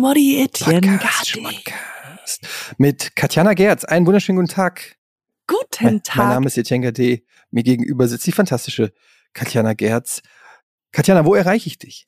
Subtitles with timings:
[0.00, 2.48] Schmoddi, Etienne Podcast, Schmodcast.
[2.78, 3.84] Mit Katjana Gerz.
[3.84, 4.96] Einen wunderschönen guten Tag.
[5.46, 6.16] Guten mein, Tag.
[6.16, 7.20] Mein Name ist Etienne Gade.
[7.50, 8.94] Mir gegenüber sitzt die fantastische
[9.34, 10.22] Katjana Gerz.
[10.92, 12.06] Katjana, wo erreiche ich dich?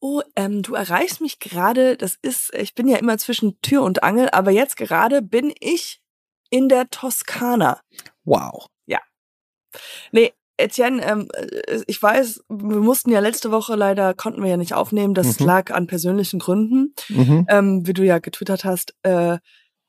[0.00, 4.02] Oh, ähm, du erreichst mich gerade, das ist, ich bin ja immer zwischen Tür und
[4.02, 6.02] Angel, aber jetzt gerade bin ich
[6.50, 7.80] in der Toskana.
[8.24, 8.66] Wow.
[8.86, 8.98] Ja.
[10.10, 14.56] Nee, Etienne, ähm, äh, ich weiß, wir mussten ja letzte Woche leider, konnten wir ja
[14.56, 15.46] nicht aufnehmen, das Mhm.
[15.46, 17.46] lag an persönlichen Gründen, Mhm.
[17.48, 18.94] ähm, wie du ja getwittert hast.
[19.02, 19.38] Äh,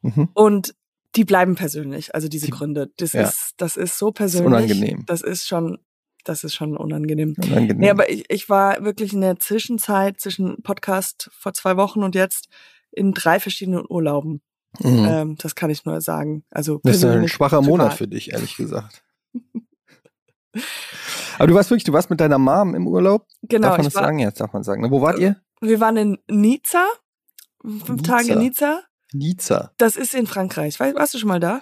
[0.02, 0.30] Mhm.
[0.34, 0.76] und
[1.16, 2.90] die bleiben persönlich, also diese Die- Gründe.
[2.98, 3.24] Das ja.
[3.24, 4.48] ist, das ist so Das ist persönlich.
[4.72, 5.04] unangenehm.
[5.08, 5.78] Das ist schon,
[6.24, 7.36] das ist schon unangenehm.
[7.38, 7.78] Unangenehm.
[7.78, 12.16] Nee, aber ich, ich war wirklich in der Zwischenzeit zwischen Podcast vor zwei Wochen und
[12.16, 12.48] jetzt
[12.92, 14.42] in drei verschiedenen Urlauben.
[14.80, 15.06] mhm.
[15.10, 16.46] Ähm, das kann ich nur sagen.
[16.50, 17.98] Also das ist ein persönlich, schwacher Monat privat.
[17.98, 19.04] für dich, ehrlich gesagt.
[21.38, 23.26] Aber du warst wirklich, du warst mit deiner Mom im Urlaub?
[23.44, 24.20] Genau, darf man das war, sagen?
[24.20, 24.90] Jetzt darf man sagen.
[24.92, 25.38] Wo wart ihr?
[25.62, 26.86] wir waren in Nizza,
[27.62, 28.18] fünf Nizza.
[28.18, 28.82] Tage in Nizza.
[29.14, 29.72] Nizza.
[29.78, 30.80] Das ist in Frankreich.
[30.80, 31.62] War, warst du schon mal da?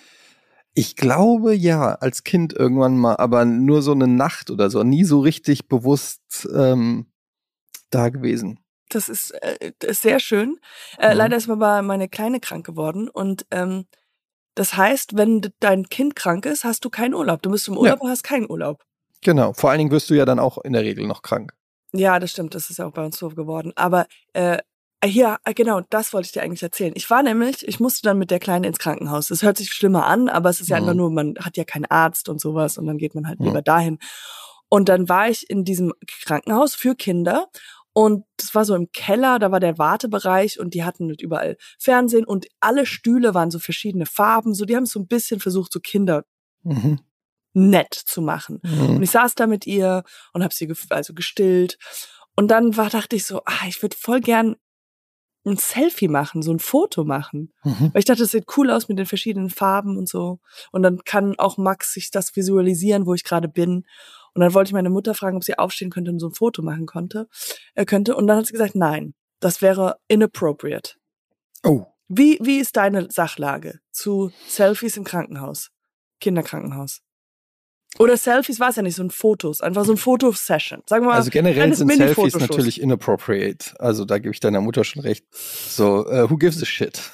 [0.74, 5.04] Ich glaube ja, als Kind irgendwann mal, aber nur so eine Nacht oder so, nie
[5.04, 7.08] so richtig bewusst ähm,
[7.90, 8.60] da gewesen.
[8.90, 10.58] Das ist, äh, das ist sehr schön.
[10.98, 11.18] Äh, Mhm.
[11.18, 13.86] Leider ist aber meine Kleine krank geworden und ähm,
[14.60, 17.42] das heißt, wenn dein Kind krank ist, hast du keinen Urlaub.
[17.42, 18.84] Du bist im Urlaub und hast keinen Urlaub.
[19.22, 19.54] Genau.
[19.54, 21.54] Vor allen Dingen wirst du ja dann auch in der Regel noch krank.
[21.94, 22.56] Ja, das stimmt.
[22.56, 23.72] Das ist ja auch bei uns so geworden.
[23.78, 24.58] Aber äh,
[25.04, 26.92] hier, äh, genau, das wollte ich dir eigentlich erzählen.
[26.98, 29.32] Ich war nämlich, ich musste dann mit der Kleinen ins Krankenhaus.
[29.32, 30.84] Es hört sich schlimmer an, aber es ist ja Mhm.
[30.84, 33.46] einfach nur, man hat ja keinen Arzt und sowas und dann geht man halt Mhm.
[33.46, 33.98] lieber dahin.
[34.68, 35.94] Und dann war ich in diesem
[36.26, 37.48] Krankenhaus für Kinder
[38.00, 41.58] und das war so im Keller, da war der Wartebereich und die hatten mit überall
[41.78, 45.42] Fernsehen und alle Stühle waren so verschiedene Farben, so die haben es so ein bisschen
[45.42, 46.24] versucht, so Kinder
[46.64, 47.00] Mhm.
[47.54, 48.60] nett zu machen.
[48.64, 49.04] Und Mhm.
[49.04, 51.78] ich saß da mit ihr und habe sie also gestillt.
[52.38, 54.56] Und dann war, dachte ich so, ah, ich würde voll gern
[55.46, 57.52] ein Selfie machen, so ein Foto machen.
[57.64, 57.90] Mhm.
[57.94, 60.40] Weil ich dachte, das sieht cool aus mit den verschiedenen Farben und so.
[60.72, 63.86] Und dann kann auch Max sich das visualisieren, wo ich gerade bin.
[64.40, 66.62] Und dann wollte ich meine Mutter fragen, ob sie aufstehen könnte und so ein Foto
[66.62, 67.28] machen konnte,
[67.76, 68.16] äh, könnte.
[68.16, 70.94] Und dann hat sie gesagt, nein, das wäre inappropriate.
[71.66, 71.88] Oh.
[72.08, 75.72] Wie, wie ist deine Sachlage zu Selfies im Krankenhaus?
[76.22, 77.02] Kinderkrankenhaus.
[77.98, 80.84] Oder Selfies war es ja nicht, so ein Fotos, einfach so ein Fotosession.
[80.88, 83.78] Sagen wir mal, Also generell sind Selfies natürlich inappropriate.
[83.78, 85.26] Also da gebe ich deiner Mutter schon recht.
[85.34, 87.12] So, äh, who gives a shit?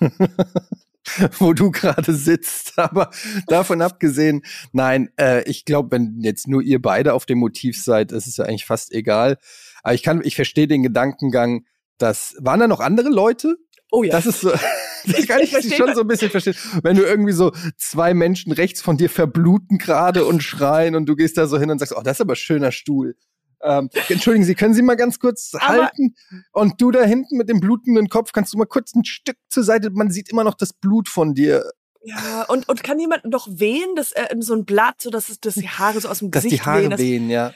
[1.38, 2.74] Wo du gerade sitzt.
[2.78, 3.10] Aber
[3.46, 8.12] davon abgesehen, nein, äh, ich glaube, wenn jetzt nur ihr beide auf dem Motiv seid,
[8.12, 9.38] ist es ja eigentlich fast egal.
[9.82, 11.64] Aber ich kann, ich verstehe den Gedankengang,
[11.98, 13.56] dass, waren da noch andere Leute?
[13.90, 14.12] Oh ja.
[14.12, 14.50] Das ist so,
[15.06, 16.54] das kann ich, Ich schon so ein bisschen verstehen.
[16.82, 21.16] Wenn du irgendwie so zwei Menschen rechts von dir verbluten gerade und schreien und du
[21.16, 23.16] gehst da so hin und sagst, oh, das ist aber ein schöner Stuhl.
[23.62, 26.14] Ähm, entschuldigen Sie, können Sie mal ganz kurz Aber- halten?
[26.52, 29.64] Und du da hinten mit dem blutenden Kopf, kannst du mal kurz ein Stück zur
[29.64, 29.90] Seite?
[29.90, 31.70] Man sieht immer noch das Blut von dir,
[32.02, 35.38] ja, und, und kann jemand noch wehen, dass äh, so ein Blatt, so dass es
[35.38, 36.90] dass die Haare so aus dem dass Gesicht die Haare wehen.
[36.90, 37.52] dass- wehen, ja.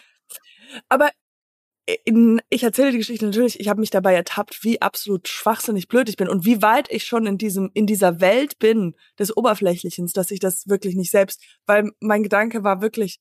[0.90, 1.10] Aber
[2.04, 6.08] in, ich erzähle die Geschichte natürlich, ich habe mich dabei ertappt, wie absolut schwachsinnig blöd
[6.08, 10.12] ich bin und wie weit ich schon in diesem in dieser Welt bin des Oberflächlichens,
[10.12, 13.20] dass ich das wirklich nicht selbst, weil mein Gedanke war wirklich,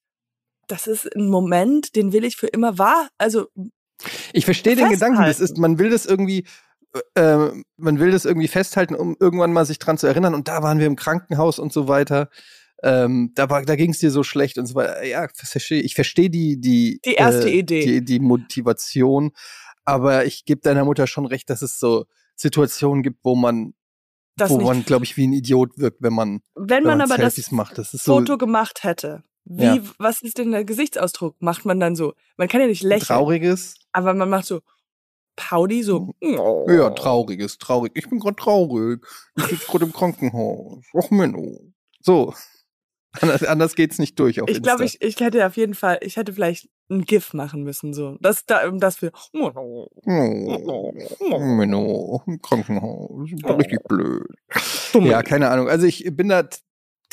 [0.67, 3.47] das ist ein Moment, den will ich für immer wahr, also
[4.33, 6.45] Ich verstehe den Gedanken, das ist, man will das irgendwie,
[7.15, 10.33] äh, man will das irgendwie festhalten, um irgendwann mal sich dran zu erinnern.
[10.33, 12.29] Und da waren wir im Krankenhaus und so weiter.
[12.83, 15.03] Ähm, da war, da ging es dir so schlecht und so weiter.
[15.03, 15.95] Ja, verstehe ich.
[15.95, 17.85] Verstehe die, die, Die erste äh, Idee.
[17.85, 19.31] die, die Motivation.
[19.85, 23.73] Aber ich gebe deiner Mutter schon recht, dass es so Situationen gibt, wo man,
[24.35, 27.17] das wo man, glaube ich, wie ein Idiot wirkt, wenn man, Wenn wenn man aber
[27.17, 27.77] das macht.
[27.77, 29.79] Das so Foto gemacht hätte, wie Ja.
[29.97, 31.35] was ist denn der Gesichtsausdruck?
[31.41, 32.13] Macht man dann so?
[32.37, 33.75] Man kann ja nicht lächeln, trauriges.
[33.91, 34.61] aber man macht so
[35.35, 36.13] Paudi so.
[36.21, 36.65] Oh.
[36.69, 37.91] Ja, trauriges, traurig.
[37.95, 39.03] Ich bin gerade traurig.
[39.37, 40.85] Ich sitze gerade im Krankenhaus.
[40.93, 41.59] Och, Menno.
[42.01, 42.33] So.
[43.21, 46.17] Anders, anders geht's nicht durch auf Ich glaube, ich, ich hätte auf jeden Fall, ich
[46.17, 48.17] hätte vielleicht ein GIF machen müssen, so.
[48.21, 49.11] Das, da, das für.
[49.33, 49.91] Oh,
[51.39, 53.29] Menno, im Krankenhaus.
[53.43, 53.53] Oh.
[53.53, 54.25] richtig blöd.
[54.93, 55.09] Dumme.
[55.09, 55.69] Ja, keine Ahnung.
[55.69, 56.47] Also ich bin da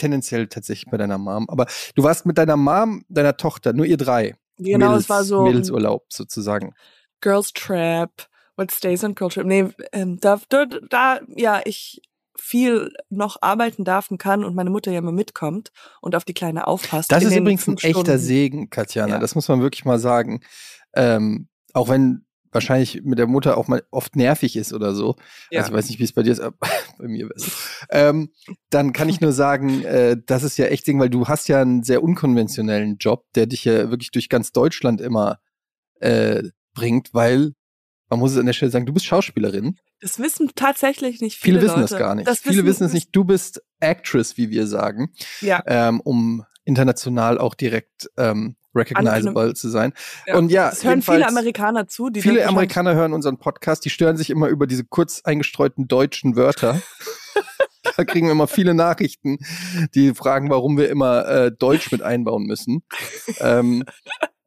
[0.01, 1.49] tendenziell tatsächlich bei deiner Mom.
[1.49, 4.35] Aber du warst mit deiner Mom, deiner Tochter, nur ihr drei.
[4.59, 6.75] Genau, Mädels, es war so Mädelsurlaub sozusagen.
[7.21, 8.11] Girls Trap,
[8.57, 9.47] What Stays on Girl Trap.
[9.47, 12.03] Nee, ähm, da, da, da, ja, ich
[12.39, 15.71] viel noch arbeiten darf und kann und meine Mutter ja immer mitkommt
[16.01, 17.13] und auf die Kleine aufpasst.
[17.13, 18.19] Das ist übrigens ein echter Stunden.
[18.19, 19.15] Segen, Katjana.
[19.15, 19.19] Ja.
[19.19, 20.41] Das muss man wirklich mal sagen.
[20.95, 25.17] Ähm, auch wenn wahrscheinlich mit der Mutter auch mal oft nervig ist oder so.
[25.51, 25.61] Ja.
[25.61, 26.57] Also ich weiß nicht, wie es bei dir ist, aber
[26.99, 27.87] bei mir ist es.
[27.91, 28.31] Ähm,
[28.71, 31.61] dann kann ich nur sagen, äh, das ist ja echt Ding, weil du hast ja
[31.63, 35.39] einen sehr unkonventionellen Job, der dich ja wirklich durch ganz Deutschland immer
[36.01, 36.43] äh,
[36.75, 37.53] bringt, weil
[38.09, 39.77] man muss es an der Stelle sagen, du bist Schauspielerin.
[40.01, 41.59] Das wissen tatsächlich nicht viele.
[41.61, 41.95] Viele wissen Leute.
[41.95, 42.27] es gar nicht.
[42.27, 43.11] Das viele wissen es nicht.
[43.13, 45.63] Du bist Actress, wie wir sagen, Ja.
[45.67, 49.93] ähm, um international auch direkt ähm, recognizable zu sein.
[50.27, 50.37] Ja.
[50.37, 52.11] Und ja, Das hören viele Amerikaner zu.
[52.15, 56.81] Viele Amerikaner hören unseren Podcast, die stören sich immer über diese kurz eingestreuten deutschen Wörter.
[57.97, 59.39] da kriegen wir immer viele Nachrichten,
[59.95, 62.83] die fragen, warum wir immer äh, Deutsch mit einbauen müssen.
[63.41, 63.85] ähm,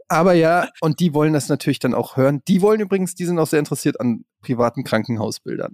[0.07, 2.41] aber ja, und die wollen das natürlich dann auch hören.
[2.47, 5.73] Die wollen übrigens, die sind auch sehr interessiert an privaten Krankenhausbildern.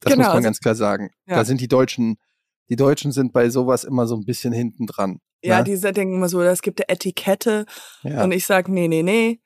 [0.00, 1.10] Das Genau, muss man also- ganz klar sagen.
[1.26, 1.36] Ja.
[1.36, 2.16] Da sind die Deutschen,
[2.72, 5.18] die Deutschen sind bei sowas immer so ein bisschen hinten dran.
[5.44, 5.64] Ja, ne?
[5.64, 7.66] die denken immer so, es gibt eine Etikette.
[8.02, 8.24] ja.
[8.24, 9.40] Und ich sag, nee, nee, nee.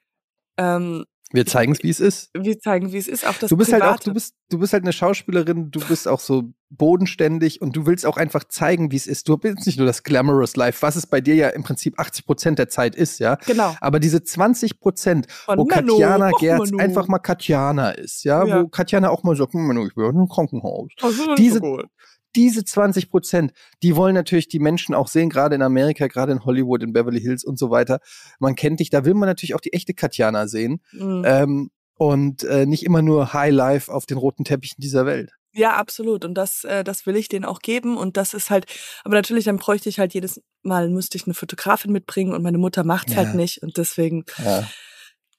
[0.58, 2.30] Ähm, Wir zeigen es, wie es ist.
[2.38, 3.26] wir zeigen, wie es ist.
[3.26, 3.90] Auch das du bist Private.
[3.90, 7.74] halt auch, du bist, du bist halt eine Schauspielerin, du bist auch so bodenständig und
[7.76, 9.28] du willst auch einfach zeigen, wie es ist.
[9.28, 12.26] Du bist nicht nur das glamorous Life, was es bei dir ja im Prinzip 80
[12.26, 13.36] Prozent der Zeit ist, ja.
[13.46, 13.74] Genau.
[13.80, 15.66] Aber diese 20 Prozent, wo Manu.
[15.66, 16.78] Katjana Gerz Manu.
[16.78, 18.62] einfach mal Katjana ist, ja, Ja.
[18.62, 20.90] wo Katjana auch mal sagt, Manu, ich bin im Krankenhaus.
[21.02, 21.86] Oh, diese- so gut.
[22.36, 23.52] Diese 20 Prozent,
[23.82, 27.20] die wollen natürlich die Menschen auch sehen, gerade in Amerika, gerade in Hollywood, in Beverly
[27.20, 27.98] Hills und so weiter.
[28.38, 30.80] Man kennt dich, da will man natürlich auch die echte Katjana sehen.
[30.92, 31.22] Mhm.
[31.26, 35.30] Ähm, und äh, nicht immer nur High Life auf den roten Teppichen dieser Welt.
[35.52, 36.26] Ja, absolut.
[36.26, 37.96] Und das, äh, das will ich denen auch geben.
[37.96, 38.66] Und das ist halt,
[39.04, 42.58] aber natürlich, dann bräuchte ich halt jedes Mal, müsste ich eine Fotografin mitbringen und meine
[42.58, 43.18] Mutter macht's Ja.
[43.18, 43.62] halt nicht.
[43.62, 44.68] Und deswegen, Ja,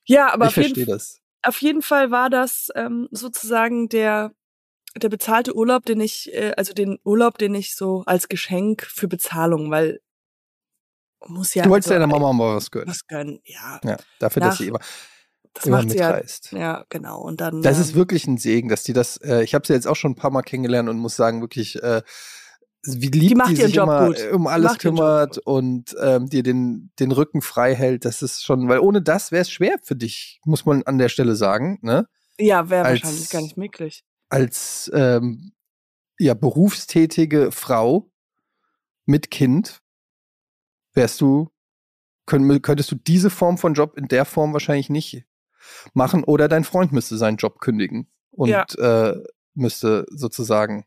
[0.05, 1.19] ja, aber ich auf jeden, das.
[1.43, 4.31] auf jeden Fall war das ähm, sozusagen der,
[5.03, 9.07] der bezahlte Urlaub, den ich, äh, also den Urlaub, den ich so als Geschenk für
[9.07, 9.99] Bezahlung, weil
[11.25, 12.87] muss ja du wolltest also, deiner Mama mal was gönnen.
[12.89, 13.39] was gönnen.
[13.43, 14.79] Ja, Ja, dafür, dass Nach- sie immer,
[15.53, 16.07] das immer macht sie ja.
[16.11, 16.51] mitreist.
[16.51, 17.21] Ja, genau.
[17.21, 17.61] Und dann.
[17.61, 19.95] Das ähm, ist wirklich ein Segen, dass die das, äh, ich habe sie jetzt auch
[19.95, 22.01] schon ein paar Mal kennengelernt und muss sagen, wirklich, äh,
[22.83, 24.19] wie lieb die, macht ihren sich Job immer gut.
[24.19, 28.05] äh, um Die alles macht kümmert und ähm, dir den, den Rücken frei hält.
[28.05, 31.09] Das ist schon, weil ohne das wäre es schwer für dich, muss man an der
[31.09, 32.05] Stelle sagen, ne?
[32.39, 34.03] ja, wäre wahrscheinlich gar nicht möglich.
[34.29, 35.53] Als ähm,
[36.19, 38.11] ja, berufstätige Frau
[39.05, 39.81] mit Kind
[40.93, 41.49] wärst du,
[42.25, 45.25] könnt, könntest du diese Form von Job in der Form wahrscheinlich nicht
[45.93, 48.65] machen oder dein Freund müsste seinen Job kündigen und Ja.
[48.77, 50.85] äh, müsste sozusagen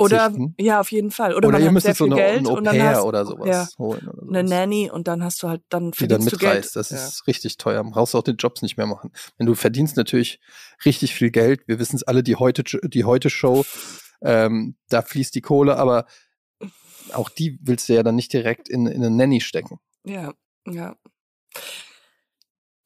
[0.00, 0.54] Oder verzichten.
[0.58, 1.34] ja, auf jeden Fall.
[1.34, 3.26] Oder, Oder, man ihr müsstet so eine, Geld ein Au und dann pair hast oder
[3.26, 4.08] sowas ja, holen.
[4.08, 6.76] Oder eine sowas, Nanny und dann hast du halt dann die dann mitreist.
[6.76, 6.96] Das ja.
[6.96, 7.82] ist richtig teuer.
[7.84, 9.12] Brauchst du auch den Jobs nicht mehr machen.
[9.38, 10.40] Wenn du verdienst natürlich
[10.84, 11.66] richtig viel Geld.
[11.66, 13.64] Wir wissen es alle, die heute, die heute Show,
[14.22, 16.06] ähm, da fließt die Kohle, aber
[17.12, 19.78] auch die willst du ja dann nicht direkt in, in eine Nanny stecken.
[20.04, 20.32] Ja,
[20.66, 20.96] ja.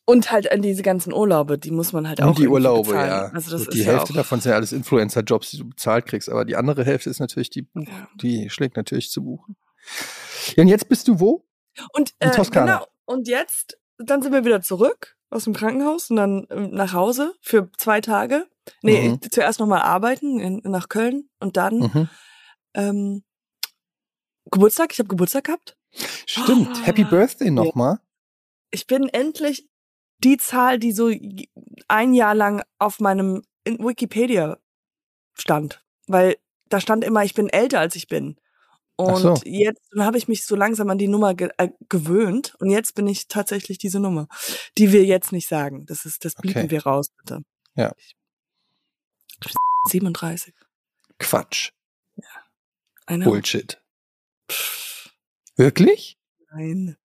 [0.09, 3.09] Und halt an diese ganzen Urlaube, die muss man halt auch Und die Urlaube, bezahlen.
[3.09, 3.31] ja.
[3.35, 6.07] Also das Gut, die ist Hälfte ja davon sind ja alles Influencer-Jobs, die du bezahlt
[6.07, 8.09] kriegst, aber die andere Hälfte ist natürlich die, Ja.
[8.15, 9.57] die schlägt natürlich zu buchen.
[10.55, 11.45] Ja, und jetzt bist du wo?
[11.93, 12.75] Und In äh, Toskana.
[12.79, 12.87] genau.
[13.05, 17.35] Und jetzt, dann sind wir wieder zurück aus dem Krankenhaus und dann ähm, nach Hause
[17.41, 18.47] für zwei Tage.
[18.83, 19.21] Nee, Mhm.
[19.31, 22.09] zuerst nochmal arbeiten in, nach Köln und dann Mhm.
[22.75, 23.25] ähm,
[24.51, 24.93] Geburtstag.
[24.93, 25.77] Ich habe Geburtstag gehabt.
[26.27, 26.87] Stimmt.
[26.87, 27.09] Happy Ah.
[27.11, 27.99] Birthday nochmal.
[28.71, 29.69] Ich bin endlich
[30.19, 31.11] die Zahl, die so
[31.89, 34.59] ein Jahr lang auf meinem in Wikipedia
[35.35, 35.83] stand.
[36.07, 36.37] Weil
[36.69, 38.37] da stand immer, ich bin älter als ich bin.
[38.97, 39.35] Und so.
[39.45, 43.07] jetzt habe ich mich so langsam an die Nummer ge äh, gewöhnt und jetzt bin
[43.07, 44.27] ich tatsächlich diese Nummer,
[44.79, 45.85] die wir jetzt nicht sagen.
[45.85, 46.71] Das ist, das blieben Okay.
[46.71, 47.43] wir raus, bitte.
[47.75, 47.93] Ja.
[49.89, 50.55] 37.
[51.19, 51.73] Quatsch.
[53.05, 53.25] Eine.
[53.25, 53.81] Bullshit.
[55.57, 56.19] Wirklich?
[56.51, 56.97] Nein.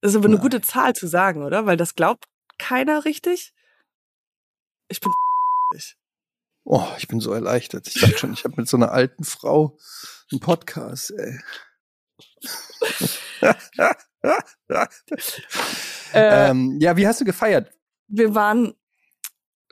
[0.00, 0.42] Das ist aber eine Nein.
[0.42, 1.64] gute Zahl zu sagen, oder?
[1.64, 2.26] Weil das glaubt
[2.62, 3.52] keiner richtig.
[4.88, 5.12] Ich bin
[6.64, 7.88] Oh, ich bin so erleichtert.
[7.88, 9.76] Ich dachte schon, ich habe mit so einer alten Frau
[10.30, 11.40] einen Podcast, ey.
[16.12, 17.72] äh, ähm, ja, wie hast du gefeiert?
[18.12, 18.74] wir waren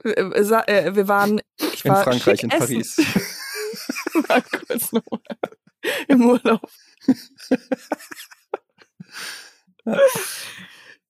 [0.02, 2.96] äh, äh, äh, wir waren ich In war Frankreich, schick in essen.
[3.04, 4.28] Paris.
[4.28, 5.20] Mal kurz nochmal
[6.08, 6.68] im Urlaub.
[9.84, 10.00] wir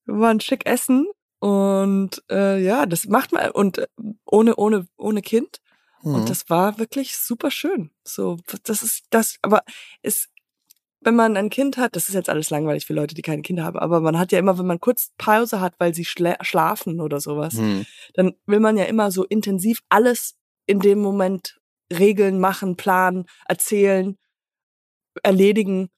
[0.06, 1.06] waren schick essen
[1.40, 3.86] und äh, ja, das macht man und äh,
[4.26, 5.60] ohne ohne ohne Kind
[6.02, 6.14] Mhm.
[6.14, 7.90] und das war wirklich super schön.
[8.04, 9.62] So das ist das aber
[10.02, 10.28] es
[11.02, 13.64] wenn man ein Kind hat, das ist jetzt alles langweilig für Leute, die keine Kinder
[13.64, 17.00] haben, aber man hat ja immer, wenn man kurz Pause hat, weil sie schla schlafen
[17.00, 17.86] oder sowas, Hm.
[18.14, 21.58] dann will man ja immer so intensiv alles in dem Moment
[21.92, 24.16] regeln, machen, planen, erzählen,
[25.22, 25.90] erledigen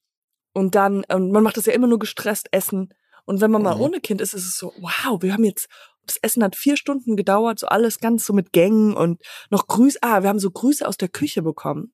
[0.52, 2.92] und dann, und man macht das ja immer nur gestresst essen.
[3.24, 3.80] Und wenn man mal Mhm.
[3.82, 5.68] ohne Kind ist, ist es so, wow, wir haben jetzt,
[6.06, 9.98] das Essen hat vier Stunden gedauert, so alles ganz so mit Gängen und noch Grüße,
[10.02, 11.92] ah, wir haben so Grüße aus der Küche bekommen.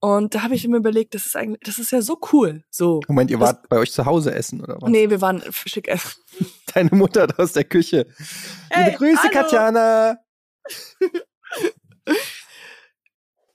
[0.00, 3.00] Und da habe ich mir überlegt, das ist eigentlich, das ist ja so cool, so.
[3.08, 4.90] Moment, ihr Das- wart bei euch zu Hause essen, oder was?
[4.90, 6.12] Nee, wir waren schick essen.
[6.74, 8.06] Deine Mutter hat aus der Küche.
[8.70, 9.32] Hey, Liebe Grüße, hallo.
[9.32, 10.18] Katjana.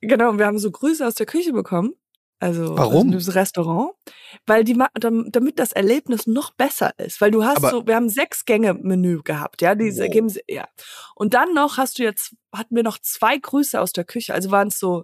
[0.01, 1.93] genau, wir haben so Grüße aus der Küche bekommen.
[2.41, 3.11] Also Warum?
[3.11, 3.91] das Restaurant,
[4.45, 8.07] weil die damit das Erlebnis noch besser ist, weil du hast Aber- so, wir haben
[8.09, 10.11] sechs Gänge Menü gehabt, ja, diese Wow.
[10.11, 10.67] geben sie, ja.
[11.15, 14.51] Und dann noch hast du jetzt hatten wir noch zwei Grüße aus der Küche, also
[14.51, 15.03] waren es so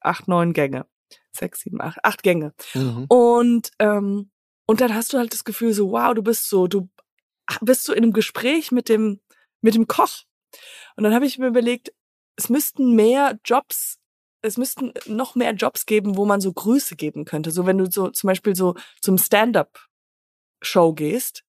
[0.00, 0.86] acht, neun Gänge,
[1.32, 2.54] sechs, sieben, acht, acht Gänge.
[2.74, 3.06] Mhm.
[3.08, 4.30] Und ähm,
[4.66, 6.88] und dann hast du halt das Gefühl so, wow, du bist so, du
[7.60, 9.20] bist so in einem Gespräch mit dem
[9.62, 10.22] mit dem Koch.
[10.96, 11.92] Und dann habe ich mir überlegt,
[12.36, 13.98] es müssten mehr Jobs,
[14.42, 17.50] es müssten noch mehr Jobs geben, wo man so Grüße geben könnte.
[17.50, 21.44] So wenn du so zum Beispiel so zum Stand-up-Show gehst,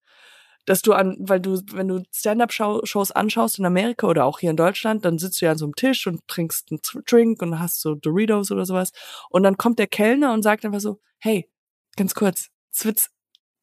[0.65, 4.57] dass du an, weil du, wenn du Stand-up-Shows anschaust in Amerika oder auch hier in
[4.57, 7.81] Deutschland, dann sitzt du ja an so einem Tisch und trinkst einen Drink und hast
[7.81, 8.91] so Doritos oder sowas.
[9.29, 11.49] Und dann kommt der Kellner und sagt einfach so, hey,
[11.95, 13.09] ganz kurz, es wird-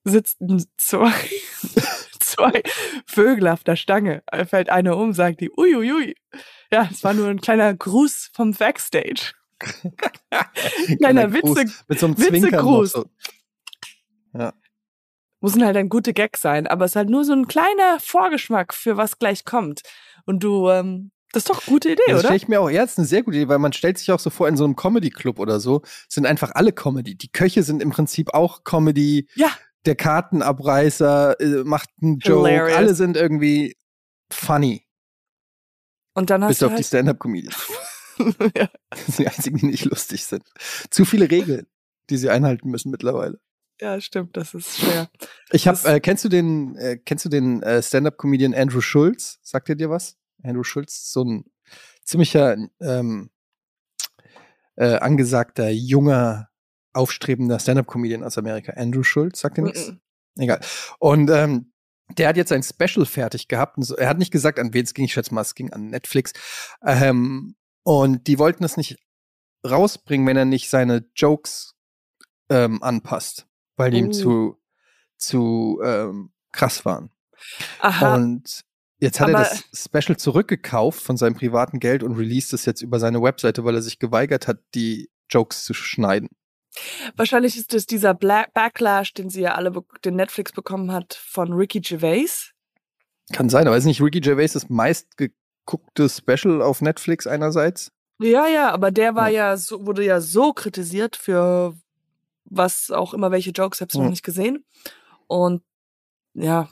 [0.05, 0.67] sitzen
[2.39, 2.63] zwei,
[3.07, 4.23] Vögel auf der Stange.
[4.49, 6.15] Fällt einer um, sagt die, uiuiui.
[6.73, 9.33] Ja, es war nur ein kleiner Gruß vom Backstage.
[10.99, 12.93] Kleiner Gruß Witze, Mit so einem Witzegruß.
[12.93, 13.05] so.
[15.41, 18.73] müssen halt ein gute Gag sein, aber es ist halt nur so ein kleiner Vorgeschmack
[18.75, 19.83] für was gleich kommt.
[20.27, 22.25] Und du, ähm, das ist doch eine gute Idee, Das oder?
[22.25, 24.11] stelle ich mir auch, ja, das ist eine sehr gute Idee, weil man stellt sich
[24.13, 27.17] auch so vor, in so einem Comedy-Club oder so, sind einfach alle Comedy.
[27.17, 29.29] Die Köche sind im Prinzip auch Comedy.
[29.35, 29.51] Ja.
[29.87, 32.49] Der Kartenabreißer äh, macht einen Joke.
[32.49, 32.77] Hilarious.
[32.77, 33.77] Alle sind irgendwie
[34.31, 34.85] funny.
[36.15, 37.57] Und dann hast Bis du auf die halt, Stand-Up-Comedians.
[38.57, 38.69] ja.
[38.91, 40.43] Das sind die einzigen, die nicht lustig sind.
[40.91, 41.67] Zu viele Regeln,
[42.11, 43.39] die sie einhalten müssen mittlerweile.
[43.81, 45.09] ja, stimmt, das ist schwer.
[45.53, 49.39] Ich habe, äh, kennst du den, äh, kennst du den äh, Stand-up-Comedian Andrew Schulz?
[49.43, 50.17] Sagt er dir was?
[50.43, 51.45] Andrew Schulz, so ein
[52.05, 53.31] ziemlicher ähm,
[54.77, 56.48] äh, angesagter junger
[56.99, 58.73] aufstrebender Stand-up-Comedian aus Amerika.
[58.73, 59.93] Andrew Schulz, sagt dir nichts?
[60.37, 60.61] Egal.
[60.99, 61.73] Und ähm,
[62.17, 63.77] der hat jetzt ein Special fertig gehabt.
[63.77, 65.05] Und so, er hat nicht gesagt, an wen es ging.
[65.05, 66.33] Ich schätze mal, es ging an Netflix.
[66.85, 68.99] Ähm, und die wollten es nicht
[69.69, 71.75] rausbringen, wenn er nicht seine Jokes
[72.51, 74.13] ähm, anpasst, weil die ihm Oh.
[74.13, 74.57] zu,
[75.17, 77.11] zu ähm, krass waren.
[77.81, 78.65] Aha, Und
[79.01, 82.83] jetzt hat er Aber- das Special zurückgekauft von seinem privaten Geld und released es jetzt
[82.83, 86.29] über seine Webseite, weil er sich geweigert hat, die Jokes zu schneiden.
[87.17, 89.73] Wahrscheinlich ist das dieser Backlash, den sie ja alle,
[90.05, 92.53] den Netflix bekommen hat von Ricky Gervais.
[93.33, 97.93] Kann sein, aber ist nicht Ricky Gervais das meistgeguckte Special auf Netflix einerseits?
[98.21, 101.75] Ja, ja, aber der war ja, so, wurde ja so kritisiert für
[102.45, 104.11] was auch immer, welche Jokes, hab's noch Ja.
[104.11, 104.65] nicht gesehen.
[105.27, 105.63] Und
[106.35, 106.69] ja,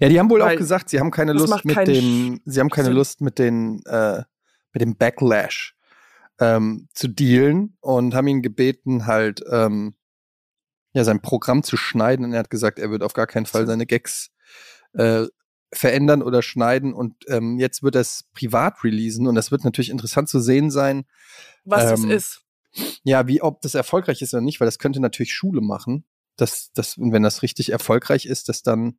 [0.00, 2.86] Ja, die haben wohl auch gesagt, sie haben keine Lust mit dem, sie haben keine
[2.88, 2.96] Sinn.
[2.96, 4.22] Lust mit den, äh,
[4.72, 5.75] mit dem Backlash
[6.38, 9.94] ähm, zu dealen und haben ihn gebeten, halt ähm,
[10.92, 12.24] ja sein Programm zu schneiden.
[12.24, 14.30] Und er hat gesagt, er wird auf gar keinen Fall seine Gags
[14.92, 15.26] äh,
[15.72, 16.94] verändern oder schneiden.
[16.94, 20.70] Und ähm, jetzt wird er es privat releasen und das wird natürlich interessant zu sehen
[20.70, 21.04] sein,
[21.64, 23.00] was Ähm, das ist.
[23.02, 26.04] ja, wie ob das erfolgreich ist oder nicht, weil das könnte natürlich Schule machen.
[26.38, 28.98] Dass, dass, und wenn das richtig erfolgreich ist, dass dann,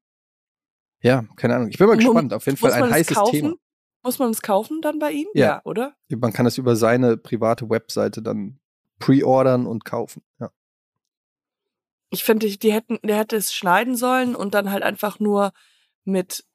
[1.01, 1.69] ja, keine Ahnung.
[1.69, 2.33] Ich bin mal gespannt.
[2.33, 3.31] Auf jeden Fall ein heißes kaufen?
[3.31, 3.53] Thema.
[4.07, 5.27] Muss man es kaufen dann bei ihm?
[5.33, 5.61] Ja.
[5.65, 5.93] oder?
[6.07, 8.57] Man kann das über seine private Webseite dann
[8.99, 10.23] pre-ordern und kaufen.
[10.39, 10.49] Ja.
[12.09, 15.51] Ich finde, die hätten, der hätte es schneiden sollen und dann halt einfach nur
[16.05, 16.45] mit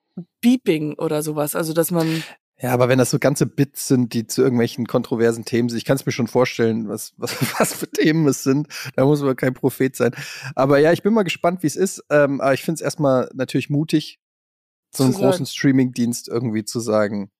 [0.40, 1.54] Beeping oder sowas.
[1.54, 2.22] Also, dass man,
[2.58, 5.84] ja, aber wenn das so ganze Bits sind, die zu irgendwelchen kontroversen Themen sind, ich
[5.84, 8.66] kann es mir schon vorstellen, was, was, was für Themen es sind.
[8.96, 10.14] Da muss man kein Prophet sein.
[10.54, 12.02] Aber ja, ich bin mal gespannt, wie es ist.
[12.08, 14.20] Ähm, aber ich finde es erstmal natürlich mutig,
[14.94, 17.30] so einen großen Streaming-Dienst irgendwie zu sagen,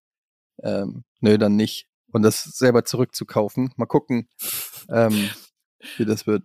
[0.62, 1.86] ähm, nö, dann nicht.
[2.12, 3.72] Und das selber zurückzukaufen.
[3.76, 4.28] Mal gucken,
[4.90, 5.30] ähm,
[5.96, 6.44] wie das wird.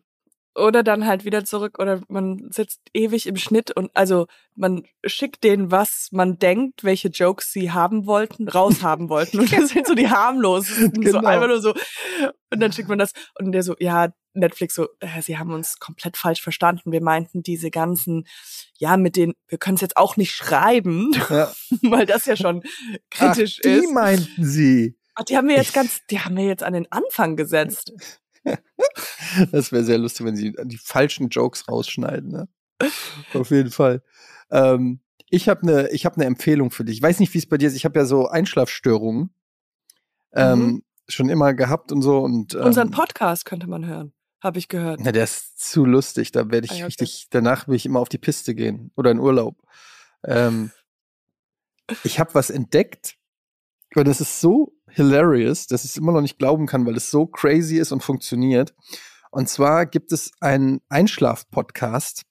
[0.58, 5.44] Oder dann halt wieder zurück oder man sitzt ewig im Schnitt und also man schickt
[5.44, 9.40] denen, was man denkt, welche Jokes sie haben wollten, raushaben wollten.
[9.40, 10.94] Und das sind so die harmlosesten.
[10.96, 11.28] So Genau.
[11.28, 11.74] einfach nur so.
[12.52, 15.80] Und dann schickt man das und der so, ja, Netflix so, äh, sie haben uns
[15.80, 16.92] komplett falsch verstanden.
[16.92, 18.28] Wir meinten diese ganzen,
[18.78, 21.52] ja, mit denen, wir können es jetzt auch nicht schreiben, Ja.
[21.84, 22.64] weil das ja schon
[23.12, 23.94] kritisch Ach, die ist.
[23.94, 24.98] meinten sie.
[25.16, 27.92] Ach, die haben wir jetzt ganz, die haben wir jetzt an den Anfang gesetzt.
[29.52, 32.30] Das wäre sehr lustig, wenn sie die falschen Jokes rausschneiden.
[32.32, 32.48] Ne?
[33.34, 34.02] Auf jeden Fall.
[34.52, 36.98] Ähm, ich habe eine ich hab ne Empfehlung für dich.
[36.98, 37.76] Ich weiß nicht, wie es bei dir ist.
[37.76, 39.30] Ich habe ja so Einschlafstörungen
[40.34, 40.84] ähm, Mhm.
[41.08, 42.20] schon immer gehabt und so.
[42.20, 45.00] Und, ähm, Unseren Podcast könnte man hören, habe ich gehört.
[45.04, 46.32] Na, der ist zu lustig.
[46.32, 46.84] Da werde ich Ah, okay.
[46.86, 49.58] richtig, danach will ich immer auf die Piste gehen oder in Urlaub.
[50.24, 50.72] Ähm,
[52.04, 53.16] ich habe was entdeckt
[53.96, 57.10] und das ist so hilarious, dass ich es immer noch nicht glauben kann, weil es
[57.12, 58.74] so crazy ist und funktioniert.
[59.32, 62.24] Und zwar gibt es einen Einschlaf-Podcast,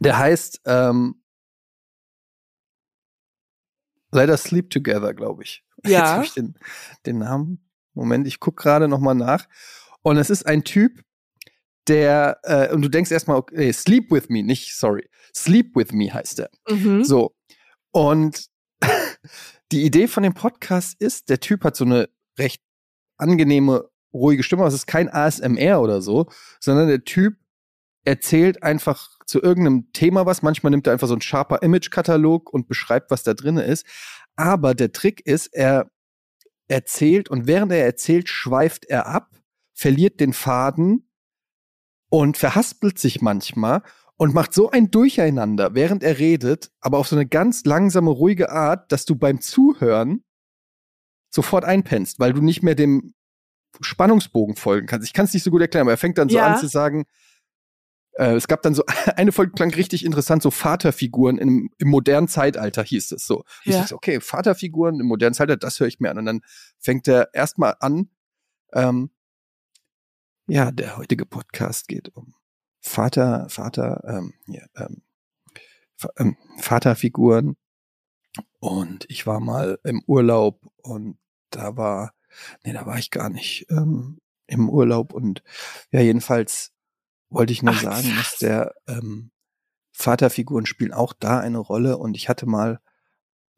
[0.00, 1.22] der heißt ähm,
[4.12, 5.62] Let Us Sleep Together, glaube ich.
[5.86, 5.90] Ja.
[5.90, 6.54] Jetzt habe ich den,
[7.04, 7.68] den Namen.
[7.92, 9.46] Moment, ich guck gerade noch mal nach.
[10.00, 11.02] Und es ist ein Typ,
[11.88, 15.08] der, äh, und du denkst erstmal, okay, Sleep with Me, nicht sorry.
[15.36, 16.50] Sleep with Me heißt er.
[16.70, 17.04] Mhm.
[17.04, 17.36] So.
[17.90, 18.46] Und
[19.72, 22.62] die Idee von dem Podcast ist, der Typ hat so eine recht
[23.18, 24.64] angenehme, ruhige Stimme.
[24.64, 26.26] Es ist kein ASMR oder so,
[26.60, 27.36] sondern der Typ
[28.04, 30.42] erzählt einfach zu irgendeinem Thema was.
[30.42, 33.86] Manchmal nimmt er einfach so einen sharper Image-Katalog und beschreibt, was da drin ist.
[34.36, 35.90] Aber der Trick ist, er
[36.68, 39.30] erzählt und während er erzählt, schweift er ab,
[39.74, 41.08] verliert den Faden
[42.10, 43.82] und verhaspelt sich manchmal
[44.16, 48.50] und macht so ein Durcheinander, während er redet, aber auf so eine ganz langsame, ruhige
[48.50, 50.24] Art, dass du beim Zuhören
[51.30, 53.14] sofort einpennst, weil du nicht mehr dem
[53.80, 55.06] Spannungsbogen folgen kannst.
[55.06, 56.46] Ich kann es nicht so gut erklären, aber er fängt dann so Ja.
[56.46, 57.04] an zu sagen,
[58.16, 58.84] äh, es gab dann so,
[59.16, 63.44] eine Folge klang richtig interessant, so Vaterfiguren im, im modernen Zeitalter hieß es so.
[63.64, 63.80] Ich Ja.
[63.80, 66.18] dachte, okay, Vaterfiguren im modernen Zeitalter, das höre ich mir an.
[66.18, 66.40] Und dann
[66.78, 68.10] fängt er erstmal an,
[68.72, 69.10] ähm,
[70.46, 72.34] ja, der heutige Podcast geht um
[72.80, 75.02] Vater, Vater, ähm, ja, ähm,
[76.18, 77.56] ähm, Vaterfiguren.
[78.60, 81.18] Und ich war mal im Urlaub und
[81.50, 82.12] da war,
[82.64, 85.12] nee, da war ich gar nicht ähm, im Urlaub.
[85.12, 85.42] Und
[85.90, 86.72] ja, jedenfalls
[87.28, 89.30] wollte ich nur Ach, sagen, dass der ähm,
[89.92, 91.98] Vaterfiguren spielen auch da eine Rolle.
[91.98, 92.80] Und ich hatte mal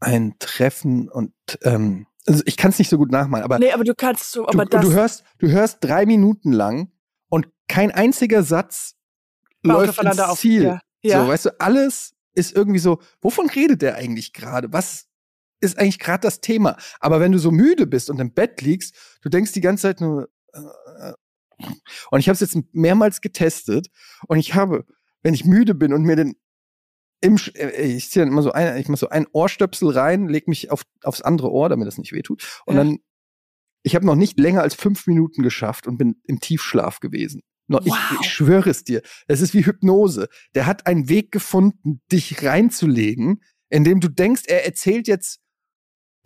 [0.00, 3.84] ein Treffen und ähm, also ich kann es nicht so gut nachmalen, aber Nee, aber
[3.84, 6.92] du kannst so, du, aber das du hörst, du hörst drei Minuten lang
[7.28, 8.96] und kein einziger Satz
[9.62, 10.38] läuft ins auf.
[10.38, 10.64] Ziel.
[10.64, 10.80] Ja.
[11.02, 11.22] ja.
[11.22, 14.72] So, weißt du, alles ist irgendwie so, wovon redet der eigentlich gerade?
[14.72, 15.05] Was
[15.60, 16.76] ist eigentlich gerade das Thema?
[17.00, 20.00] Aber wenn du so müde bist und im Bett liegst, du denkst die ganze Zeit
[20.00, 21.14] nur, äh, äh.
[22.10, 23.88] und ich habe es jetzt mehrmals getestet
[24.28, 24.84] und ich habe,
[25.22, 26.36] wenn ich müde bin und mir den
[27.20, 30.48] im, äh, ich ziehe dann immer so ein, ich mache so ein Ohrstöpsel rein, leg
[30.48, 32.42] mich auf, aufs andere Ohr, damit das nicht wehtut.
[32.66, 32.84] Und Ja.
[32.84, 32.98] dann,
[33.82, 37.42] ich habe noch nicht länger als fünf Minuten geschafft und bin im Tiefschlaf gewesen.
[37.68, 37.80] Wow.
[37.84, 39.02] ich, ich schwöre es dir.
[39.26, 40.28] Das ist wie Hypnose.
[40.54, 45.40] Der hat einen Weg gefunden, dich reinzulegen, indem du denkst, er erzählt jetzt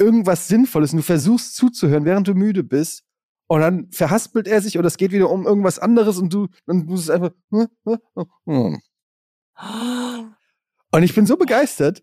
[0.01, 3.05] irgendwas Sinnvolles und du versuchst zuzuhören, während du müde bist.
[3.47, 6.87] Und dann verhaspelt er sich oder es geht wieder um irgendwas anderes und du, und
[6.89, 7.33] du bist einfach.
[7.51, 8.81] hm.
[10.93, 12.03] Und ich bin so begeistert.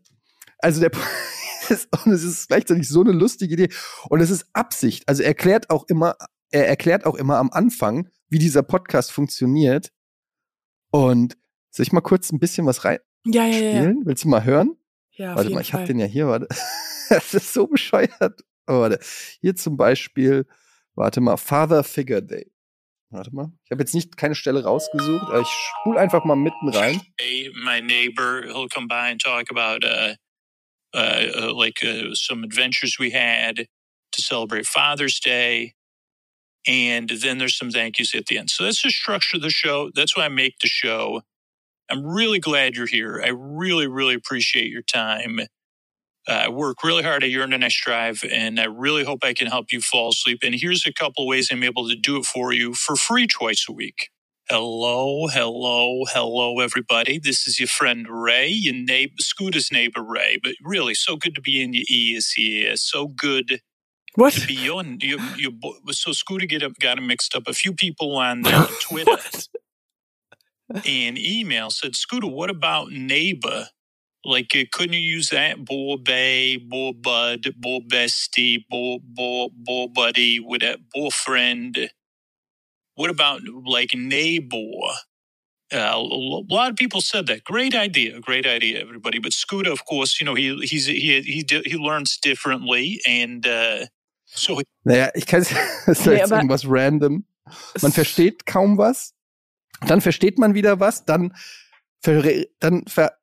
[0.60, 0.92] Also der
[2.06, 3.70] und es ist gleichzeitig so eine lustige Idee
[4.10, 5.08] und es ist Absicht.
[5.08, 6.16] Also er erklärt auch immer,
[6.52, 9.92] er erklärt auch immer am Anfang, wie dieser Podcast funktioniert.
[10.92, 11.38] Und
[11.72, 13.06] soll ich mal kurz ein bisschen was reinspielen?
[13.26, 13.84] Ja, ja, ja.
[13.84, 13.94] ja.
[14.04, 14.78] Willst du mal hören?
[15.12, 16.28] ja warte mal, ich habe den ja hier.
[16.28, 16.48] Warte.
[17.10, 18.42] das ist so bescheuert.
[18.68, 19.00] Oh, warte.
[19.42, 20.46] Hier zum Beispiel,
[20.96, 22.52] warte mal, Father Figure Day.
[23.10, 23.52] Warte mal.
[23.64, 27.02] Ich habe jetzt nicht keine Stelle rausgesucht, aber ich spul einfach mal mitten rein.
[27.20, 30.16] Hey, my neighbor, he'll come by and talk about uh,
[30.94, 33.68] uh, uh, like uh, some adventures we had
[34.12, 35.74] to celebrate Father's Day.
[36.68, 38.50] And then there's some thank yous at the end.
[38.50, 39.90] So that's the structure of the show.
[39.96, 41.22] That's why I make the show.
[41.90, 43.22] I'm really glad you're here.
[43.24, 45.40] I really, really appreciate your time.
[46.28, 49.48] Uh, I work really hard at Your Next Drive, and I really hope I can
[49.48, 50.40] help you fall asleep.
[50.44, 53.66] And here's a couple ways I'm able to do it for you for free twice
[53.70, 54.10] a week.
[54.50, 57.20] Hello, hello, hello, everybody.
[57.20, 60.40] This is your friend Ray, your neighbor, Scooter's neighbor Ray.
[60.44, 62.78] But really, so good to be in your ears here.
[62.78, 63.62] So good
[64.16, 64.34] What?
[64.34, 65.52] to be your, your, your
[65.92, 67.44] so Scooter get got him mixed up.
[67.48, 69.18] A few people on uh, Twitter
[70.86, 73.70] and email said, Scooter, what about neighbor?
[74.28, 75.64] Like, uh, couldn't you use that?
[75.64, 81.90] Boy Bay, boy Bud, boy Bestie, boy, boy, boy Buddy, with that boy friend.
[82.96, 84.58] What about like neighbor?
[85.74, 87.46] Uh, a lot of people said that.
[87.46, 89.20] Great idea, great idea, everybody.
[89.20, 93.86] But Scooter, of course, you know he he's he he he learns differently, and uh,
[94.26, 95.50] so Naja, ich kann es
[95.86, 97.26] das ist Nee, jetzt irgendwas random.
[97.82, 99.14] Man versteht kaum was,
[99.88, 101.34] dann versteht man wieder was, dann
[102.02, 103.17] ver, dann ver,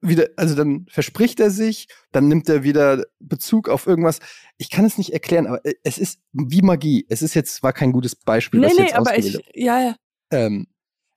[0.00, 4.20] wieder, also dann verspricht er sich, dann nimmt er wieder Bezug auf irgendwas.
[4.56, 7.06] Ich kann es nicht erklären, aber äh, es ist wie Magie.
[7.08, 9.80] Es ist jetzt war kein gutes Beispiel, Nee, was ich nee, jetzt aber ich, ja,
[9.80, 9.96] ja.
[10.30, 10.66] Ähm,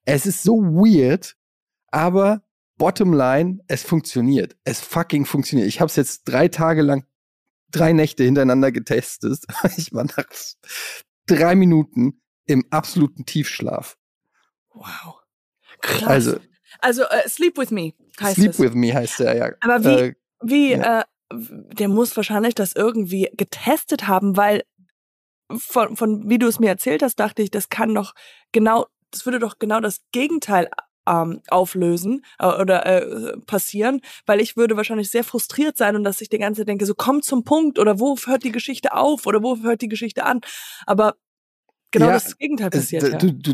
[0.06, 1.36] es ist so weird,
[1.92, 2.44] aber
[2.78, 4.58] bottom line, es funktioniert.
[4.64, 5.68] Es fucking funktioniert.
[5.68, 7.06] Ich habe es jetzt drei Tage lang,
[7.72, 9.40] drei Nächte hintereinander getestet.
[9.78, 10.26] Ich war nach
[11.26, 13.98] drei Minuten im absoluten Tiefschlaf.
[14.74, 15.22] Wow.
[15.80, 16.08] Krass.
[16.08, 16.40] Also,
[16.80, 18.60] Also, äh, Sleep With Me heißt Sleep es.
[18.60, 19.50] with me heißt der ja.
[19.62, 21.02] Aber wie, Äh, wie, ja.
[21.02, 24.64] äh, der muss wahrscheinlich das irgendwie getestet haben, weil
[25.56, 28.14] von, von wie du es mir erzählt hast, dachte ich, das kann doch
[28.52, 30.70] genau, das würde doch genau das Gegenteil
[31.08, 36.22] ähm, auflösen äh, oder äh, passieren, weil ich würde wahrscheinlich sehr frustriert sein und dass
[36.22, 39.44] ich die ganze denke, so komm zum Punkt oder wo hört die Geschichte auf oder
[39.44, 40.40] wo hört die Geschichte an.
[40.86, 41.16] Aber
[41.94, 43.04] genau ja, das Gegenteil passiert.
[43.04, 43.18] Ja.
[43.18, 43.54] du, du,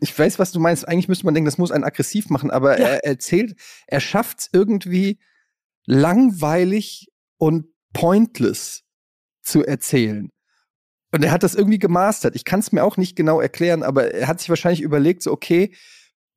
[0.00, 0.86] ich weiß, was du meinst.
[0.86, 2.86] Eigentlich müsste man denken, das muss einen aggressiv machen, aber ja.
[2.86, 3.56] er erzählt,
[3.88, 5.18] er schafft es irgendwie
[5.86, 8.84] langweilig und pointless
[9.42, 10.30] zu erzählen.
[11.12, 12.36] Und er hat das irgendwie gemastert.
[12.36, 15.32] Ich kann es mir auch nicht genau erklären, aber er hat sich wahrscheinlich überlegt, so,
[15.32, 15.74] okay,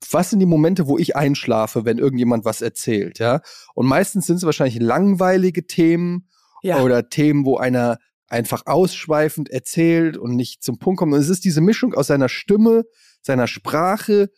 [0.10, 3.42] was sind die Momente, wo ich einschlafe, wenn irgendjemand was erzählt, ja?
[3.76, 6.28] Und meistens sind es wahrscheinlich langweilige Themen
[6.62, 6.82] ja.
[6.82, 8.00] oder Themen, wo einer
[8.34, 11.14] einfach ausschweifend erzählt und nicht zum Punkt kommt.
[11.14, 12.84] Und es ist diese Mischung aus seiner Stimme,
[13.22, 14.30] seiner Sprache,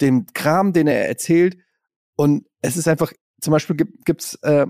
[0.00, 1.56] dem Kram, den er erzählt.
[2.14, 4.66] Und es ist einfach, zum Beispiel gibt es äh,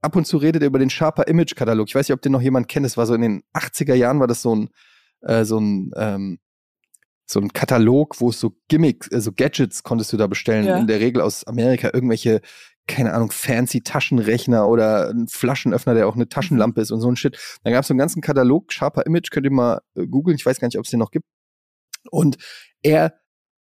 [0.00, 1.88] ab und zu redet er über den Sharper Image Katalog.
[1.88, 2.86] Ich weiß nicht, ob den noch jemand kennt.
[2.86, 4.70] Es war so in den 80er Jahren war das so ein,
[5.20, 6.38] äh, so ein, ähm,
[7.26, 10.64] so ein Katalog, wo es so Gimmicks, also Gadgets konntest du da bestellen.
[10.64, 10.78] Ja.
[10.78, 12.40] In der Regel aus Amerika irgendwelche,
[12.86, 17.16] keine Ahnung, fancy Taschenrechner oder ein Flaschenöffner, der auch eine Taschenlampe ist und so ein
[17.16, 17.38] Shit.
[17.64, 20.36] Dann gab es so einen ganzen Katalog, Sharper Image, könnt ihr mal äh, googeln.
[20.36, 21.26] Ich weiß gar nicht, ob es den noch gibt.
[22.10, 22.38] Und
[22.82, 23.18] er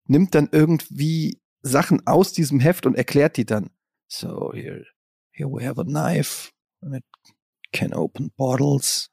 [0.06, 3.70] nimmt dann irgendwie Sachen aus diesem Heft und erklärt die dann.
[4.08, 4.86] So, here,
[5.32, 7.04] here we have a knife and it
[7.72, 9.10] can open bottles.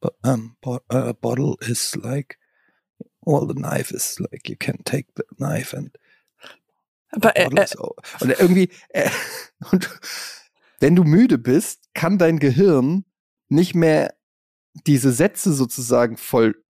[0.00, 2.38] But, um, bo a bottle is like
[3.26, 5.90] well, the knife is like you can take the knife and
[7.10, 7.66] aber, äh, äh,
[8.20, 9.08] und irgendwie äh,
[9.70, 9.88] und
[10.80, 13.04] wenn du müde bist, kann dein Gehirn
[13.48, 14.14] nicht mehr
[14.86, 16.62] diese Sätze sozusagen voll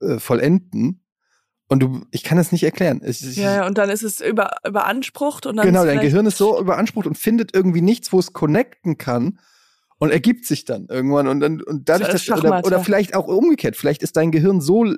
[0.00, 1.04] äh, vollenden
[1.68, 3.00] und du ich kann es nicht erklären.
[3.04, 6.38] Ich, ja, ja, und dann ist es über überansprucht und dann Genau, dein Gehirn ist
[6.38, 9.38] so überansprucht und findet irgendwie nichts, wo es connecten kann
[9.98, 13.26] und ergibt sich dann irgendwann und dann und dadurch das dass, oder, oder vielleicht auch
[13.26, 14.94] umgekehrt, vielleicht ist dein Gehirn so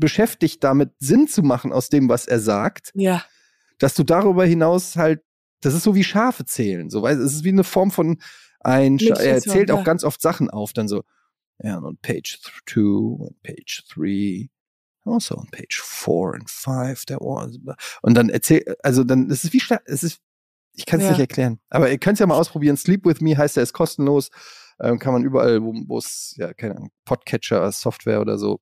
[0.00, 3.24] beschäftigt damit, Sinn zu machen aus dem, was er sagt, ja.
[3.78, 5.22] dass du darüber hinaus halt,
[5.60, 8.18] das ist so wie Schafe zählen, so, weil es ist wie eine Form von
[8.60, 9.74] ein, er zählt ja.
[9.74, 11.02] auch ganz oft Sachen auf, dann so,
[11.62, 14.48] ja, und Page 2 und Page 3,
[15.04, 17.58] also on Page 4 and 5, there was,
[18.02, 20.20] und dann erzählt, also dann, es ist wie, es ist,
[20.72, 21.10] ich kann es ja.
[21.12, 23.72] nicht erklären, aber ihr könnt es ja mal ausprobieren, Sleep With Me heißt er, ist
[23.72, 24.30] kostenlos,
[24.80, 28.60] ähm, kann man überall, wo es, ja, keine Ahnung, Podcatcher, Software oder so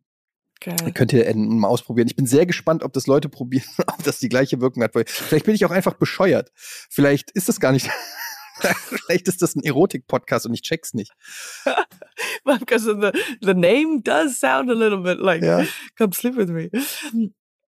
[0.61, 0.93] Geil.
[0.93, 2.09] Könnt ihr mal ausprobieren.
[2.09, 4.93] Ich bin sehr gespannt, ob das Leute probieren, ob das die gleiche Wirkung hat.
[5.07, 6.51] Vielleicht bin ich auch einfach bescheuert.
[6.55, 7.89] Vielleicht ist das gar nicht.
[8.61, 11.13] Vielleicht ist das ein Erotik-Podcast und ich check's nicht.
[12.45, 15.65] Because the, the name does sound a little bit like ja.
[15.97, 16.69] Come sleep with me.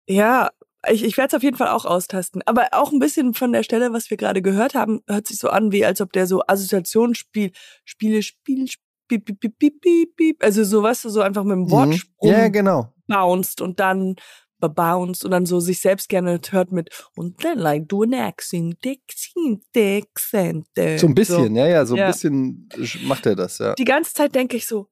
[0.05, 0.49] Ja,
[0.89, 2.41] ich, ich werde es auf jeden Fall auch austasten.
[2.45, 5.49] Aber auch ein bisschen von der Stelle, was wir gerade gehört haben, hört sich so
[5.49, 7.51] an, wie als ob der so Assoziationsspiel,
[7.85, 10.43] Spiele, Spiel, Spiel piep, piep, piep, piep, piep, piep.
[10.43, 11.71] Also so, weißt du, so einfach mit dem mhm.
[11.71, 12.31] Wortsprung.
[12.31, 12.93] Ja, genau.
[13.07, 14.15] Bounced und dann
[14.61, 18.77] bebounced und dann so sich selbst gerne hört mit und then like do an accent,
[18.85, 20.67] accent.
[20.75, 21.59] So ein bisschen, so.
[21.59, 22.07] ja, ja, so ein ja.
[22.07, 22.69] bisschen
[23.03, 23.73] macht er das, ja.
[23.73, 24.87] Die ganze Zeit denke ich so,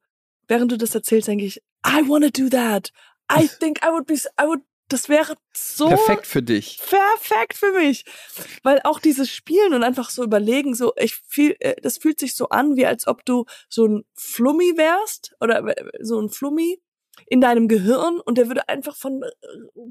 [0.48, 2.92] während du das erzählst, denke ich, I wanna do that.
[3.32, 6.80] I think I would be, I would das wäre so perfekt für dich.
[6.90, 8.06] Perfekt für mich,
[8.64, 12.36] weil auch dieses Spielen und einfach so überlegen, so ich fühl, äh, das fühlt sich
[12.36, 16.82] so an, wie als ob du so ein Flummi wärst oder äh, so ein Flummi
[17.28, 19.28] in deinem Gehirn und der würde einfach von äh,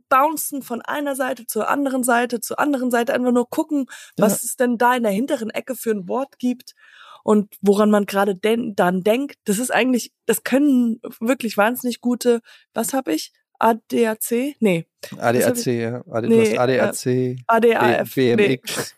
[0.08, 4.46] bouncen von einer Seite zur anderen Seite zur anderen Seite einfach nur gucken, was ja.
[4.46, 6.74] es denn da in der hinteren Ecke für ein Wort gibt
[7.22, 9.36] und woran man gerade den, dann denkt.
[9.44, 12.40] Das ist eigentlich, das können wirklich wahnsinnig gute,
[12.72, 13.32] was habe ich?
[13.58, 14.56] ADAC?
[14.60, 14.86] Nee.
[15.16, 16.02] ADAC, ja.
[16.10, 17.06] AD, nee, ADAC.
[17.06, 18.14] Äh, ADAF.
[18.14, 18.94] BMX.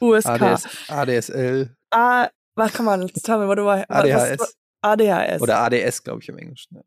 [0.00, 0.06] Nee.
[0.06, 0.28] USK.
[0.28, 1.76] ADS, ADSL.
[1.90, 4.56] A, was kann man, tell me, what do I, ADHS.
[4.82, 5.42] ADHS.
[5.42, 6.76] Oder ADS, glaube ich, im Englischen.
[6.76, 6.82] Ja.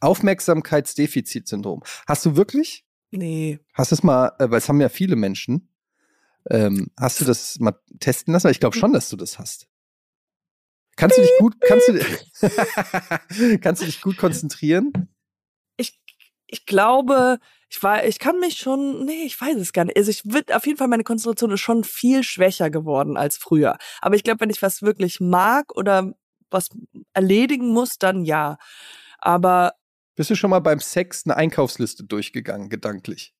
[0.00, 1.82] Aufmerksamkeitsdefizitsyndrom.
[2.06, 2.84] Hast du wirklich?
[3.10, 3.58] Nee.
[3.74, 5.68] Hast du es mal, äh, weil es haben ja viele Menschen,
[6.50, 8.50] ähm, hast du das mal testen lassen?
[8.50, 9.68] Ich glaube schon, dass du das hast.
[10.96, 15.08] Kannst du dich gut, kannst du, kannst du dich gut konzentrieren?
[16.54, 17.38] Ich glaube,
[17.68, 19.96] ich war, ich kann mich schon, nee, ich weiß es gar nicht.
[19.96, 23.76] Also ich wird auf jeden Fall meine Konzentration ist schon viel schwächer geworden als früher.
[24.00, 26.14] Aber ich glaube, wenn ich was wirklich mag oder
[26.50, 26.68] was
[27.12, 28.58] erledigen muss, dann ja.
[29.18, 29.72] Aber
[30.14, 33.34] bist du schon mal beim Sex eine Einkaufsliste durchgegangen, gedanklich?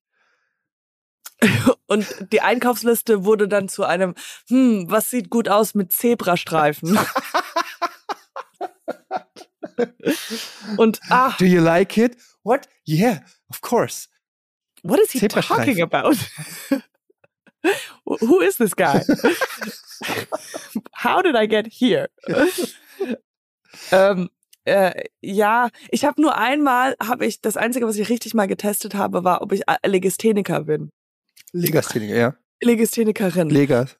[1.87, 4.15] Und die Einkaufsliste wurde dann zu einem,
[4.49, 6.99] hm, was sieht gut aus mit Zebrastreifen?
[10.77, 11.35] Und ah.
[11.37, 12.17] Do you like it?
[12.43, 12.67] What?
[12.87, 14.07] Yeah, of course.
[14.83, 16.15] What is he talking about?
[18.05, 19.01] Who is this guy?
[20.93, 22.09] How did I get here?
[23.91, 24.29] ähm,
[24.65, 28.95] Äh, ja, ich habe nur einmal, habe ich, das Einzige, was ich richtig mal getestet
[28.95, 30.89] habe, war, ob ich Legastheniker bin.
[31.51, 32.35] Legastheniker, ja.
[32.61, 33.49] Legasthenikerin.
[33.51, 33.97] Legas.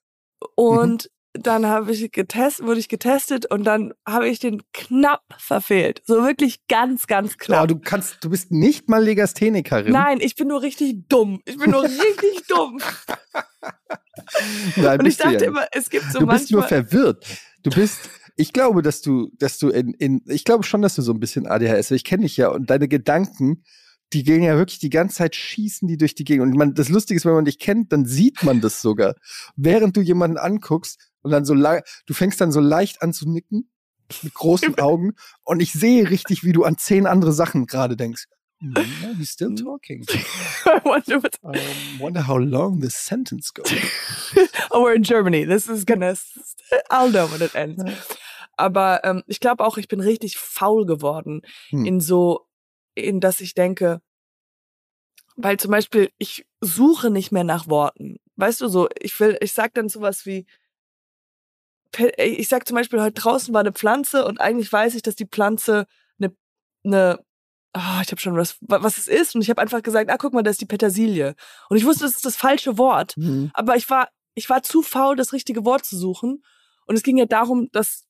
[0.55, 6.01] Und dann habe ich getestet, wurde ich getestet und dann habe ich den knapp verfehlt.
[6.05, 7.63] So wirklich ganz, ganz knapp.
[7.63, 9.91] Oh, du kannst, du bist nicht mal Legasthenikerin.
[9.91, 11.41] Nein, ich bin nur richtig dumm.
[11.45, 12.79] Ich bin nur richtig dumm.
[14.75, 15.47] Nein, Und ich du ja dachte nicht.
[15.47, 16.83] immer, es gibt so du bist nur manchmal.
[16.85, 17.25] verwirrt.
[17.63, 21.01] Du bist, ich glaube, dass du, dass du in, in, ich glaube schon, dass du
[21.01, 23.63] so ein bisschen ADHS, ich kenne dich ja und deine Gedanken,
[24.13, 26.45] die gehen ja wirklich die ganze Zeit schießen die durch die Gegend.
[26.47, 29.15] Und man, das Lustige ist, wenn man dich kennt, dann sieht man das sogar.
[29.55, 33.27] Während du jemanden anguckst und dann so lang, du fängst dann so leicht an zu
[33.29, 33.69] nicken,
[34.21, 38.25] mit großen Augen, und ich sehe richtig, wie du an zehn andere Sachen gerade denkst.
[38.61, 40.05] Mm, he's still talking.
[40.65, 43.69] I wonder what's- Um, wonder how long this sentence goes.
[44.71, 45.45] oh, we're in Germany.
[45.45, 46.13] This is gonna.
[46.89, 47.83] I'll know when it ends.
[48.55, 51.83] Aber ähm, ich glaube auch, ich bin richtig faul geworden Hm.
[51.85, 52.47] in so,
[52.95, 54.01] in dass ich denke,
[55.35, 58.17] weil zum Beispiel ich suche nicht mehr nach Worten.
[58.37, 60.45] Weißt du so, ich will, ich sag dann sowas wie,
[62.17, 65.27] ich sag zum Beispiel, heute draußen war eine Pflanze und eigentlich weiß ich, dass die
[65.27, 65.85] Pflanze
[66.19, 66.33] eine,
[66.83, 67.19] eine
[67.73, 70.17] ah, ich habe schon was, wa- was es ist und ich habe einfach gesagt, ah,
[70.17, 71.35] guck mal, da ist die Petersilie.
[71.69, 73.13] Und ich wusste, das ist das falsche Wort.
[73.17, 73.51] Hm.
[73.53, 76.43] Aber ich war, ich war zu faul, das richtige Wort zu suchen.
[76.87, 78.03] Und es ging ja darum, dass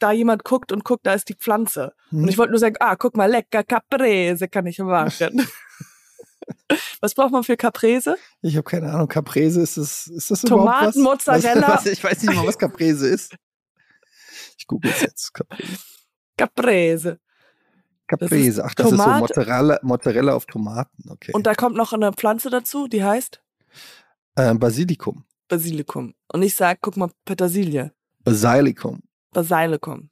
[0.00, 1.94] da jemand guckt und guckt, da ist die Pflanze.
[2.10, 5.46] Und ich wollte nur sagen, ah, guck mal, lecker Caprese kann ich machen.
[7.00, 8.16] Was braucht man für Caprese?
[8.40, 9.08] Ich habe keine Ahnung.
[9.08, 10.94] Caprese ist das, ist das überhaupt was?
[10.94, 11.68] Tomaten, Mozzarella.
[11.68, 13.34] Was, was, ich weiß nicht mal, was Caprese ist.
[14.58, 15.34] Ich google es jetzt.
[16.36, 16.36] Caprese.
[16.36, 17.18] Caprese.
[18.06, 18.64] Caprese.
[18.64, 19.08] Ach, das ist so.
[19.08, 21.10] Mozzarella, Mozzarella auf Tomaten.
[21.10, 21.32] Okay.
[21.34, 23.42] Und da kommt noch eine Pflanze dazu, die heißt
[24.36, 25.24] äh, Basilikum.
[25.48, 26.14] Basilikum.
[26.28, 27.92] Und ich sag, guck mal, Petersilie.
[28.24, 29.02] Basilikum.
[29.32, 30.10] Basilikum.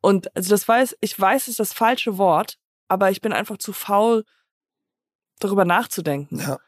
[0.00, 3.58] Und also das weiß, ich weiß, es ist das falsche Wort, aber ich bin einfach
[3.58, 4.24] zu faul,
[5.38, 6.38] darüber nachzudenken.
[6.38, 6.58] Ja.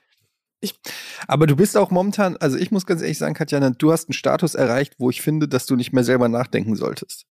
[0.61, 0.79] Ich-
[1.27, 4.13] Aber du bist auch momentan, also ich muss ganz ehrlich sagen, Katjana, du hast einen
[4.15, 7.27] Status erreicht, wo ich finde, dass du nicht mehr selber nachdenken solltest.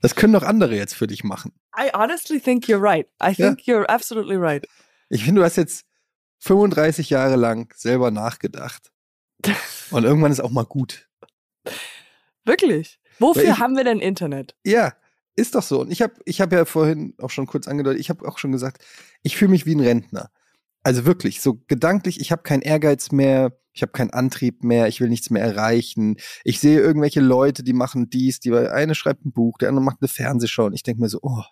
[0.00, 1.52] Das können doch andere jetzt für dich machen.
[1.76, 3.06] I honestly think you're right.
[3.22, 4.66] I think you're absolutely right.
[5.08, 5.84] Ich finde, du hast jetzt
[6.40, 8.90] 35 Jahre lang selber nachgedacht.
[9.90, 11.08] Und irgendwann ist auch mal gut.
[12.44, 12.98] Wirklich.
[13.18, 14.56] Wofür ich- haben wir denn Internet?
[14.64, 14.94] Ja,
[15.36, 15.80] ist doch so.
[15.80, 18.52] Und ich habe ich hab ja vorhin auch schon kurz angedeutet, ich habe auch schon
[18.52, 18.84] gesagt,
[19.22, 20.30] ich fühle mich wie ein Rentner.
[20.82, 25.00] Also wirklich, so gedanklich, ich habe keinen Ehrgeiz mehr, ich habe keinen Antrieb mehr, ich
[25.00, 26.16] will nichts mehr erreichen.
[26.44, 29.98] Ich sehe irgendwelche Leute, die machen dies, die eine schreibt ein Buch, der andere macht
[30.00, 31.42] eine Fernsehshow und ich denke mir so, oh,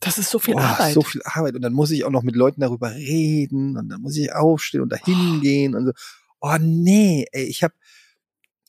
[0.00, 0.94] Das ist so viel oh Arbeit.
[0.94, 4.00] so viel Arbeit und dann muss ich auch noch mit Leuten darüber reden und dann
[4.00, 5.92] muss ich aufstehen und dahin gehen und so.
[6.40, 7.74] Oh nee, ey, ich habe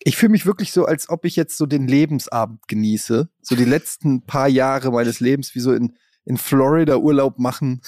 [0.07, 3.27] ich fühle mich wirklich so, als ob ich jetzt so den Lebensabend genieße.
[3.41, 7.81] So die letzten paar Jahre meines Lebens, wie so in, in Florida Urlaub machen.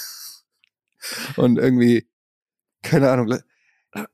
[1.35, 2.09] Und irgendwie,
[2.81, 3.37] keine Ahnung,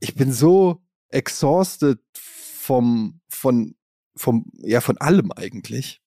[0.01, 3.73] ich bin so exhausted vom, von,
[4.17, 6.01] vom, ja, von allem eigentlich.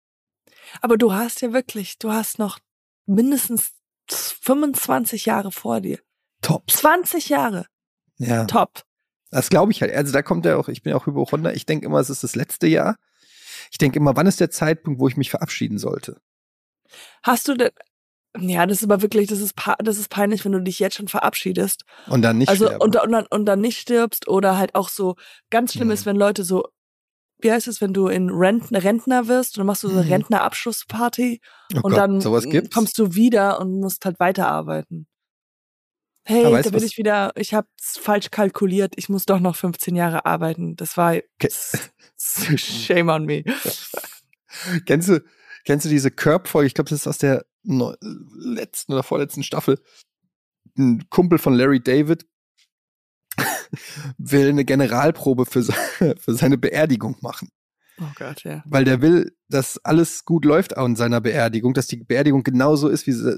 [0.83, 2.59] Aber du hast ja wirklich, du hast noch
[3.07, 3.73] mindestens
[4.11, 5.99] 25 Jahre vor dir.
[6.43, 6.71] Top.
[6.71, 7.67] 20 Jahre.
[8.19, 8.45] Ja.
[8.45, 8.85] Top.
[9.31, 9.93] Das glaube ich halt.
[9.93, 11.55] Also da kommt ja auch, ich bin ja auch Hypochonder.
[11.55, 12.97] Ich denke immer, es ist das letzte Jahr.
[13.71, 16.21] Ich denke immer, wann ist der Zeitpunkt, wo ich mich verabschieden sollte?
[17.23, 17.71] Hast du denn,
[18.39, 21.09] ja, das ist aber wirklich, das ist, das ist peinlich, wenn du dich jetzt schon
[21.09, 21.85] verabschiedest.
[22.07, 25.17] Und dann nicht also, und, und, dann, und dann nicht stirbst oder halt auch so,
[25.51, 25.95] ganz schlimm Mhm.
[25.95, 26.65] ist, wenn Leute so,
[27.39, 30.05] wie heißt es, wenn du in Rentner, Rentner wirst und dann machst du so eine
[30.07, 30.13] Mhm.
[30.13, 31.41] Rentnerabschlussparty
[31.75, 35.07] oh und Gott, dann kommst du wieder und musst halt weiterarbeiten.
[36.29, 40.27] Hey, da bin ich wieder, ich hab's falsch kalkuliert, ich muss doch noch 15 Jahre
[40.27, 40.75] arbeiten.
[40.75, 41.51] Das war Okay.
[42.19, 43.45] shame on me.
[44.87, 45.23] Kennst du,
[45.65, 46.67] kennst du diese Curb-Folge?
[46.67, 49.79] Ich glaube, das ist aus der letzten oder vorletzten Staffel.
[50.79, 52.27] Ein Kumpel von Larry David
[54.19, 55.75] will eine Generalprobe für, se
[56.19, 57.51] für seine Beerdigung machen.
[58.01, 58.63] Oh Gott, ja.
[58.67, 63.07] Weil der will, dass alles gut läuft an seiner Beerdigung, dass die Beerdigung genauso ist,
[63.07, 63.37] wie sie,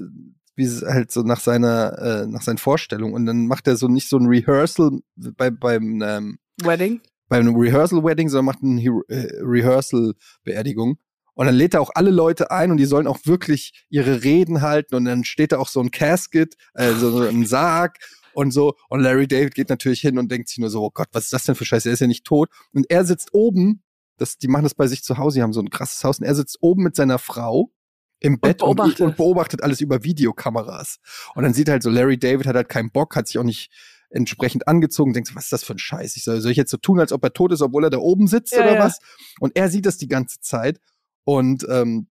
[0.59, 3.13] wie es halt so nach seiner, äh, nach seinen Vorstellungen.
[3.13, 6.99] Und dann macht er so nicht so ein Rehearsal bei, beim, ähm, Wedding?
[7.29, 10.97] beim Rehearsal-Wedding, sondern macht eine äh, Rehearsal-Beerdigung.
[11.35, 14.61] Und dann lädt er auch alle Leute ein und die sollen auch wirklich ihre Reden
[14.61, 14.95] halten.
[14.95, 17.97] Und dann steht da auch so ein Casket, äh, so so ein Sarg
[18.33, 18.75] und so.
[18.89, 21.33] Und Larry David geht natürlich hin und denkt sich nur so, oh Gott, was ist
[21.33, 21.87] das denn für Scheiße?
[21.87, 22.49] Er ist ja nicht tot.
[22.73, 23.83] Und er sitzt oben,
[24.17, 26.19] das, die machen das bei sich zu Hause, die haben so ein krasses Haus.
[26.19, 27.71] Und er sitzt oben mit seiner Frau
[28.19, 29.01] im Bett und beobachtet.
[29.01, 30.99] und beobachtet alles über Videokameras.
[31.35, 33.43] Und dann sieht er halt so, Larry David hat halt keinen Bock, hat sich auch
[33.43, 33.71] nicht
[34.09, 36.17] entsprechend angezogen, denkt so, was ist das für ein Scheiß?
[36.17, 37.99] Ich soll, soll ich jetzt so tun, als ob er tot ist, obwohl er da
[37.99, 38.79] oben sitzt Ja, oder ja.
[38.79, 38.99] was?
[39.39, 40.79] Und er sieht das die ganze Zeit
[41.23, 42.07] und ähm,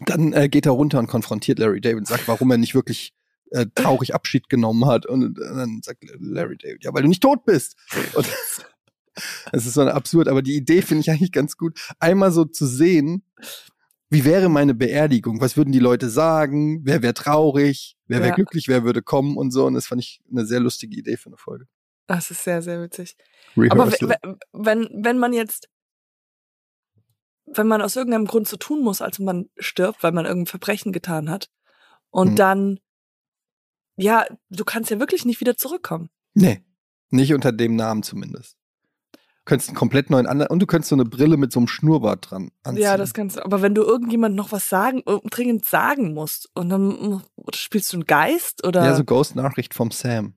[0.00, 3.14] Dann äh, geht er runter und konfrontiert Larry David und sagt, warum er nicht wirklich
[3.50, 5.06] äh, traurig Abschied genommen hat.
[5.06, 7.76] Und, und dann sagt Larry David, ja, weil du nicht tot bist.
[8.14, 8.26] Und
[9.52, 11.78] es ist so absurd, aber die Idee finde ich eigentlich ganz gut.
[11.98, 13.24] Einmal so zu sehen,
[14.10, 15.40] wie wäre meine Beerdigung?
[15.40, 16.80] Was würden die Leute sagen?
[16.84, 17.96] Wer wäre traurig?
[18.06, 18.34] Wer wäre Ja.
[18.34, 18.68] glücklich?
[18.68, 19.66] Wer würde kommen und so?
[19.66, 21.66] Und das fand ich eine sehr lustige Idee für eine Folge.
[22.06, 23.16] Das ist sehr, sehr witzig.
[23.54, 24.08] Aber Rehearsal.
[24.22, 25.68] we- wenn, wenn man jetzt,
[27.46, 30.92] wenn man aus irgendeinem Grund so tun muss, als man stirbt, weil man irgendein Verbrechen
[30.92, 31.50] getan hat,
[32.10, 32.36] und Hm.
[32.36, 32.80] dann,
[33.96, 36.08] ja, du kannst ja wirklich nicht wieder zurückkommen.
[36.34, 36.62] Nee,
[37.10, 38.56] nicht unter dem Namen zumindest.
[39.48, 41.68] Du könntest einen komplett neuen anderen und du könntest so eine Brille mit so einem
[41.68, 42.82] Schnurrbart dran anziehen.
[42.82, 43.44] Ja, das kannst du.
[43.46, 47.22] Aber wenn du irgendjemand noch was sagen, dringend sagen musst, und dann
[47.54, 48.84] spielst du einen Geist oder.
[48.84, 50.34] Ja, so Ghost-Nachricht vom Sam.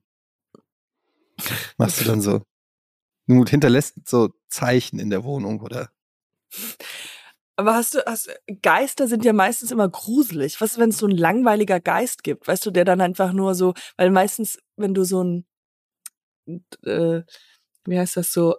[1.76, 2.40] Machst du dann so.
[3.26, 5.90] Du hinterlässt so Zeichen in der Wohnung oder.
[7.56, 8.30] Aber hast du, hast,
[8.62, 10.58] Geister sind ja meistens immer gruselig.
[10.62, 13.74] Was, wenn es so ein langweiliger Geist gibt, weißt du, der dann einfach nur so,
[13.98, 15.44] weil meistens, wenn du so ein,
[16.86, 17.20] äh,
[17.84, 18.54] wie heißt das so,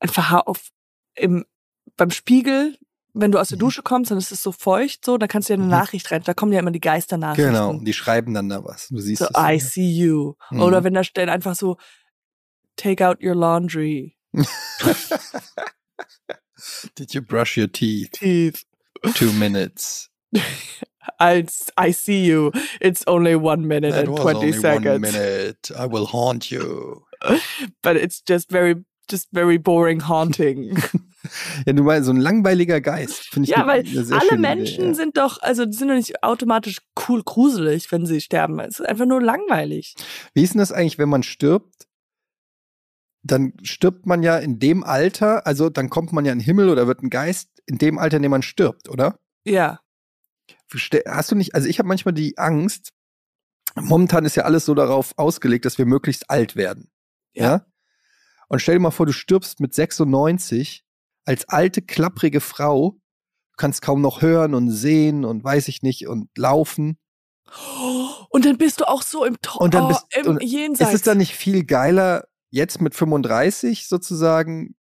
[0.00, 0.70] einfach auf,
[1.14, 1.44] im,
[1.96, 2.78] beim Spiegel,
[3.14, 3.60] wenn du aus der Mhm.
[3.60, 5.70] Dusche kommst, dann ist es so feucht, so, dann kannst du ja eine Mhm.
[5.70, 7.52] Nachricht rein, da kommen ja immer die Geisternachrichten.
[7.52, 8.88] Genau, die schreiben dann da was.
[8.88, 9.34] Du siehst So, es.
[9.38, 10.34] I see you.
[10.50, 10.60] Mhm.
[10.60, 11.76] Oder wenn da steht einfach so,
[12.76, 14.16] take out your laundry.
[16.94, 18.12] Did you brush your teeth?
[18.12, 18.64] Teeth.
[19.14, 20.08] Two minutes.
[21.20, 22.50] I, I see you.
[22.80, 24.86] It's only one minute That and was 20 only seconds.
[24.86, 25.70] one minute.
[25.78, 27.04] I will haunt you.
[27.82, 28.74] But it's just very,
[29.10, 30.78] just very boring haunting.
[31.66, 33.26] Ja, du meinst so ein langweiliger Geist.
[33.30, 34.94] Finde ich ja, weil alle Menschen Idee, ja.
[34.94, 38.58] sind doch, also die sind doch nicht automatisch cool gruselig, wenn sie sterben.
[38.60, 39.94] Es ist einfach nur langweilig.
[40.34, 41.86] Wie ist denn das eigentlich, wenn man stirbt?
[43.22, 46.68] Dann stirbt man ja in dem Alter, also dann kommt man ja in den Himmel
[46.68, 49.18] oder wird ein Geist in dem Alter, in dem man stirbt, oder?
[49.44, 49.80] Ja.
[51.08, 52.92] Hast du nicht, also ich habe manchmal die Angst,
[53.74, 56.88] momentan ist ja alles so darauf ausgelegt, dass wir möglichst alt werden.
[57.34, 57.44] Ja.
[57.44, 57.66] Ja.
[58.48, 60.84] Und stell dir mal vor, du stirbst mit 96
[61.24, 66.06] als alte, klapprige Frau, du kannst kaum noch hören und sehen und weiß ich nicht
[66.06, 66.98] und laufen.
[68.30, 70.90] Und dann bist du auch so im, to Und dann oh, bist- im und Jenseits.
[70.90, 74.74] Ist es dann nicht viel geiler, jetzt mit 35 sozusagen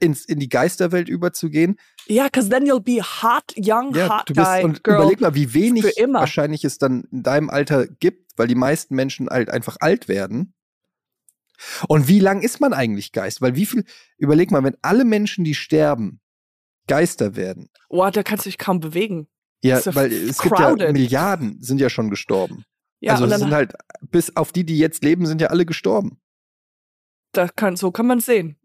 [0.00, 1.76] ins, in die Geisterwelt überzugehen?
[2.06, 4.96] ja, because then you'll be hot, young, Ja, hot du bist, guy, und girl.
[5.02, 9.28] überleg mal, wie wenig wahrscheinlich es dann in deinem Alter gibt, weil die meisten Menschen
[9.28, 10.54] halt einfach alt werden.
[11.88, 13.40] Und wie lang ist man eigentlich Geist?
[13.42, 13.84] Weil wie viel,
[14.18, 16.20] überleg mal, wenn alle Menschen, die sterben,
[16.86, 17.68] Geister werden.
[17.88, 19.28] Wow, da kannst du dich kaum bewegen.
[19.62, 20.92] Ja, ja weil es gibt ja crowded.
[20.92, 22.64] Milliarden sind ja schon gestorben.
[23.00, 23.72] Ja, also es sind halt,
[24.10, 26.20] bis auf die, die jetzt leben, sind ja alle gestorben.
[27.32, 28.56] da kann, so kann man sehen.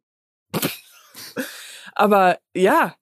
[1.94, 2.96] aber ja.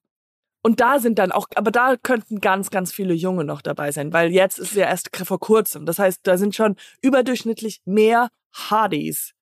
[0.62, 4.12] Und da sind dann auch, aber da könnten ganz, ganz viele Junge noch dabei sein,
[4.14, 5.84] weil jetzt ist ja erst vor kurzem.
[5.84, 9.34] Das heißt, da sind schon überdurchschnittlich mehr Hardys,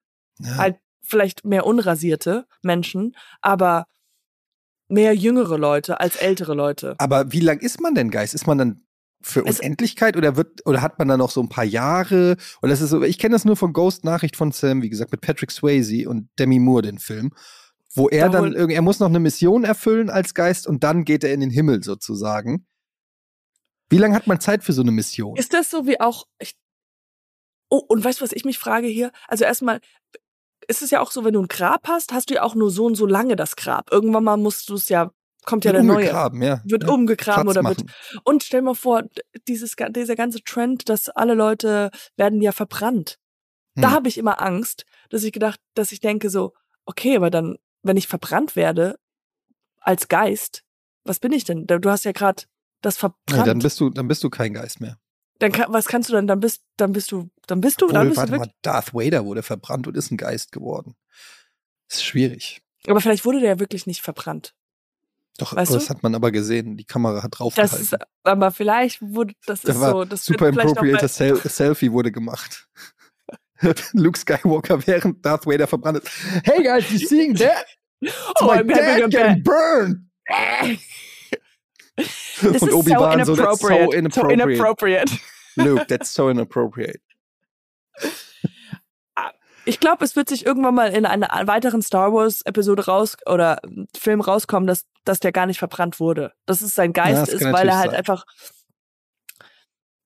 [0.44, 0.56] Ja.
[0.56, 3.86] halt vielleicht mehr unrasierte Menschen, aber
[4.88, 6.94] mehr jüngere Leute als ältere Leute.
[6.98, 8.34] Aber wie lang ist man denn Geist?
[8.34, 8.82] Ist man dann
[9.22, 12.36] für Es- Unendlichkeit oder wird oder hat man dann noch so ein paar Jahre?
[12.60, 15.12] Und das ist so, ich kenne das nur von Ghost Nachricht von Sam, wie gesagt,
[15.12, 17.30] mit Patrick Swayze und Demi Moore den Film,
[17.94, 21.04] wo er Da dann irgendwie, er muss noch eine Mission erfüllen als Geist und dann
[21.04, 22.66] geht er in den Himmel sozusagen.
[23.90, 25.36] Wie lange hat man Zeit für so eine Mission?
[25.36, 26.24] Ist das so wie auch.
[26.38, 26.54] Ich,
[27.68, 29.12] oh, und weißt du, was ich mich frage hier?
[29.28, 29.80] Also erstmal,
[30.68, 32.70] ist es ja auch so, wenn du ein Grab hast, hast du ja auch nur
[32.70, 33.90] so und so lange das Grab.
[33.92, 35.10] Irgendwann mal musst du es ja,
[35.44, 35.96] kommt ja Wird der neue.
[36.04, 36.60] umgegraben, ja.
[36.64, 36.88] Wird ja.
[36.90, 37.78] umgegraben Platz oder wird.
[37.84, 37.90] machen.
[38.24, 39.02] Und stell mal vor,
[39.48, 43.18] dieses, dieser ganze Trend, dass alle Leute werden ja verbrannt.
[43.74, 43.94] Da Hm.
[43.94, 46.52] habe ich immer Angst, dass ich gedacht, dass ich denke so,
[46.84, 48.98] okay, aber dann, wenn ich verbrannt werde
[49.80, 50.62] als Geist,
[51.04, 51.66] was bin ich denn?
[51.66, 52.44] Da- Du hast ja gerade
[52.82, 53.46] das Nee, verbrannt.
[53.48, 54.98] dann bist du, dann bist du kein Geist mehr.
[55.42, 56.26] Dann kann, was kannst du dann?
[56.26, 58.48] Dann bist, dann bist du, dann bist du, dann Obwohl, bist du warte wirklich.
[58.52, 60.94] mal, Darth Vader wurde verbrannt und ist ein Geist geworden.
[61.88, 62.62] Das ist schwierig.
[62.86, 64.54] Aber vielleicht wurde der ja wirklich nicht verbrannt.
[65.38, 65.90] Doch, Weißt das du?
[65.90, 66.76] hat man aber gesehen.
[66.76, 67.80] Die Kamera hat Das draufgehalten.
[67.80, 71.08] ist, aber vielleicht wurde, das Da ist so, das super wird vielleicht noch appropriate bei,
[71.08, 72.68] Sel Selfie wurde gemacht.
[73.92, 76.10] Luke Skywalker während Darth Vader verbrannt ist.
[76.44, 77.66] Hey guys, you seeing that?
[78.00, 80.06] It's Oh, my I'm dad getting burned.
[81.96, 84.12] This Und so Obi-Wan so, that's so inappropriate.
[84.12, 85.12] So inappropriate.
[85.56, 87.00] Luke, that's so inappropriate.
[89.64, 93.60] Ich glaube, es wird sich irgendwann mal in einer weiteren Star Wars Episode raus oder
[93.96, 96.32] Film rauskommen, dass, dass der gar nicht verbrannt wurde.
[96.46, 97.98] Dass es sein Geist Ja, ist, weil er halt sein.
[97.98, 98.24] einfach.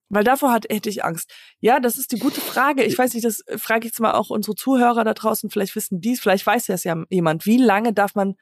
[0.09, 1.33] Weil davor hat, hätte ich Angst.
[1.59, 2.83] Ja, das ist die gute Frage.
[2.83, 5.49] Ich weiß nicht, das frage ich jetzt mal auch unsere Zuhörer da draußen.
[5.49, 7.47] Vielleicht wissen dies, vielleicht weiß das ja jemand.
[7.47, 8.35] Wie lange darf man,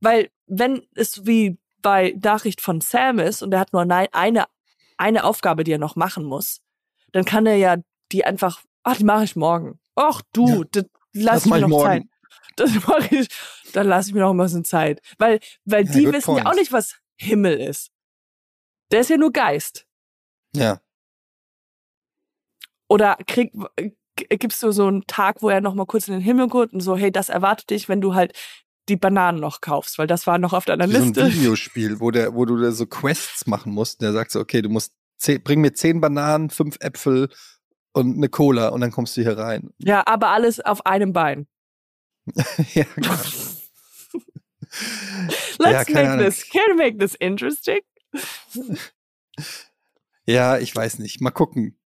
[0.00, 4.46] weil wenn es wie bei Nachricht von Sam ist und er hat nur eine,
[4.96, 6.62] eine Aufgabe, die er noch machen muss,
[7.12, 7.76] dann kann er ja
[8.10, 9.78] die einfach, ach, die mache ich morgen.
[9.94, 11.84] Ach du, ja, das lass das ich mir noch morgen.
[11.84, 12.08] Zeit.
[12.56, 13.28] Das mache ich,
[13.74, 15.02] dann lasse ich mir noch ein bisschen Zeit.
[15.18, 16.44] Weil, weil ja, die wissen point.
[16.44, 17.92] ja auch nicht, was Himmel ist.
[18.90, 19.86] Der ist ja nur Geist.
[20.56, 20.80] Ja.
[22.88, 23.52] Oder krieg,
[24.16, 26.80] gibst du so einen Tag, wo er noch mal kurz in den Himmel guckt und
[26.80, 28.32] so, hey, das erwartet dich, wenn du halt
[28.88, 31.20] die Bananen noch kaufst, weil das war noch auf deiner Wie Liste.
[31.20, 34.02] So ein Videospiel, wo der, wo du da so Quests machen musst.
[34.02, 37.28] Der sagt so, okay, du musst zehn, bring mir zehn Bananen, fünf Äpfel
[37.92, 39.70] und eine Cola und dann kommst du hier rein.
[39.78, 41.46] Ja, aber alles auf einem Bein.
[42.74, 43.20] ja, klar.
[45.58, 46.24] Let's ja, make Ahnung.
[46.24, 47.80] this, can we make this interesting?
[50.26, 51.20] ja, ich weiß nicht.
[51.20, 51.78] Mal gucken.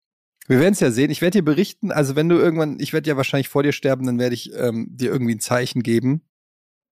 [0.47, 1.11] Wir werden es ja sehen.
[1.11, 1.93] Ich werde dir berichten.
[1.93, 4.89] Also wenn du irgendwann, ich werde ja wahrscheinlich vor dir sterben, dann werde ich ähm,
[4.91, 6.23] dir irgendwie ein Zeichen geben.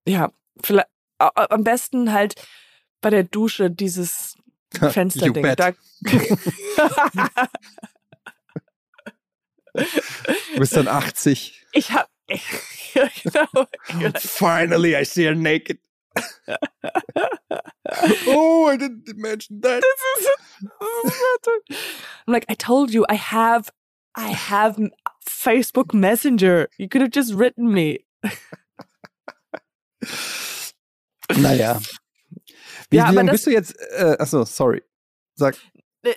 [0.06, 0.32] Ja,
[0.62, 0.88] vielleicht
[1.18, 2.34] am besten halt
[3.00, 4.36] bei der Dusche dieses
[4.72, 5.42] Fensterding.
[5.56, 5.72] Da
[9.74, 11.64] du bist dann 80.
[11.72, 12.08] Ich hab.
[12.94, 13.66] genau.
[14.18, 15.78] Finally, I see her naked.
[18.26, 19.82] oh, I didn't imagine that.
[19.82, 20.26] This is,
[21.02, 21.78] this is
[22.26, 23.70] I'm like, I told you, I have,
[24.14, 24.78] I have
[25.24, 26.68] Facebook Messenger.
[26.78, 28.06] You could have just written me.
[31.36, 31.80] Naja.
[32.90, 33.74] Wie, ja, wie lange bist du jetzt?
[33.78, 34.82] Äh, achso, sorry.
[35.34, 35.56] Sag.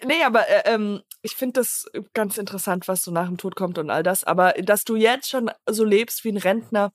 [0.05, 3.77] Nee, aber äh, ähm, ich finde das ganz interessant, was so nach dem Tod kommt
[3.77, 4.23] und all das.
[4.23, 6.93] Aber dass du jetzt schon so lebst wie ein Rentner.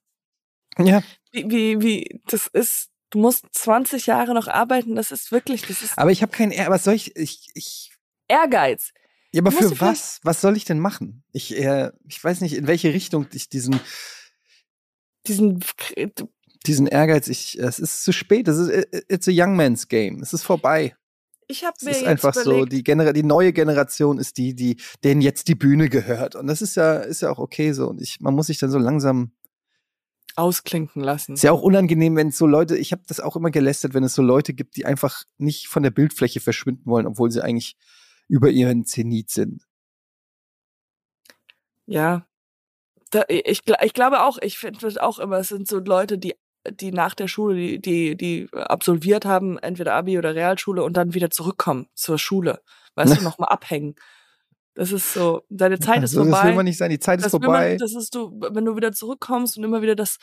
[0.79, 1.03] Ja.
[1.33, 5.83] Wie, wie, wie das ist, du musst 20 Jahre noch arbeiten, das ist wirklich, das
[5.83, 5.99] ist.
[5.99, 7.91] Aber ich habe keinen, was soll ich, ich, ich.
[8.29, 8.93] Ehrgeiz.
[9.33, 10.21] Ja, aber für was?
[10.23, 11.25] Was soll ich denn machen?
[11.33, 13.81] Ich, äh, ich weiß nicht, in welche Richtung ich diesen,
[15.27, 15.65] diesen,
[16.67, 18.49] diesen Ehrgeiz, ich, es ist zu spät.
[18.49, 20.21] Es ist, it's a young man's game.
[20.21, 20.97] Es ist vorbei.
[21.47, 24.55] Ich habe mir es ist einfach überlegt, so, die, Gener die neue Generation ist die,
[24.55, 26.37] die, denen jetzt die Bühne gehört.
[26.37, 27.89] Und das ist ja, ist ja auch okay so.
[27.89, 29.33] Und ich, man muss sich dann so langsam
[30.37, 31.35] ausklinken lassen.
[31.35, 34.05] Ist ja auch unangenehm, wenn es so Leute, ich habe das auch immer gelästert, wenn
[34.05, 37.77] es so Leute gibt, die einfach nicht von der Bildfläche verschwinden wollen, obwohl sie eigentlich
[38.29, 39.65] über ihren Zenit sind.
[41.87, 42.27] Ja.
[43.11, 46.35] Da, ich, ich glaube auch, ich finde auch immer, es sind so Leute, die
[46.71, 51.15] die nach der Schule, die, die, die absolviert haben, entweder Abi oder Realschule und dann
[51.15, 52.61] wieder zurückkommen zur Schule.
[52.95, 53.97] Weißt du, nochmal abhängen.
[54.75, 56.31] Das ist so, deine Zeit ist vorbei.
[56.31, 57.71] Das will man nicht sein, die Zeit ist vorbei.
[57.71, 60.19] Man, das ist du, wenn du wieder zurückkommst und immer wieder das,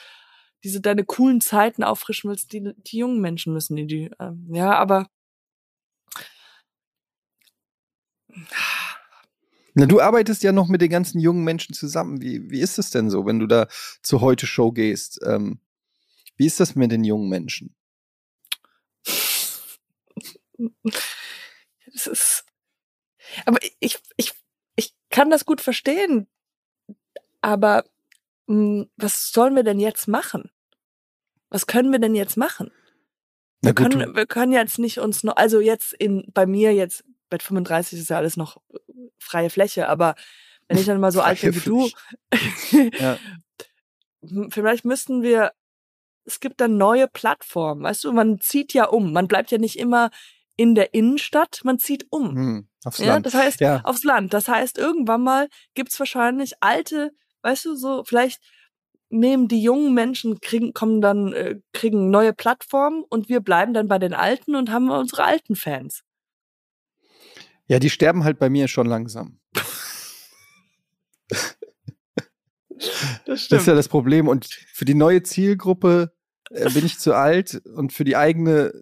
[0.63, 4.73] diese deine coolen Zeiten auffrischen willst, die, die jungen Menschen müssen die, die ähm, ja,
[4.73, 5.07] aber
[9.73, 12.21] na, du arbeitest ja noch mit den ganzen jungen Menschen zusammen.
[12.21, 13.67] Wie, wie ist es denn so, wenn du da
[14.01, 15.19] zur Heute-Show gehst?
[15.25, 15.59] Ähm,
[16.41, 17.75] wie ist das mit den jungen Menschen?
[21.85, 22.45] Das ist.
[23.45, 24.33] Aber ich, ich,
[24.75, 26.27] ich kann das gut verstehen.
[27.41, 27.83] Aber
[28.47, 30.49] mh, hm, was sollen wir denn jetzt machen?
[31.51, 32.71] Was können wir denn jetzt machen?
[33.61, 37.03] Wir gut, können, wir können jetzt nicht uns noch, also jetzt in, bei mir jetzt,
[37.29, 38.59] bei 35 ist ja alles noch
[39.19, 40.15] freie Fläche, aber
[40.67, 41.89] wenn ich dann mal so alt bin wie du,
[42.97, 43.19] ja.
[44.49, 45.51] vielleicht müssten wir
[46.25, 47.83] es gibt dann neue Plattformen.
[47.83, 49.11] Weißt du, man zieht ja um.
[49.13, 50.09] Man bleibt ja nicht immer
[50.55, 52.35] in der Innenstadt, man zieht um.
[52.35, 53.25] Hm, aufs ja, Land.
[53.25, 53.81] Das heißt, ja.
[53.83, 54.33] aufs Land.
[54.33, 57.11] Das heißt, irgendwann mal gibt's wahrscheinlich alte,
[57.41, 58.41] weißt du, so, vielleicht
[59.09, 63.87] nehmen die jungen Menschen, kriegen, kommen dann, äh, kriegen neue Plattformen und wir bleiben dann
[63.87, 66.03] bei den Alten und haben unsere alten Fans.
[67.67, 69.40] Ja, die sterben halt bei mir schon langsam.
[73.25, 74.27] Das, das, ist ja das Problem.
[74.27, 76.13] Und für die neue Zielgruppe
[76.49, 78.73] äh, bin ich zu alt und für die eigene,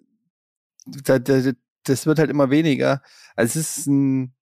[0.86, 1.52] da, da,
[1.84, 3.02] das wird halt immer weniger.
[3.36, 4.34] Also es ist ein,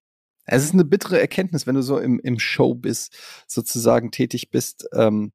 [0.45, 4.89] es ist eine bittere Erkenntnis, wenn du so im, im Show bist, sozusagen tätig bist,
[4.95, 5.33] ähm,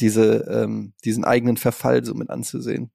[0.00, 2.90] diese, ähm, diesen eigenen Verfall so mit anzusehen.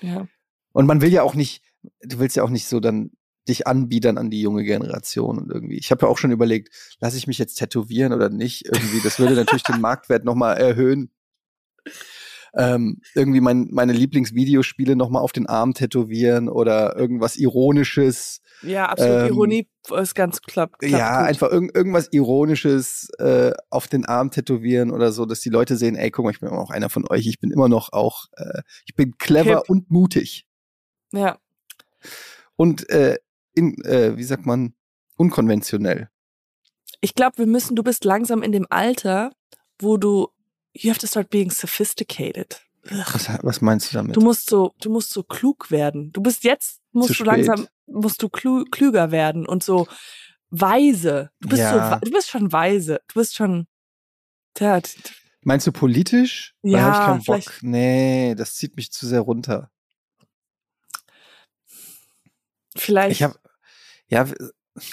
[0.00, 0.26] Ja.
[0.72, 1.62] Und man will ja auch nicht,
[2.00, 3.12] du willst ja auch nicht so dann
[3.48, 5.76] dich anbiedern an die junge Generation und irgendwie.
[5.76, 8.66] Ich habe ja auch schon überlegt, lasse ich mich jetzt tätowieren oder nicht?
[8.66, 11.10] Irgendwie, das würde natürlich den Marktwert nochmal erhöhen.
[12.54, 18.42] Ähm, irgendwie mein, meine Lieblingsvideospiele nochmal auf den Arm tätowieren oder irgendwas Ironisches.
[18.62, 19.22] Ja, absolut.
[19.22, 20.78] Ähm, Ironie ist ganz klapp.
[20.78, 21.28] klapp ja, gut.
[21.28, 25.96] einfach irg irgendwas Ironisches äh, auf den Arm tätowieren oder so, dass die Leute sehen,
[25.96, 27.26] ey, guck mal, ich bin immer noch einer von euch.
[27.26, 29.70] Ich bin immer noch auch, äh, ich bin clever Hip.
[29.70, 30.46] und mutig.
[31.12, 31.38] Ja.
[32.56, 33.16] Und äh,
[33.54, 34.74] in, äh, wie sagt man,
[35.16, 36.08] unkonventionell.
[37.00, 39.32] Ich glaube, wir müssen, du bist langsam in dem Alter,
[39.78, 40.28] wo du,
[40.72, 42.60] you have to start being sophisticated.
[42.84, 44.16] Was, was meinst du damit?
[44.16, 46.12] Du musst so, du musst so klug werden.
[46.12, 47.46] Du bist jetzt, musst Zu du spät.
[47.46, 49.86] langsam, musst du klü klüger werden und so
[50.50, 51.30] weise.
[51.40, 51.90] Du bist so, Ja.
[51.92, 53.00] wa- du bist schon weise.
[53.08, 53.66] Du bist schon,
[54.54, 54.80] tja,
[55.44, 56.54] Meinst du politisch?
[56.62, 57.62] Da Ja, hab ich keinen vielleicht- Bock.
[57.62, 59.70] Nee, das zieht mich zu sehr runter.
[62.76, 63.12] vielleicht.
[63.12, 63.38] Ich habe
[64.12, 64.26] ja,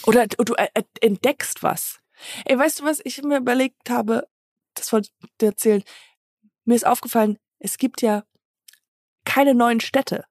[0.06, 0.70] Oder du du, äh,
[1.02, 2.00] entdeckst was.
[2.46, 4.28] Ey, weißt du, was ich mir überlegt habe?
[4.76, 5.84] Das wollte ich dir erzählen.
[6.64, 8.24] Mir ist aufgefallen, es gibt ja
[9.26, 10.24] keine neuen Städte.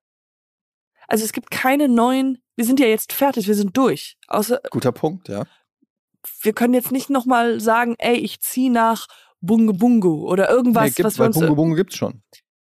[1.06, 4.16] Also es gibt keine neuen, wir sind ja jetzt fertig, wir sind durch.
[4.26, 5.44] Außer guter Punkt, ja.
[6.42, 9.06] wir können jetzt nicht nochmal sagen, ey, ich zieh nach
[9.40, 11.38] Bunge Bungu oder irgendwas, nee, gibt, was wir weil uns.
[11.38, 12.22] Bungo Bungo gibt's schon.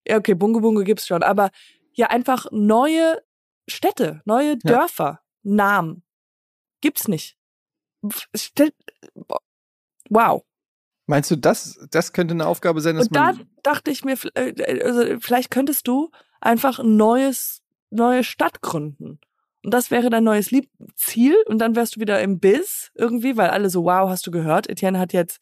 [0.06, 1.50] Ja, okay, Bunge Bunge gibt's schon, aber
[1.92, 3.20] ja, einfach neue
[3.68, 6.02] Städte, neue Dörfer, Namen.
[6.80, 7.36] Gibt's nicht.
[10.10, 10.44] Wow.
[11.06, 14.82] Meinst du, das, das könnte eine Aufgabe sein, dass Und da dachte ich mir, äh,
[14.82, 19.18] also vielleicht könntest du einfach ein neues, neue Stadt gründen.
[19.62, 23.36] Und das wäre dein neues Lieb Ziel und dann wärst du wieder im Biz irgendwie,
[23.36, 25.40] weil alle so, wow, hast du gehört, Etienne hat jetzt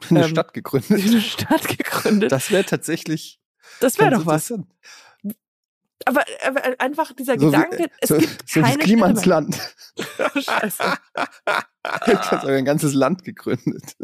[0.10, 0.90] eine ähm, Stadt gegründet?
[1.04, 2.32] eine Stadt gegründet.
[2.32, 3.40] Das wäre tatsächlich.
[3.80, 4.52] Das wäre doch was.
[6.04, 9.48] Aber, aber einfach dieser So Gedanke, es so, gibt so keine Klimans Städte Land.
[9.50, 10.30] mehr.
[10.34, 10.82] Oh, Scheiße.
[12.06, 13.96] Jetzt hat ein ganzes Land gegründet.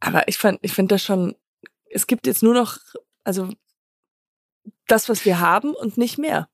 [0.00, 1.34] Aber ich fand, ich finde das schon,
[1.90, 2.78] es gibt jetzt nur noch,
[3.24, 3.50] also
[4.88, 6.48] das, was wir haben und nicht mehr.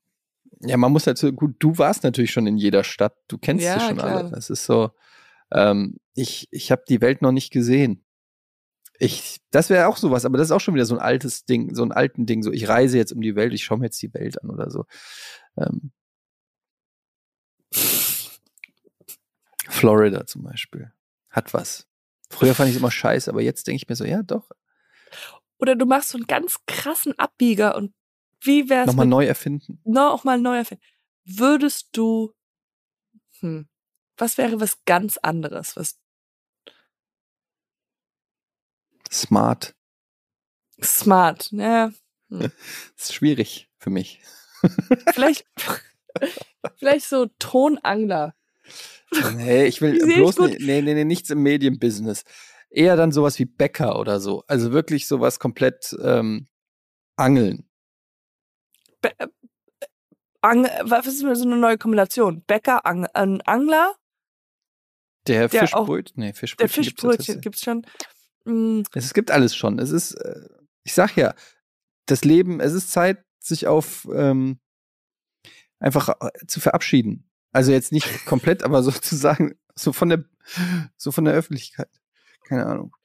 [0.61, 3.79] Ja, man muss dazu, gut, du warst natürlich schon in jeder Stadt, du kennst Ja,
[3.79, 4.17] sie schon klar.
[4.17, 4.29] alle.
[4.29, 4.91] Das ist so,
[5.51, 8.05] ähm, ich, ich habe die Welt noch nicht gesehen.
[8.99, 11.73] Ich, das wäre auch sowas, aber das ist auch schon wieder so ein altes Ding,
[11.73, 12.43] so ein alten Ding.
[12.43, 14.69] So, ich reise jetzt um die Welt, ich schaue mir jetzt die Welt an oder
[14.69, 14.85] so.
[15.57, 15.91] Ähm,
[19.69, 20.91] Florida zum Beispiel
[21.29, 21.87] hat was.
[22.29, 24.49] Früher fand ich es immer scheiße, aber jetzt denke ich mir so, ja doch,
[25.57, 27.93] Oder du machst so einen ganz krassen Abbieger und
[28.41, 29.79] wie wär's nochmal mit neu erfinden.
[29.83, 30.83] noch mal neu erfinden?
[31.25, 32.33] Würdest du,
[33.39, 33.67] hm,
[34.17, 35.75] was wäre was ganz anderes?
[35.75, 35.97] Was
[39.11, 39.75] Smart.
[40.81, 41.93] smart, ne?
[42.29, 42.51] Das
[42.97, 44.21] ist schwierig für mich.
[45.13, 45.45] Vielleicht,
[46.77, 48.35] vielleicht so Tonangler.
[49.35, 50.57] Nee, ich will ich bloß gut.
[50.59, 52.23] nee, nee, nee, nichts im Medienbusiness.
[52.69, 54.43] Eher dann sowas wie Bäcker oder so.
[54.47, 56.47] Also wirklich sowas komplett ähm,
[57.15, 57.69] Angeln.
[59.01, 59.27] Be äh,
[60.41, 62.43] Ang was ist denn so eine neue Kombination?
[62.45, 63.95] Bäcker, Ang Angler,
[65.25, 66.57] Der, Der Fischbrötchen, nee, Fischbrötchen.
[66.57, 67.41] der Fischbrötchen tatsächlich.
[67.43, 67.85] gibt's schon.
[68.45, 69.79] Mm, Es, gibt alles schon.
[69.79, 70.47] Es ist, äh,
[70.83, 71.33] ich sag ja,
[72.05, 74.59] das Leben, es ist Zeit, sich auf ähm,
[75.79, 77.29] einfach äh, zu verabschieden.
[77.51, 80.23] Also jetzt nicht komplett, aber sozusagen so von der
[80.97, 81.89] so von der Öffentlichkeit.
[82.47, 82.95] Keine Ahnung.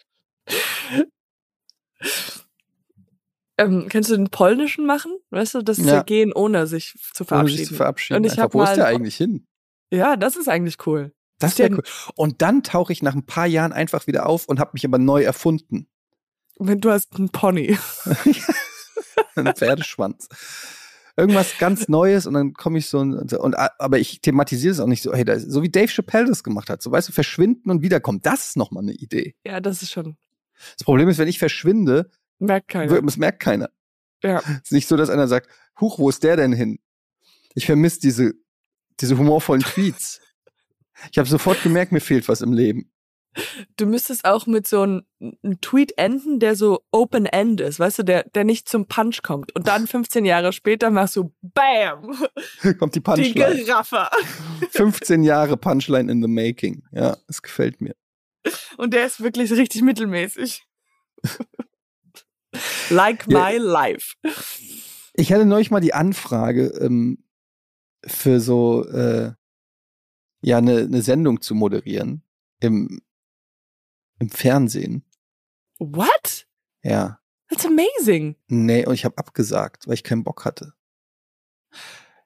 [3.56, 5.16] Ähm, kannst du den polnischen machen?
[5.30, 7.68] Weißt du, das ja, gehen, ohne sich zu Ohne sich verabschieden.
[7.68, 8.16] zu verabschieden.
[8.16, 9.46] Und ich Einfach, wo ist der eigentlich hin?
[9.92, 11.12] Ja, das ist eigentlich cool.
[11.38, 11.82] Das wäre cool.
[12.14, 14.98] Und dann tauche ich nach ein paar Jahren einfach wieder auf und habe mich aber
[14.98, 15.88] neu erfunden.
[16.58, 17.76] Wenn du hast einen Pony.
[19.36, 20.28] Ein Pferdeschwanz.
[21.16, 24.86] Irgendwas ganz Neues und dann komme ich so und, und aber ich thematisiere es auch
[24.86, 26.82] nicht so, hey, ist, so wie Dave Chappelle das gemacht hat.
[26.82, 28.20] So weißt du, verschwinden und wiederkommen.
[28.22, 29.36] Das ist nochmal eine Idee.
[29.44, 30.16] Ja, das ist schon.
[30.76, 33.00] Das Problem ist, wenn ich verschwinde, Merkt keiner.
[33.00, 33.70] das merkt keiner.
[34.22, 34.38] Ja.
[34.38, 35.48] Es ist nicht so, dass einer sagt,
[35.80, 36.78] huch, wo ist der denn hin?
[37.54, 38.34] Ich vermisse diese,
[39.00, 40.20] diese humorvollen Tweets.
[41.12, 42.90] Ich habe sofort gemerkt, mir fehlt was im Leben.
[43.76, 45.02] Du müsstest auch mit so einem,
[45.42, 49.52] einem Tweet enden, der so Open-End ist, weißt du, der, der nicht zum Punch kommt.
[49.56, 52.16] Und dann 15 Jahre später machst du BAM!
[52.78, 53.64] Kommt die Die Punchline.
[53.64, 54.08] Giraffe.
[54.70, 56.84] 15 Jahre Punchline in the making.
[56.92, 57.96] Ja, es gefällt mir.
[58.76, 60.62] Und der ist wirklich richtig mittelmäßig.
[62.90, 63.50] like Ja.
[63.50, 64.14] my life.
[65.14, 67.24] Ich hatte neulich mal die Anfrage, ähm,
[68.06, 69.32] für so äh,
[70.44, 72.22] ja eine eine Sendung zu moderieren
[72.60, 73.00] im
[74.18, 75.04] im Fernsehen.
[75.78, 76.46] What?
[76.82, 78.36] Ja, That's amazing.
[78.46, 80.74] nee, und ich habe abgesagt, weil ich keinen Bock hatte.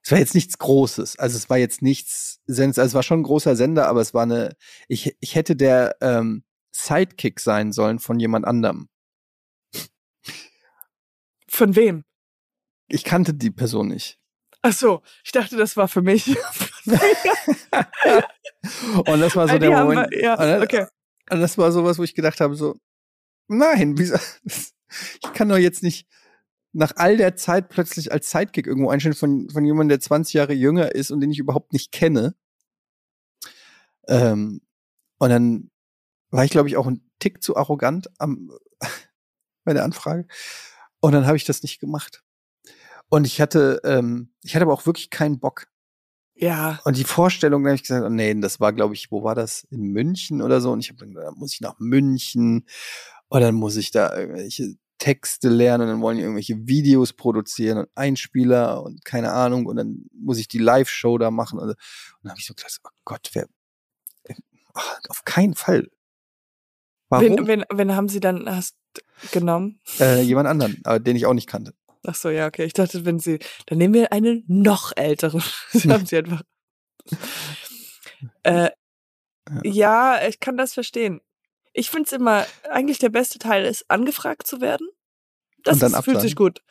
[0.02, 3.24] Es war jetzt nichts Großes, also es war jetzt nichts, also es war schon ein
[3.24, 4.56] großer Sender, aber es war eine,
[4.88, 8.88] ich ich hätte der ähm, Sidekick sein sollen von jemand anderem.
[11.48, 12.04] Von wem?
[12.88, 14.18] Ich kannte die Person nicht.
[14.62, 16.36] Ach so, ich dachte, das war für mich.
[19.06, 20.10] Und das war so der Moment.
[20.10, 20.86] wir- ja, okay.
[21.30, 22.76] Und das war sowas, wo ich gedacht habe, so,
[23.48, 26.08] nein, wieso, ich kann doch jetzt nicht
[26.72, 30.52] nach all der Zeit plötzlich als Sidekick irgendwo einstellen von, von jemandem, der 20 Jahre
[30.52, 32.34] jünger ist und den ich überhaupt nicht kenne.
[34.06, 34.60] Ähm,
[35.18, 35.70] und dann
[36.30, 38.50] war ich, glaube ich, auch Tick zu arrogant am,
[39.64, 40.26] bei der Anfrage.
[41.00, 42.22] Und dann habe ich das nicht gemacht.
[43.08, 45.66] Und ich hatte, ähm, ich hatte aber auch wirklich keinen Bock.
[46.40, 46.80] Ja.
[46.84, 49.34] Und die Vorstellung, da habe ich gesagt, oh nee, das war, glaube ich, wo war
[49.34, 49.64] das?
[49.70, 50.70] In München oder so.
[50.70, 52.64] Und ich habe dann, da muss ich nach München
[53.28, 57.78] und dann muss ich da irgendwelche Texte lernen und dann wollen die irgendwelche Videos produzieren
[57.78, 61.58] und Einspieler und keine Ahnung und dann muss ich die Live-Show da machen.
[61.58, 61.76] Und, und
[62.22, 63.46] dann habe ich so gedacht, oh Gott, wer,
[64.74, 65.88] ach, auf keinen Fall.
[67.10, 67.46] Wen, Warum?
[67.46, 68.76] wen, wen haben sie dann hast
[69.32, 69.80] genommen?
[69.98, 71.74] Äh, jemand anderen, aber den ich auch nicht kannte.
[72.06, 72.64] Ach so, ja, okay.
[72.64, 75.42] Ich dachte, wenn sie, dann nehmen wir einen noch älteren.
[75.72, 76.42] Das haben sie einfach.
[78.42, 78.70] Äh,
[79.64, 81.20] ja, ich kann das verstehen.
[81.72, 84.88] Ich finde es immer, eigentlich der beste Teil ist, angefragt zu werden.
[85.62, 86.62] Das ist, fühlt sich gut.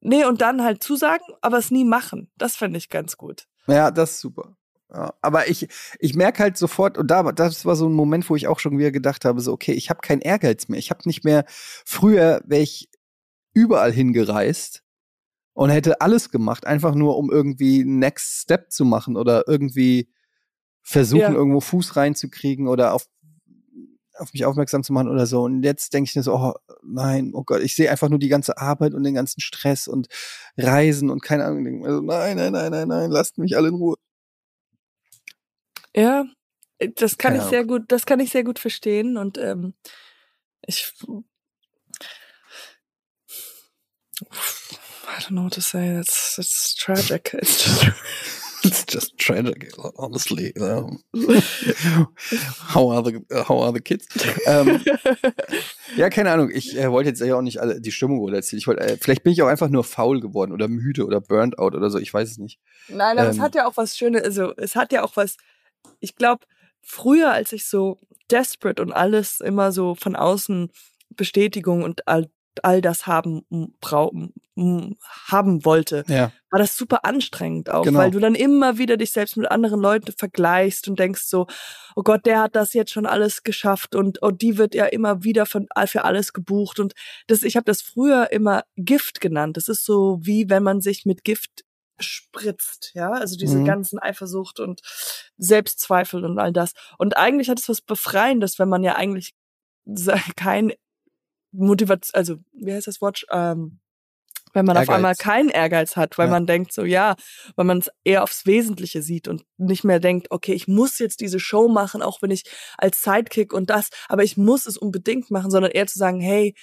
[0.00, 2.30] Nee, und dann halt zusagen, aber es nie machen.
[2.36, 3.46] Das fände ich ganz gut.
[3.66, 4.56] Ja, das ist super.
[4.92, 8.36] Ja, aber ich, ich merke halt sofort, und da, das war so ein Moment, wo
[8.36, 10.78] ich auch schon wieder gedacht habe, so, okay, ich habe keinen Ehrgeiz mehr.
[10.78, 11.44] Ich habe nicht mehr,
[11.84, 12.88] früher wäre ich
[13.54, 14.82] überall hingereist
[15.54, 20.08] und hätte alles gemacht, einfach nur um irgendwie Next Step zu machen oder irgendwie
[20.82, 21.32] versuchen, Ja.
[21.32, 23.08] irgendwo Fuß reinzukriegen oder auf,
[24.14, 25.42] auf mich aufmerksam zu machen oder so.
[25.42, 28.28] Und jetzt denke ich mir so, oh nein, oh Gott, ich sehe einfach nur die
[28.28, 30.08] ganze Arbeit und den ganzen Stress und
[30.56, 31.64] Reisen und keine Ahnung.
[31.64, 33.96] denke so, nein, nein, nein, nein, nein, lasst mich alle in Ruhe.
[35.94, 36.24] Ja,
[36.78, 39.74] äh, das kann Keine ich sehr gut, das kann ich sehr gut verstehen und ähm,
[40.66, 40.92] ich
[44.22, 45.94] I don't know what to say.
[45.94, 47.34] That's it's tragic.
[47.34, 47.92] It's just
[48.64, 50.52] It's just tragic, honestly.
[50.56, 50.98] Um,
[52.74, 54.08] how are the how are the kids?
[54.46, 54.80] Ähm,
[55.96, 56.50] ja, keine Ahnung.
[56.52, 58.58] Ich äh, wollte jetzt ja auch nicht alle die Stimmung erzählen.
[58.58, 61.56] Ich wollte, äh, vielleicht bin ich auch einfach nur faul geworden oder müde oder burnt
[61.58, 61.98] out oder so.
[61.98, 62.58] Ich weiß es nicht.
[62.88, 63.42] Nein, aber es Ähm.
[63.42, 65.36] hat ja auch was Schönes, also es hat ja auch was,
[66.00, 66.44] ich glaube,
[66.82, 67.98] früher, als ich so
[68.28, 70.72] desperate und alles immer so von außen
[71.10, 72.28] Bestätigung und all,
[72.62, 74.10] all das haben, m, brau,
[74.56, 74.96] m,
[75.28, 77.98] haben wollte, Ja, war das super anstrengend auch, Genau.
[78.00, 81.46] weil du dann immer wieder dich selbst mit anderen Leuten vergleichst und denkst so,
[81.94, 85.22] oh Gott, der hat das jetzt schon alles geschafft und oh, die wird ja immer
[85.24, 86.94] wieder von, für alles gebucht und
[87.28, 89.56] das, ich habe das früher immer Gift genannt.
[89.56, 91.64] Das ist so wie wenn man sich mit Gift
[92.00, 93.64] spritzt, ja, also diese Mhm.
[93.64, 94.80] ganzen Eifersucht und
[95.36, 96.72] Selbstzweifel und all das.
[96.96, 99.34] Und eigentlich hat es was Befreiendes, wenn man ja eigentlich
[100.36, 100.72] kein
[101.52, 103.24] Motivation, also wie heißt das Wort?
[103.30, 103.80] Ähm,
[104.54, 104.96] wenn man auf Ehrgeiz.
[104.96, 106.30] einmal keinen Ehrgeiz hat, weil Ja.
[106.32, 107.16] man denkt so, ja,
[107.54, 111.20] weil man es eher aufs Wesentliche sieht und nicht mehr denkt, okay, ich muss jetzt
[111.20, 112.44] diese Show machen, auch wenn ich
[112.78, 116.54] als Sidekick und das, aber ich muss es unbedingt machen, sondern eher zu sagen, hey,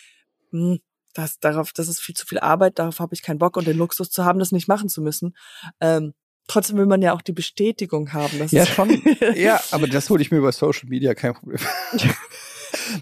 [0.51, 0.79] hm,
[1.13, 3.77] das, darauf, das ist viel zu viel Arbeit, darauf habe ich keinen Bock und den
[3.77, 5.35] Luxus zu haben, das nicht machen zu müssen.
[5.79, 6.13] Ähm,
[6.47, 8.39] trotzdem will man ja auch die Bestätigung haben.
[8.39, 8.89] Das Ja, ist- schon.
[9.35, 11.59] ja, aber das hole ich mir über Social Media, kein Problem.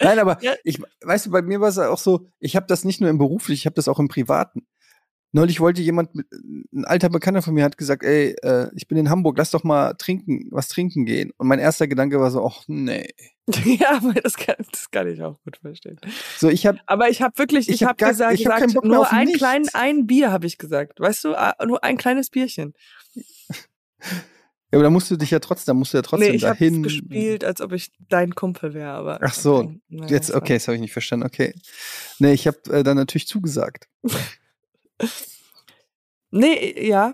[0.02, 0.54] Nein, aber Ja.
[0.64, 3.18] ich, weißt du, bei mir war es auch so, ich habe das nicht nur im
[3.18, 4.66] beruflichen, ich habe das auch im privaten.
[5.36, 9.10] Neulich wollte jemand, ein alter Bekannter von mir hat gesagt, ey, äh, ich bin in
[9.10, 11.32] Hamburg, lass doch mal trinken, was trinken gehen.
[11.38, 13.08] Und mein erster Gedanke war so, ach nee.
[13.66, 16.00] ja, aber das kann, das kann ich auch gut verstehen.
[16.38, 18.62] So, ich habe Aber ich habe wirklich, Ich ich, hab habe gar- gesagt, ich hab
[18.62, 21.00] gesagt nur ein klein, ein Bier habe ich gesagt.
[21.00, 22.74] Weißt du, Ah, nur ein kleines Bierchen.
[24.74, 26.46] Ja, aber da musst du dich ja trotzdem, da musst du ja trotzdem nee, ich
[26.46, 26.82] habe dahin.
[26.82, 29.20] gespielt, als ob ich dein Kumpel wäre, aber.
[29.22, 31.28] Ach so, Nein, nein, Jetzt, okay, das habe ich nicht verstanden.
[31.28, 31.54] Okay.
[32.18, 33.88] Nee, ich habe äh, dann natürlich zugesagt.
[36.36, 37.14] Nee, ja.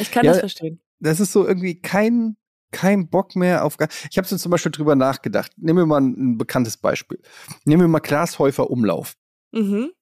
[0.00, 0.80] Ich kann Ja, das verstehen.
[0.98, 2.36] Das ist so irgendwie kein,
[2.72, 3.76] kein Bock mehr auf.
[4.10, 5.52] Ich habe so zum Beispiel drüber nachgedacht.
[5.56, 7.20] Nehmen wir mal ein, ein bekanntes Beispiel.
[7.64, 9.14] Nehmen wir mal Klaas Häufer Umlauf.
[9.52, 9.92] Mhm.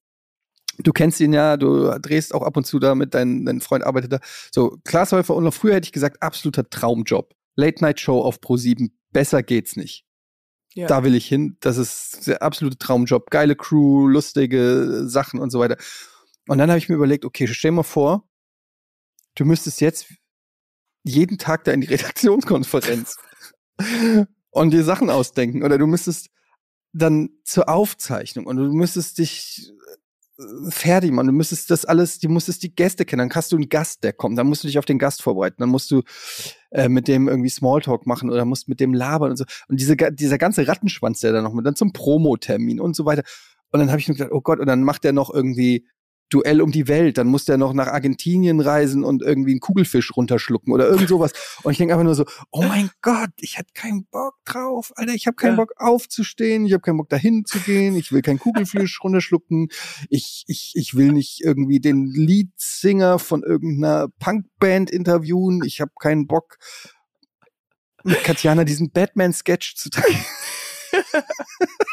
[0.83, 3.85] Du kennst ihn ja, du drehst auch ab und zu da mit deinem dein Freund
[3.85, 4.20] arbeitet da.
[4.53, 7.35] So, Klaas Häufer Umlauf, früher hätte ich gesagt, absoluter Traumjob.
[7.57, 10.05] Late Night Show auf Pro 7, besser geht's nicht.
[10.74, 10.87] Ja.
[10.87, 11.57] Da will ich hin.
[11.61, 13.31] Das ist der absolute Traumjob.
[13.31, 15.76] Geile Crew, lustige Sachen und so weiter.
[16.47, 18.28] Und dann habe ich mir überlegt, okay, stell mal vor,
[19.35, 20.07] du müsstest jetzt
[21.03, 23.16] jeden Tag da in die Redaktionskonferenz
[24.51, 25.64] und dir Sachen ausdenken.
[25.64, 26.31] Oder du müsstest
[26.93, 29.72] dann zur Aufzeichnung und du müsstest dich
[30.68, 31.28] fertig machen.
[31.28, 33.28] Du müsstest das alles, du musstest die Gäste kennen.
[33.28, 34.38] Dann hast du einen Gast, der kommt.
[34.38, 35.57] Dann musst du dich auf den Gast vorbereiten.
[35.59, 36.03] Dann musst du
[36.70, 39.45] äh, mit dem irgendwie Smalltalk machen oder musst mit dem labern und so.
[39.68, 43.22] Und diese, dieser ganze Rattenschwanz, der da noch mit, dann zum Promotermin und so weiter.
[43.72, 45.86] Und dann habe ich mir gedacht, oh Gott, und dann macht der noch irgendwie
[46.31, 50.16] Duell um die Welt, dann muss der noch nach Argentinien reisen und irgendwie einen Kugelfisch
[50.16, 51.33] runterschlucken oder irgend sowas.
[51.62, 55.12] Und ich denke einfach nur so, oh mein Gott, ich hätte keinen Bock drauf, Alter,
[55.12, 55.57] ich habe keinen Ja.
[55.57, 59.68] Bock aufzustehen, ich habe keinen Bock dahin zu gehen, ich will keinen Kugelfisch runterschlucken,
[60.09, 66.26] ich, ich, ich will nicht irgendwie den Leadsinger von irgendeiner Punkband interviewen, ich habe keinen
[66.26, 66.59] Bock
[68.05, 70.24] mit Katjana diesen Batman-Sketch zu teilen.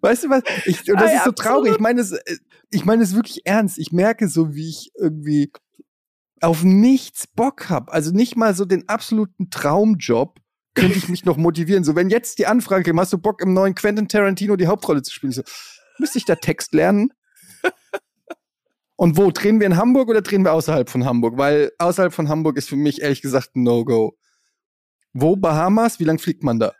[0.00, 0.42] Weißt du was?
[0.64, 1.72] Ich, und das ist so traurig.
[1.72, 2.36] Ich meine es, äh,
[2.70, 3.78] ich meine es wirklich ernst.
[3.78, 5.52] Ich merke so, wie ich irgendwie
[6.40, 7.92] auf nichts Bock habe.
[7.92, 10.40] Also nicht mal so den absoluten Traumjob
[10.74, 11.84] könnte ich mich noch motivieren.
[11.84, 15.02] So, wenn jetzt die Anfrage käme, hast du Bock im neuen Quentin Tarantino die Hauptrolle
[15.02, 15.30] zu spielen?
[15.30, 15.42] Ich so,
[15.98, 17.12] müsste ich da Text lernen?
[18.96, 19.30] Und wo?
[19.30, 21.36] Drehen wir in Hamburg oder drehen wir außerhalb von Hamburg?
[21.36, 24.16] Weil außerhalb von Hamburg ist für mich ehrlich gesagt ein No-Go.
[25.12, 25.36] Wo?
[25.36, 25.98] Bahamas?
[25.98, 26.72] Wie lang fliegt man da?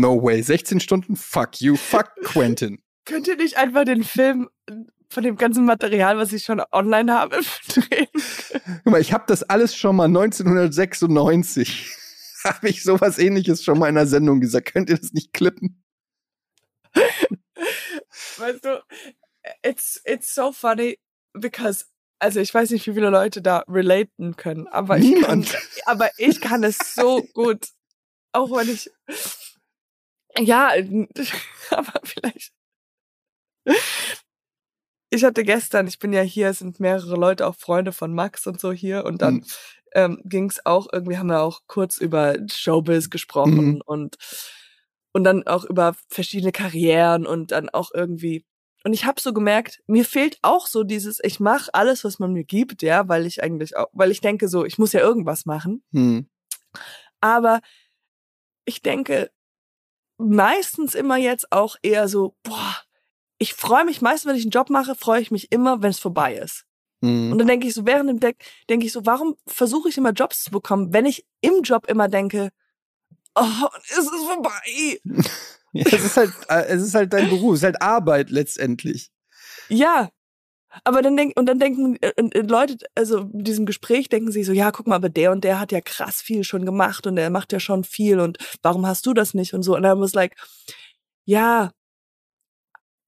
[0.00, 0.42] No way.
[0.42, 1.16] 16 Stunden?
[1.16, 1.76] Fuck you.
[1.76, 2.82] Fuck Quentin.
[3.04, 4.48] Könnt ihr nicht einfach den Film
[5.10, 8.06] von dem ganzen Material, was ich schon online habe, drehen?
[8.84, 11.96] Guck mal, ich habe das alles schon mal 1996.
[12.44, 14.72] habe ich sowas ähnliches schon mal in einer Sendung gesagt.
[14.72, 15.82] Könnt ihr das nicht klippen?
[18.38, 18.82] Weißt du,
[19.62, 20.98] it's, it's so funny,
[21.32, 21.84] because
[22.22, 25.44] also ich weiß nicht, wie viele Leute da relaten können, aber ich, kann,
[25.86, 27.66] aber ich kann es so gut.
[28.30, 28.88] Auch wenn ich,
[30.38, 30.70] ja,
[31.70, 32.52] aber vielleicht.
[35.10, 38.46] Ich hatte gestern, ich bin ja hier, es sind mehrere Leute, auch Freunde von Max
[38.46, 39.44] und so hier und dann mhm.
[39.94, 43.82] ähm, ging es auch, irgendwie haben wir auch kurz über Showbiz gesprochen mhm.
[43.84, 44.16] und
[45.14, 48.46] und dann auch über verschiedene Karrieren und dann auch irgendwie
[48.84, 52.32] und ich habe so gemerkt, mir fehlt auch so dieses, ich mache alles, was man
[52.32, 55.46] mir gibt, ja, weil ich eigentlich auch, weil ich denke so, ich muss ja irgendwas
[55.46, 55.84] machen.
[55.92, 56.28] Hm.
[57.20, 57.60] Aber
[58.64, 59.30] ich denke
[60.22, 62.76] meistens immer jetzt auch eher so, boah,
[63.38, 65.98] ich freue mich meistens, wenn ich einen Job mache, freue ich mich immer, wenn es
[65.98, 66.64] vorbei ist.
[67.02, 67.32] Hm.
[67.32, 70.12] Und dann denke ich so, während dem Deck, denke ich so, warum versuche ich immer
[70.12, 72.50] Jobs zu bekommen, wenn ich im Job immer denke,
[73.34, 75.00] oh, es ist vorbei.
[75.74, 79.10] Ja, es ist halt, äh, es ist halt dein Beruf, es ist halt Arbeit letztendlich.
[79.70, 80.10] Ja.
[80.84, 84.44] Aber dann denken, und dann denken äh, äh, Leute, also in diesem Gespräch denken sie
[84.44, 87.16] so, ja, guck mal, aber der und der hat ja krass viel schon gemacht und
[87.16, 89.76] der macht ja schon viel und warum hast du das nicht und so.
[89.76, 90.34] Und dann muss like,
[91.24, 91.70] ja,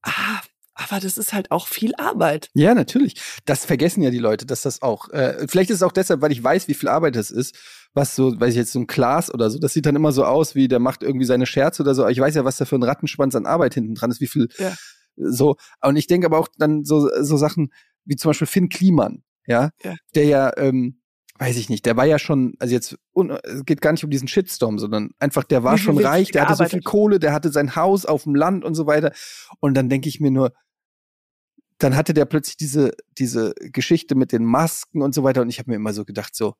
[0.03, 0.41] ah,
[0.75, 2.49] aber das ist halt auch viel Arbeit.
[2.53, 3.15] Ja, natürlich.
[3.45, 6.33] Das vergessen ja die Leute, dass das auch, äh, vielleicht ist es auch deshalb, weil
[6.33, 7.55] ich weiß, wie viel Arbeit das ist,
[7.93, 10.25] was so, weiß ich jetzt, so ein Glas oder so, das sieht dann immer so
[10.25, 12.65] aus, wie der macht irgendwie seine Scherze oder so, aber ich weiß ja, was da
[12.65, 14.75] für ein Rattenschwanz an Arbeit hinten dran ist, wie viel, ja.
[15.15, 15.55] So.
[15.81, 17.71] Und ich denke aber auch dann so, so Sachen
[18.05, 19.95] wie zum Beispiel Finn Kliman, ja, ja.
[20.13, 21.01] der ja, ähm,
[21.37, 22.97] weiß ich nicht, der war ja schon, also jetzt
[23.43, 26.55] es geht gar nicht um diesen Shitstorm, sondern einfach, der war schon reich, der hatte
[26.55, 29.11] so viel Kohle, der hatte sein Haus auf dem Land und so weiter.
[29.59, 30.53] Und dann denke ich mir nur,
[31.77, 35.41] dann hatte der plötzlich diese, diese Geschichte mit den Masken und so weiter.
[35.41, 36.55] Und ich habe mir immer so gedacht, so,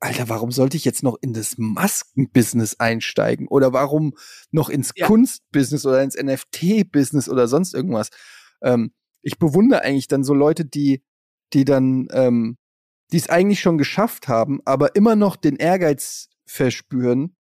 [0.00, 3.48] Alter, warum sollte ich jetzt noch in das Maskenbusiness einsteigen?
[3.48, 4.14] Oder warum
[4.52, 5.06] noch ins ja.
[5.06, 8.10] Kunstbusiness oder ins NFT-Business oder sonst irgendwas?
[8.62, 8.92] Ähm,
[9.22, 11.02] ich bewundere eigentlich dann so Leute, die,
[11.52, 12.58] die dann, ähm,
[13.10, 17.36] die es eigentlich schon geschafft haben, aber immer noch den Ehrgeiz verspüren.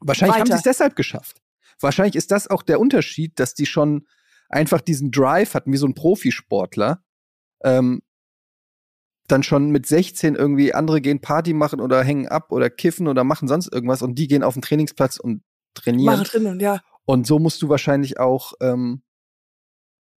[0.00, 0.40] Wahrscheinlich Weiter.
[0.40, 1.42] haben sie es deshalb geschafft.
[1.80, 4.06] Wahrscheinlich ist das auch der Unterschied, dass die schon
[4.48, 7.02] einfach diesen Drive hatten, wie so ein Profisportler,
[7.62, 8.02] ähm,
[9.26, 13.24] dann schon mit 16 irgendwie andere gehen Party machen oder hängen ab oder kiffen oder
[13.24, 15.42] machen sonst irgendwas und die gehen auf den Trainingsplatz und
[15.74, 16.18] trainieren.
[16.18, 16.80] Machen drinnen, ja.
[17.06, 19.02] Und so musst du wahrscheinlich auch ähm,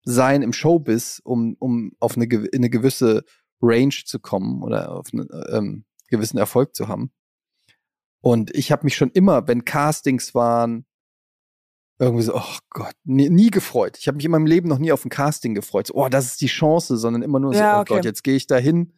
[0.03, 3.23] sein im Showbiz, um, um auf eine, in eine gewisse
[3.61, 7.11] Range zu kommen oder auf einen ähm, gewissen Erfolg zu haben.
[8.21, 10.85] Und ich habe mich schon immer, wenn Castings waren,
[11.99, 13.97] irgendwie so, oh Gott, nie, nie gefreut.
[13.99, 15.87] Ich habe mich in meinem Leben noch nie auf ein Casting gefreut.
[15.87, 17.95] So, oh, das ist die Chance, sondern immer nur so, ja, oh okay.
[17.95, 18.96] Gott, jetzt gehe ich da hin.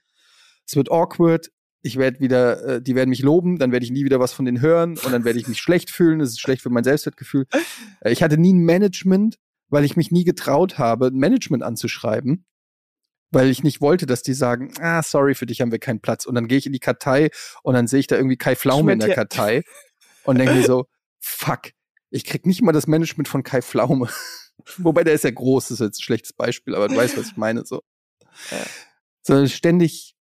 [0.69, 1.49] Es wird awkward.
[1.81, 4.45] Ich werde wieder, äh, die werden mich loben, dann werde ich nie wieder was von
[4.45, 6.19] denen hören und dann werde ich mich schlecht fühlen.
[6.19, 7.47] Das ist schlecht für mein Selbstwertgefühl.
[8.01, 9.39] Äh, ich hatte nie ein Management,
[9.69, 12.45] weil ich mich nie getraut habe, ein Management anzuschreiben,
[13.31, 16.25] weil ich nicht wollte, dass die sagen, ah, sorry, für dich haben wir keinen Platz.
[16.25, 17.31] Und dann gehe ich in die Kartei
[17.63, 19.63] und dann sehe ich da irgendwie Kai Pflaume in der Kartei
[20.23, 20.85] und denke mir so,
[21.19, 21.71] fuck,
[22.11, 24.07] ich krieg nicht mal das Management von Kai Pflaume.
[24.77, 27.27] Wobei der ist ja groß, das ist jetzt ein schlechtes Beispiel, aber du weißt, was
[27.27, 27.65] ich meine.
[27.65, 27.81] So.
[28.51, 28.57] Ja.
[29.23, 30.15] Sondern ständig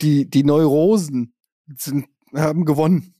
[0.00, 1.34] die, die Neurosen
[1.76, 3.14] sind, haben gewonnen.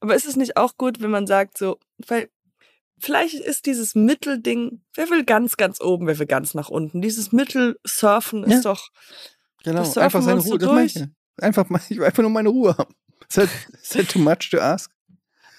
[0.00, 2.30] Aber ist es nicht auch gut, wenn man sagt, so, weil
[2.98, 7.00] vielleicht ist dieses Mittelding, wer will ganz, ganz oben, wer will ganz nach unten.
[7.00, 8.72] Dieses Mittelsurfen ist ja.
[8.72, 8.88] doch.
[9.64, 10.58] Genau, einfach seine Ruhe.
[10.58, 11.04] Das ich.
[11.40, 12.94] Einfach, ich will einfach nur meine Ruhe haben.
[13.28, 13.48] Is that,
[13.82, 14.90] is that too much to ask?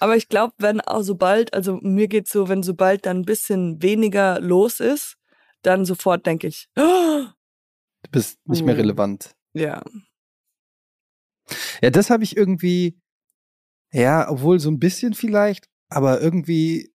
[0.00, 3.82] Aber ich glaube, wenn auch sobald, also mir geht's so, wenn sobald dann ein bisschen
[3.82, 5.16] weniger los ist,
[5.62, 6.80] dann sofort denke ich, oh,
[8.02, 9.34] du bist nicht mehr relevant.
[9.54, 9.82] Ja.
[11.82, 12.98] Ja, das habe ich irgendwie,
[13.92, 16.92] ja, obwohl so ein bisschen vielleicht, aber irgendwie,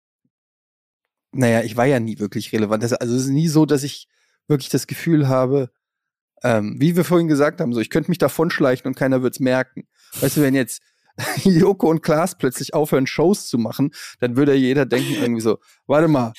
[1.32, 2.84] naja, ich war ja nie wirklich relevant.
[2.84, 4.08] Also es ist nie so, dass ich
[4.46, 5.70] wirklich das Gefühl habe,
[6.42, 9.40] ähm, wie wir vorhin gesagt haben, so ich könnte mich davon schleichen und keiner wird's
[9.40, 9.88] merken.
[10.20, 10.82] Weißt du, wenn jetzt
[11.44, 16.08] Joko und Klaas plötzlich aufhören, Shows zu machen, dann würde jeder denken irgendwie so, warte
[16.08, 16.34] mal,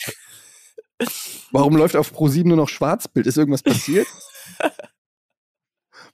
[1.52, 3.28] warum läuft auf Pro7 nur noch Schwarzbild?
[3.28, 4.08] Ist irgendwas passiert?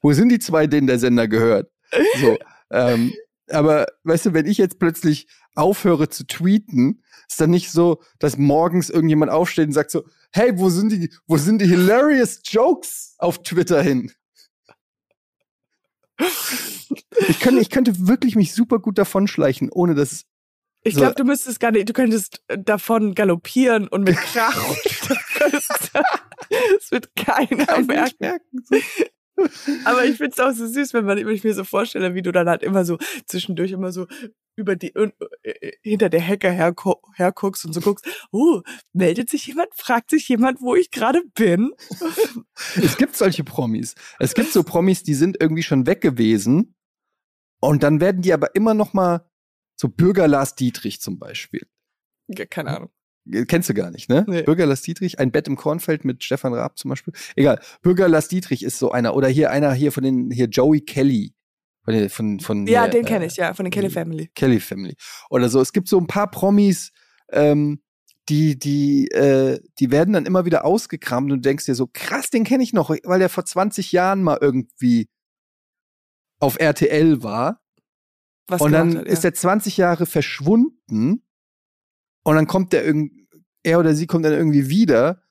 [0.01, 1.71] Wo sind die zwei, denen der Sender gehört?
[2.19, 2.37] So,
[2.71, 3.13] ähm,
[3.49, 8.37] aber weißt du, wenn ich jetzt plötzlich aufhöre zu tweeten, ist dann nicht so, dass
[8.37, 13.15] morgens irgendjemand aufsteht und sagt so, hey, wo sind die, wo sind die hilarious Jokes
[13.17, 14.11] auf Twitter hin?
[17.27, 20.25] Ich könnte, ich könnte wirklich mich super gut davonschleichen, ohne dass
[20.83, 24.75] ich glaube, du müsstest gar nicht, du könntest davon galoppieren und mit Krach.
[26.77, 28.39] Es wird keiner merken.
[29.85, 32.21] Aber ich finde es auch so süß, wenn man wenn ich mir so vorstelle, wie
[32.21, 34.07] du dann halt immer so zwischendurch immer so
[34.55, 35.11] über die äh,
[35.43, 38.61] äh, hinter der Hecke herguckst und so guckst, oh,
[38.93, 41.71] meldet sich jemand, fragt sich jemand, wo ich gerade bin.
[42.75, 43.95] es gibt solche Promis.
[44.19, 46.75] Es gibt so Promis, die sind irgendwie schon weg gewesen
[47.61, 49.29] und dann werden die aber immer noch mal
[49.79, 51.67] so Bürger Lars Dietrich zum Beispiel.
[52.27, 52.89] Ja, keine Ahnung.
[53.47, 54.25] Kennst du gar nicht, ne?
[54.27, 54.43] Nee.
[54.43, 57.13] Bürger Lars Dietrich, ein Bett im Kornfeld mit Stefan Raab zum Beispiel.
[57.35, 57.59] Egal.
[57.81, 59.15] Bürger Lars Dietrich ist so einer.
[59.15, 61.33] Oder hier einer hier von den, hier Joey Kelly.
[61.83, 64.31] Von, von, von ja, hier, den kenne ich, ja, von den Kelly Family.
[64.35, 64.95] Kelly Family.
[65.29, 65.61] Oder so.
[65.61, 66.91] Es gibt so ein paar Promis,
[67.31, 67.81] ähm,
[68.29, 72.29] die, die, äh, die werden dann immer wieder ausgekramt und du denkst dir so, krass,
[72.29, 75.09] den kenne ich noch, weil der vor 20 Jahren mal irgendwie
[76.39, 77.61] auf RTL war.
[78.47, 79.11] Was und dann hat, ja.
[79.11, 81.23] ist er 20 Jahre verschwunden
[82.23, 83.27] und dann kommt der irgendwie,
[83.63, 85.23] er oder sie kommt dann irgendwie wieder,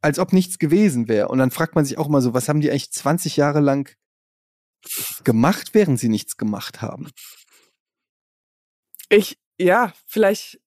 [0.00, 1.28] als ob nichts gewesen wäre.
[1.28, 3.96] Und dann fragt man sich auch mal so, was haben die eigentlich 20 Jahre lang
[5.24, 7.10] gemacht, während sie nichts gemacht haben?
[9.08, 10.60] Ich, ja, vielleicht.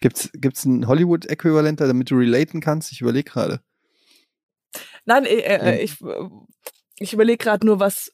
[0.00, 2.92] Gibt's, gibt's ein Hollywood-Äquivalent, damit du relaten kannst?
[2.92, 3.60] Ich überlege gerade.
[5.06, 5.96] Nein, äh, äh, ich,
[6.98, 8.12] ich überlege gerade nur, was,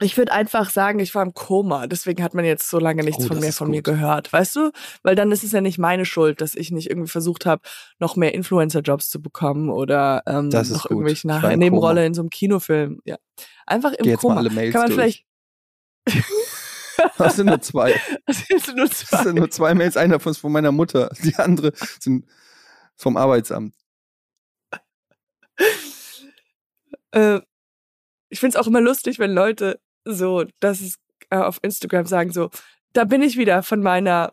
[0.00, 3.24] ich würde einfach sagen, ich war im Koma, deswegen hat man jetzt so lange nichts
[3.24, 3.76] oh, von mir von gut.
[3.76, 4.70] mir gehört, weißt du?
[5.02, 7.62] Weil dann ist es ja nicht meine Schuld, dass ich nicht irgendwie versucht habe,
[7.98, 12.06] noch mehr Influencer-Jobs zu bekommen oder ähm, noch irgendwelche nach Nebenrolle Koma.
[12.06, 13.00] in so einem Kinofilm.
[13.04, 13.16] Ja,
[13.66, 14.34] einfach im Geh Koma.
[14.34, 15.24] Mal alle Mails Kann man durch.
[16.04, 16.24] vielleicht
[17.18, 17.94] Das sind nur zwei.
[18.26, 19.16] Das sind nur zwei.
[19.16, 19.96] Das sind nur zwei Mails.
[19.96, 21.10] Einer ist von meiner Mutter.
[21.22, 22.26] Die andere sind
[22.96, 23.74] vom Arbeitsamt.
[27.12, 27.40] Äh,
[28.34, 30.96] ich finde es auch immer lustig, wenn Leute so, dass es
[31.30, 32.50] äh, auf Instagram sagen so,
[32.92, 34.32] da bin ich wieder von meiner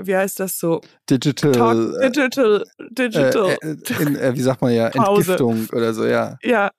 [0.00, 0.80] wie heißt das so?
[1.08, 1.52] Digital.
[1.52, 3.56] Talk, digital, digital.
[3.62, 4.88] Äh, äh, in, äh, wie sagt man ja?
[4.88, 6.36] Entgiftung oder so, ja.
[6.42, 6.70] Ja,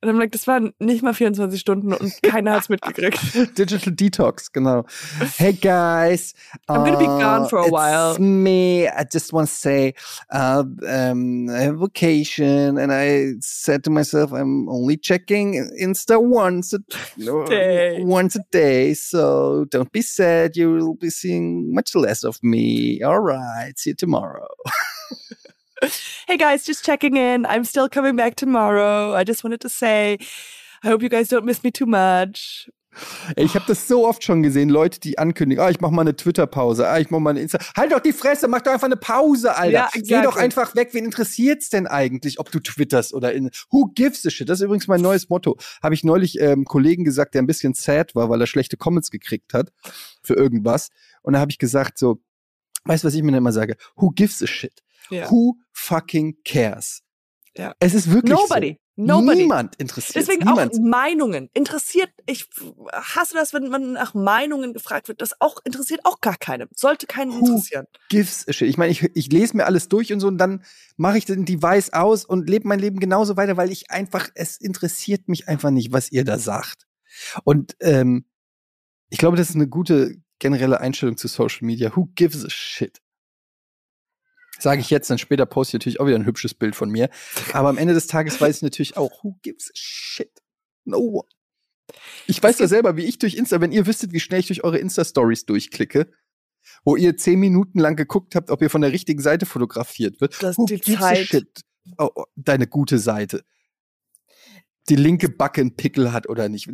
[0.00, 3.18] und dann like, das waren nicht mal 24 Stunden und keiner hat's mitgekriegt.
[3.58, 4.84] Digital Detox, genau.
[5.36, 6.34] Hey guys.
[6.68, 8.10] I'm gonna be gone for a uh, while.
[8.12, 8.88] It's me.
[8.88, 9.94] I just want to say,
[10.32, 16.72] uh, um, I have vacation and I said to myself, I'm only checking Insta once
[16.72, 16.78] a
[17.46, 18.02] day.
[18.02, 18.94] Once a day.
[18.94, 20.56] So don't be sad.
[20.56, 23.02] You will be seeing much less of me.
[23.02, 23.78] All right.
[23.78, 24.48] See you tomorrow.
[26.26, 27.46] hey guys, just checking in.
[27.46, 29.14] I'm still coming back tomorrow.
[29.14, 30.18] I just wanted to say,
[30.82, 32.68] I hope you guys don't miss me too much.
[33.36, 36.16] Ich habe das so oft schon gesehen, Leute, die ankündigen, ah, ich mache mal eine
[36.16, 37.60] Twitter-Pause, ah, ich mache mal eine Insta.
[37.76, 39.72] Halt doch die Fresse, mach doch einfach eine Pause, Alter.
[39.72, 40.16] Ja, exactly.
[40.16, 40.88] Geh doch einfach weg.
[40.92, 44.48] Wen interessiert's denn eigentlich, ob du twitterst oder in Who gives a shit?
[44.48, 45.56] Das ist übrigens mein neues Motto.
[45.84, 49.08] Habe ich neulich ähm, Kollegen gesagt, der ein bisschen sad war, weil er schlechte Comments
[49.08, 49.70] gekriegt hat
[50.20, 50.88] für irgendwas.
[51.22, 52.20] Und da habe ich gesagt so,
[52.86, 53.76] weißt du, was ich mir immer sage?
[53.94, 54.82] Who gives a shit?
[55.08, 55.30] Ja.
[55.30, 57.02] Who fucking cares?
[57.56, 57.74] Ja.
[57.80, 58.72] Es ist wirklich Nobody.
[58.72, 58.80] So.
[59.02, 59.38] Nobody.
[59.38, 60.16] Niemand interessiert.
[60.16, 60.74] Deswegen Niemand.
[60.74, 61.48] auch Meinungen.
[61.54, 62.48] Interessiert, ich
[62.92, 65.22] hasse das, wenn man nach Meinungen gefragt wird.
[65.22, 66.68] Das auch interessiert auch gar keinem.
[66.74, 67.86] Sollte keinen Who interessieren.
[68.10, 68.68] Gives a shit.
[68.68, 70.64] Ich meine, ich, ich lese mir alles durch und so und dann
[70.96, 74.58] mache ich den Device aus und lebe mein Leben genauso weiter, weil ich einfach, es
[74.58, 76.86] interessiert mich einfach nicht, was ihr da sagt.
[77.44, 78.26] Und ähm,
[79.08, 81.94] ich glaube, das ist eine gute generelle Einstellung zu Social Media.
[81.96, 83.00] Who gives a shit?
[84.60, 87.08] Sage ich jetzt, dann später poste ich natürlich auch wieder ein hübsches Bild von mir.
[87.52, 90.30] Aber am Ende des Tages weiß ich natürlich auch, who gives a shit?
[90.84, 91.28] No one.
[92.26, 94.62] Ich weiß ja selber, wie ich durch Insta, wenn ihr wüsstet, wie schnell ich durch
[94.62, 96.10] eure Insta-Stories durchklicke,
[96.84, 100.40] wo ihr zehn Minuten lang geguckt habt, ob ihr von der richtigen Seite fotografiert wird.
[100.42, 101.26] Das who die Zeit.
[101.26, 101.62] Shit?
[101.98, 103.44] Oh, oh, deine gute Seite.
[104.88, 106.68] Die linke Backe einen Pickel hat oder nicht.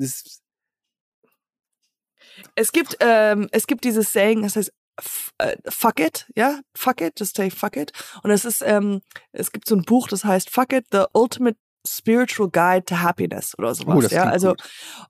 [2.54, 7.36] es gibt, ähm, es gibt dieses Saying, das heißt, fuck it, ja, fuck it, just
[7.36, 7.92] say fuck it.
[8.22, 11.58] Und es ist, ähm, es gibt so ein Buch, das heißt Fuck it, the ultimate
[11.86, 14.06] spiritual guide to happiness oder sowas.
[14.10, 14.62] Oh, ja, also gut.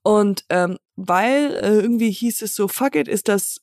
[0.02, 3.60] und ähm, weil äh, irgendwie hieß es so, fuck it ist das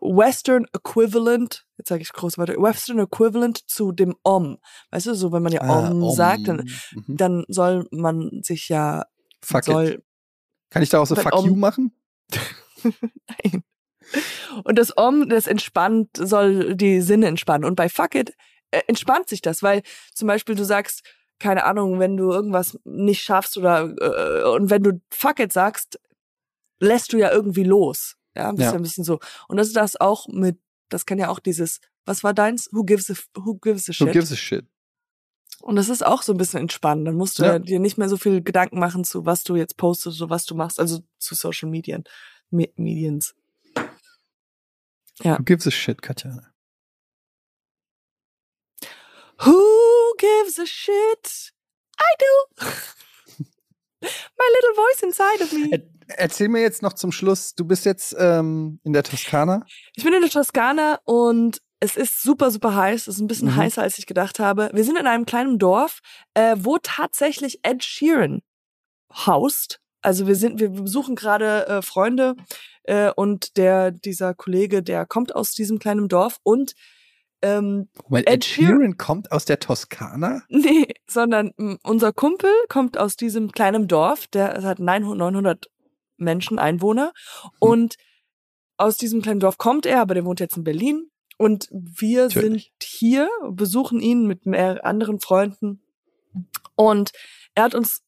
[0.00, 4.58] Western Equivalent, jetzt sage ich groß weiter, Western Equivalent zu dem Om.
[4.90, 6.14] Weißt du, so wenn man ja ah, Om, Om.
[6.14, 7.16] sagt, dann, mhm.
[7.16, 9.04] dann soll man sich ja
[9.42, 10.02] fuck soll, it
[10.70, 11.92] Kann ich daraus so Fuck Om- you machen?
[12.82, 13.62] Nein.
[14.64, 17.64] Und das Om, das entspannt, soll die Sinne entspannen.
[17.64, 18.34] Und bei Fuck it
[18.70, 19.82] äh, entspannt sich das, weil
[20.14, 21.02] zum Beispiel du sagst,
[21.38, 25.98] keine Ahnung, wenn du irgendwas nicht schaffst oder äh, und wenn du Fuck it sagst,
[26.80, 28.16] lässt du ja irgendwie los.
[28.34, 28.70] Ja, bist Ja.
[28.72, 29.18] ja ein bisschen so.
[29.48, 32.68] Und das ist das auch mit, das kann ja auch dieses, was war deins?
[32.72, 34.12] Who gives a, who gives a Who shit?
[34.12, 34.64] gives a shit?
[35.62, 37.04] Und das ist auch so ein bisschen entspannen.
[37.06, 37.58] Dann musst du Ja.
[37.58, 40.54] dir nicht mehr so viel Gedanken machen zu, was du jetzt postest oder was du
[40.54, 42.04] machst, also zu Social Medien,
[42.50, 43.34] Me Mediens.
[45.22, 45.38] Ja.
[45.38, 46.40] Who gives a shit, Katja?
[49.44, 51.52] Who gives a shit?
[51.98, 52.66] I do.
[54.02, 55.70] My little voice inside of me.
[56.08, 59.64] Er erzähl mir jetzt noch zum Schluss, du bist jetzt ähm, in der Toskana.
[59.96, 63.02] Ich bin in der Toskana und es ist super, super heiß.
[63.08, 63.56] Es ist ein bisschen Mhm.
[63.56, 64.70] heißer, als ich gedacht habe.
[64.72, 66.00] Wir sind in einem kleinen Dorf,
[66.34, 68.42] äh, wo tatsächlich Ed Sheeran
[69.12, 69.80] haust.
[70.00, 72.36] Also wir sind, wir besuchen gerade äh, Freunde
[72.86, 76.74] äh, und der dieser Kollege, der kommt aus diesem kleinen Dorf und
[77.42, 80.42] ähm, Moment, Ed Ed Sheeran kommt aus der Toskana?
[80.48, 85.70] Nee, sondern m, unser Kumpel kommt aus diesem kleinen Dorf, der hat 900 900
[86.16, 87.12] Menschen, Einwohner.
[87.58, 87.96] Und
[88.76, 91.10] aus diesem kleinen Dorf kommt er, aber der wohnt jetzt in Berlin.
[91.38, 92.72] Und wir Natürlich.
[92.72, 95.82] sind hier, besuchen ihn mit mehr anderen Freunden.
[96.74, 97.12] Und
[97.54, 98.02] er hat uns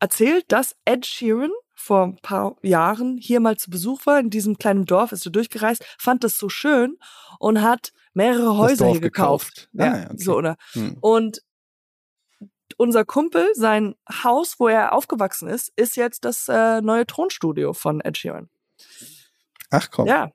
[0.00, 4.58] erzählt, dass Ed Sheeran vor ein paar Jahren hier mal zu Besuch war, in diesem
[4.58, 6.98] kleinen Dorf, ist er durchgereist, fand das so schön
[7.38, 9.68] und hat mehrere Häuser hier gekauft.
[9.72, 9.78] gekauft.
[9.78, 10.22] Ah, ja, ja, okay.
[10.22, 10.56] so, oder?
[10.72, 10.96] Hm.
[11.00, 11.42] Und
[12.78, 18.00] unser Kumpel, sein Haus, wo er aufgewachsen ist, ist jetzt das äh, neue Tonstudio von
[18.00, 18.48] Ed Sheeran.
[19.70, 20.06] Ach komm.
[20.06, 20.30] Ja,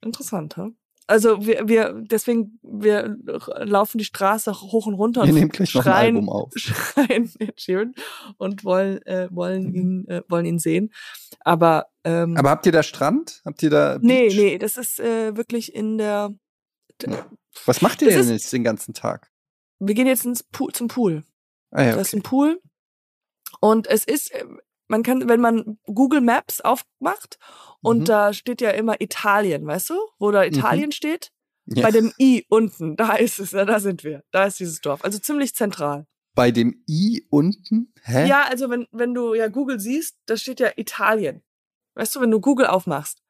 [0.00, 0.70] interessant, hä?
[1.08, 3.16] Also wir, wir, deswegen, wir
[3.58, 6.52] laufen die Straße hoch und runter Wir und nehmen gleich noch ein schreien, Album auf.
[6.56, 7.94] schreien Sheeran
[8.38, 10.92] und wollen, äh, wollen ihn, äh, wollen ihn sehen.
[11.40, 13.40] Aber, ähm, Aber habt ihr da Strand?
[13.44, 14.36] Habt ihr da nee, Beach?
[14.36, 16.34] nee, das ist äh, wirklich in der.
[17.66, 19.30] Was macht ihr Das denn ist- jetzt den ganzen Tag?
[19.78, 21.22] Wir gehen jetzt ins Pool, zum Pool.
[21.70, 22.16] Ah ja, Da ist okay.
[22.18, 22.60] ein Pool.
[23.60, 24.44] Und es ist, äh,
[24.88, 27.38] man kann, wenn man Google Maps aufmacht
[27.82, 28.04] und Mhm.
[28.04, 29.94] da steht ja immer Italien, weißt du?
[30.18, 31.30] Wo da Italien steht?
[31.66, 31.82] Ja.
[31.82, 34.22] Bei dem I unten, da ist es, da sind wir.
[34.30, 35.04] Da ist dieses Dorf.
[35.04, 36.06] Also ziemlich zentral.
[36.34, 37.92] Bei dem I unten?
[38.04, 38.28] Hä?
[38.28, 41.42] Ja, also wenn, wenn du ja Google siehst, da steht ja Italien.
[41.94, 43.22] Weißt du, wenn du Google aufmachst.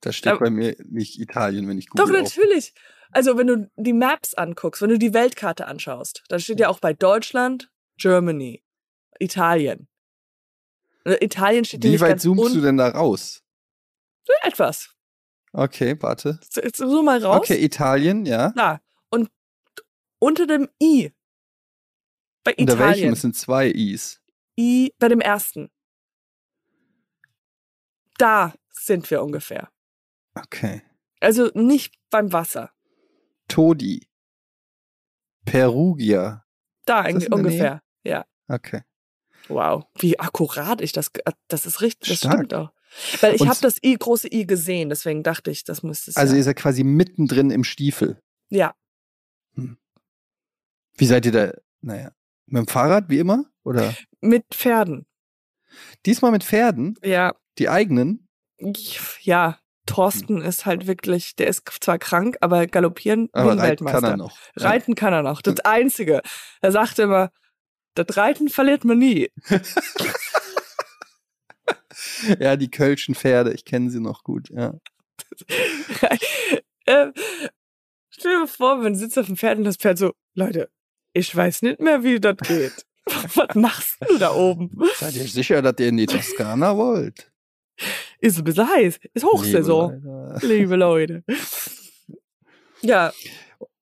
[0.00, 2.74] Da steht Da- bei mir nicht Italien, wenn ich Google Doch, auf- natürlich.
[3.10, 6.80] Also wenn du die Maps anguckst, wenn du die Weltkarte anschaust, dann steht ja auch
[6.80, 8.62] bei Deutschland, Germany,
[9.18, 9.87] Italien.
[11.08, 13.42] Äh, Italien steht Wie weit zoomst du denn da raus?
[14.42, 14.94] Etwas.
[15.52, 16.38] Okay, warte.
[16.54, 17.38] Jetzt so mal raus.
[17.38, 18.50] Okay, Italien, ja.
[18.50, 18.80] Da.
[19.10, 19.30] Und
[20.18, 21.12] unter dem I.
[22.44, 22.90] Bei Unter welchem?
[22.90, 23.12] Italien.
[23.14, 24.20] Es sind zwei Is.
[24.58, 25.70] I, bei dem ersten.
[28.18, 29.70] Da sind wir ungefähr.
[30.34, 30.82] Okay.
[31.20, 32.72] Also nicht beim Wasser.
[33.48, 34.08] Todi.
[35.44, 36.44] Perugia.
[36.84, 37.82] Da ungefähr.
[38.04, 38.26] Ja.
[38.48, 38.82] Okay.
[39.48, 39.84] Wow.
[39.98, 41.10] Wie akkurat ich das.
[41.24, 42.08] äh, Das ist richtig.
[42.10, 42.34] Das Stark.
[42.34, 42.70] stimmt auch.
[43.20, 46.32] Weil ich habe das I, große I gesehen, deswegen dachte ich, das müsste es Also
[46.32, 46.38] ja.
[46.38, 48.20] ihr seid quasi mittendrin im Stiefel.
[48.50, 48.74] ja.
[50.96, 51.52] Wie seid ihr da?
[51.80, 52.10] Naja.
[52.46, 53.44] Mit dem Fahrrad, wie immer?
[53.62, 53.94] Oder?
[54.20, 55.06] Mit Pferden.
[56.06, 56.96] Diesmal mit Pferden?
[57.04, 57.34] Ja.
[57.58, 58.26] Die eigenen?
[59.20, 59.58] Ja.
[59.86, 64.00] Thorsten ist halt wirklich, der ist zwar krank, aber galoppieren Aber reiten Weltmeister.
[64.00, 64.38] kann er noch.
[64.56, 65.40] Reiten kann er noch.
[65.40, 66.20] Das Einzige.
[66.60, 67.30] Er sagt immer,
[67.98, 69.30] das Reiten verliert man nie.
[72.40, 74.74] Ja, die Kölschen Pferde, ich kenne sie noch gut, ja.
[76.86, 77.12] äh,
[78.10, 80.68] stell dir vor, man sitzt auf dem Pferd und das Pferd so, Leute,
[81.12, 82.86] ich weiß nicht mehr, wie das geht.
[83.34, 84.70] Was machst du da oben?
[84.96, 87.30] Seid ihr sicher, dass ihr in die Toskana wollt?
[88.20, 88.98] Ist ein bisschen heiß.
[89.14, 90.46] Ist Hochsaison, Liebe Leute.
[90.46, 91.24] liebe Leute.
[92.82, 93.12] Ja,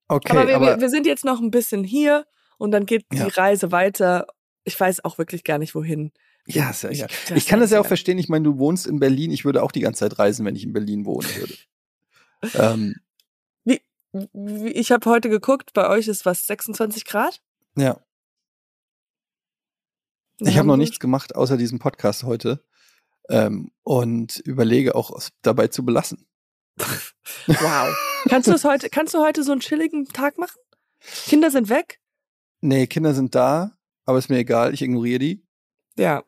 [0.09, 2.27] Okay, aber, wir, aber, wir, wir sind jetzt noch ein bisschen hier
[2.59, 3.25] und dann geht Ja.
[3.25, 4.27] die Reise weiter.
[4.65, 6.13] Ich weiß auch wirklich gar nicht, wohin.
[6.47, 7.05] ja, ist ja Ich-
[7.35, 8.19] Ich kann das ja auch verstehen.
[8.19, 9.31] Ich meine, du wohnst in Berlin.
[9.31, 11.55] Ich würde auch die ganze Zeit reisen, wenn ich in Berlin wohnen würde.
[12.55, 12.95] ähm,
[13.65, 13.81] Wie-
[14.73, 17.41] Ich habe heute geguckt, bei euch ist was 26 Grad?
[17.77, 18.01] ja,
[20.39, 22.63] ich habe noch nichts gemacht außer diesem Podcast heute
[23.31, 26.27] ähm, und überlege auch es dabei zu belassen.
[27.47, 27.97] Wow.
[28.29, 30.59] kannst du das heute, kannst du heute so einen chilligen Tag machen?
[31.27, 32.01] Kinder sind weg?
[32.67, 34.75] Nee, Kinder sind da, aber ist mir egal.
[34.75, 35.47] Ich ignoriere die.
[35.97, 36.25] Ja.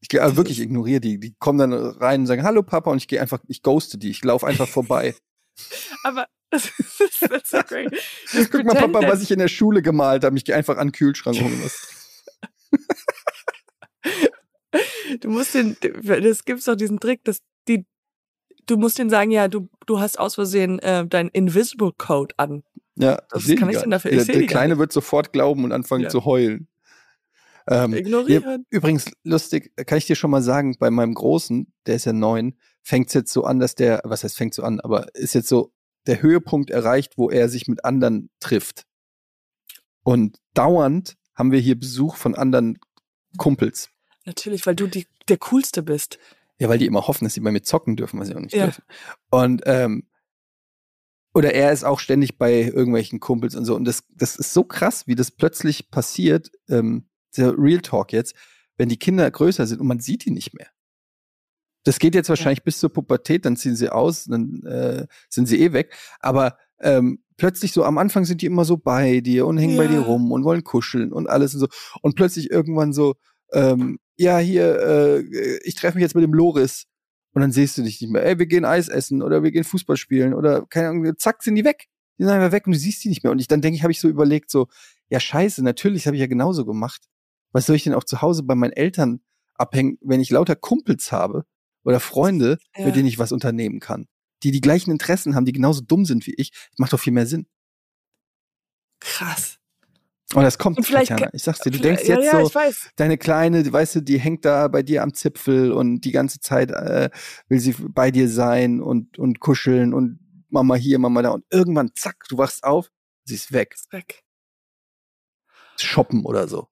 [0.00, 1.20] Ich gehe also Das wirklich ignoriere die.
[1.20, 4.10] Die kommen dann rein und sagen Hallo Papa und ich gehe einfach, ich ghoste die.
[4.10, 5.14] Ich laufe einfach vorbei.
[6.02, 7.92] Aber das ist so great.
[8.32, 10.34] Just Guck mal Papa, was ich in der Schule gemalt habe.
[10.38, 11.88] Ich gehe einfach an den Kühlschrank holen was.
[15.20, 17.84] Du musst den, das gibt's doch diesen Trick, dass die,
[18.66, 22.62] du musst denen sagen, ja, du, du hast aus Versehen äh, dein Invisible Code an.
[22.96, 24.12] Ja, seh kann ich denn dafür?
[24.12, 26.08] Ich Der, der Kleine wird sofort glauben und anfangen Ja.
[26.10, 26.68] zu heulen.
[27.68, 28.66] Ähm, Ignorieren.
[28.70, 32.58] Übrigens, lustig, kann ich dir schon mal sagen, bei meinem Großen, der ist ja neun,
[32.82, 35.48] fängt es jetzt so an, dass der, was heißt fängt so an, aber ist jetzt
[35.48, 35.72] so
[36.06, 38.84] der Höhepunkt erreicht, wo er sich mit anderen trifft.
[40.02, 42.78] Und dauernd haben wir hier Besuch von anderen
[43.38, 43.90] Kumpels.
[44.24, 46.18] Natürlich, weil du die, der Coolste bist.
[46.58, 48.54] Ja, weil die immer hoffen, dass sie bei mir zocken dürfen, was sie auch nicht
[48.54, 48.64] Ja.
[48.66, 48.82] dürfen.
[49.30, 50.08] Und ähm,
[51.34, 53.74] oder er ist auch ständig bei irgendwelchen Kumpels und so.
[53.74, 57.06] Und das, das ist so krass, wie das plötzlich passiert, ähm,
[57.36, 58.34] der Real Talk jetzt,
[58.76, 60.68] wenn die Kinder größer sind und man sieht die nicht mehr.
[61.84, 65.60] Das geht jetzt wahrscheinlich bis zur Pubertät, dann ziehen sie aus, dann äh, sind sie
[65.60, 65.96] eh weg.
[66.20, 69.88] Aber ähm, plötzlich so am Anfang sind die immer so bei dir und hängen bei
[69.88, 70.02] dir Ja.
[70.02, 71.66] rum und wollen kuscheln und alles und so.
[72.02, 73.14] Und plötzlich irgendwann so,
[73.52, 76.84] ähm, ja, hier, äh, ich treffe mich jetzt mit dem Loris.
[77.34, 78.24] Und dann siehst du dich nicht mehr.
[78.24, 81.54] Ey, wir gehen Eis essen oder wir gehen Fußball spielen oder keine Ahnung, zack, sind
[81.54, 81.88] die weg.
[82.18, 83.32] Die sind einfach weg und du siehst die nicht mehr.
[83.32, 84.68] Und ich dann denke ich, habe ich so überlegt, so,
[85.08, 87.08] ja, scheiße, natürlich habe ich ja genauso gemacht.
[87.52, 89.20] Was soll ich denn auch zu Hause bei meinen Eltern
[89.54, 91.44] abhängen, wenn ich lauter Kumpels habe
[91.84, 92.86] oder Freunde, Ja.
[92.86, 94.06] mit denen ich was unternehmen kann?
[94.42, 96.50] Die die gleichen Interessen haben, die genauso dumm sind wie ich.
[96.50, 97.46] Das macht doch viel mehr Sinn.
[99.00, 99.58] Krass.
[100.34, 101.30] Und das kommt, Und vielleicht Tatjana.
[101.30, 102.90] ke- Ich sag's dir, du denkst ja, jetzt ja, so, ich weiß.
[102.96, 106.40] deine Kleine, die- weißt du, die hängt da bei dir am Zipfel und die ganze
[106.40, 107.10] Zeit äh,
[107.48, 110.18] will sie bei dir sein und, und kuscheln und
[110.48, 111.30] Mama hier, Mama da.
[111.30, 112.90] Und irgendwann, zack, du wachst auf,
[113.24, 113.74] sie ist weg.
[113.74, 114.22] Ist weg.
[115.78, 116.68] Shoppen oder so.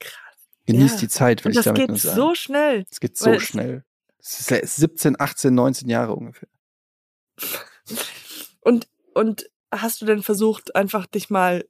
[0.00, 0.36] Krass.
[0.66, 0.98] Genieß Ja.
[0.98, 2.16] die Zeit, will ich das damit geht nur sagen.
[2.16, 2.84] so schnell.
[2.90, 3.84] es geht so schnell.
[4.18, 6.48] Es ist ja 17, 18, 19 Jahre ungefähr.
[8.60, 11.64] Und, und hast du denn versucht, einfach dich mal,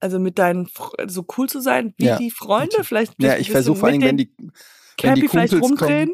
[0.00, 0.68] also mit deinen,
[1.06, 2.84] so cool zu sein, wie Ja, die Freunde?
[2.84, 4.34] Vielleicht Ja, ich versuche vor allem, wenn die,
[5.02, 6.08] wenn die Kumpels rumdrehen?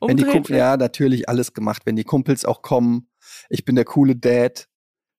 [0.00, 1.82] kommen, wenn die Kumpel, ja, natürlich alles gemacht.
[1.84, 3.08] Wenn die Kumpels auch kommen,
[3.48, 4.66] ich bin der coole Dad,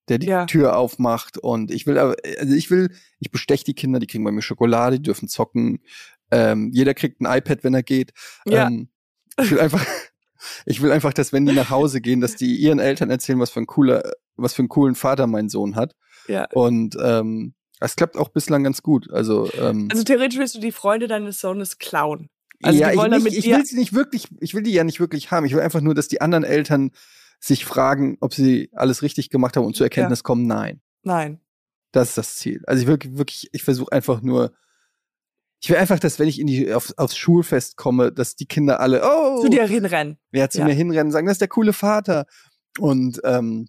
[0.08, 0.46] der die Ja.
[0.46, 2.90] Tür aufmacht und ich will, aber- also ich will,
[3.20, 5.80] ich bestech die Kinder, die kriegen bei mir Schokolade, die dürfen zocken.
[6.32, 8.12] Ähm, jeder kriegt ein iPad, wenn er geht.
[8.46, 8.66] Ja.
[8.66, 8.88] Ähm,
[9.40, 9.86] ich will einfach,
[10.66, 13.50] ich will einfach, dass wenn die nach Hause gehen, dass die ihren Eltern erzählen, was
[13.50, 14.02] für ein cooler,
[14.36, 15.94] was für einen coolen Vater mein Sohn hat.
[16.26, 16.46] Ja.
[16.52, 19.10] Und ähm, das klappt auch bislang ganz gut.
[19.10, 22.30] Also, ähm, Also theoretisch willst du die Freunde deines Sohnes klauen.
[22.62, 24.84] Also ja, die wollen ich, nicht, ich will sie nicht wirklich, ich will die ja
[24.84, 25.44] nicht wirklich haben.
[25.46, 26.92] Ich will einfach nur, dass die anderen Eltern
[27.40, 30.80] sich fragen, ob sie alles richtig gemacht haben und zur Erkenntnis kommen, nein.
[31.02, 31.40] Nein.
[31.90, 32.62] Das ist das Ziel.
[32.68, 34.52] Also ich wirklich, wirklich, ich versuche einfach nur,
[35.60, 38.78] ich will einfach, dass wenn ich in die, auf, aufs Schulfest komme, dass die Kinder
[38.78, 40.18] alle, oh, Zu dir hinrennen.
[40.30, 40.66] wer zu ja.
[40.66, 42.26] mir hinrennen, sagen, das ist der coole Vater.
[42.78, 43.66] Und ähm,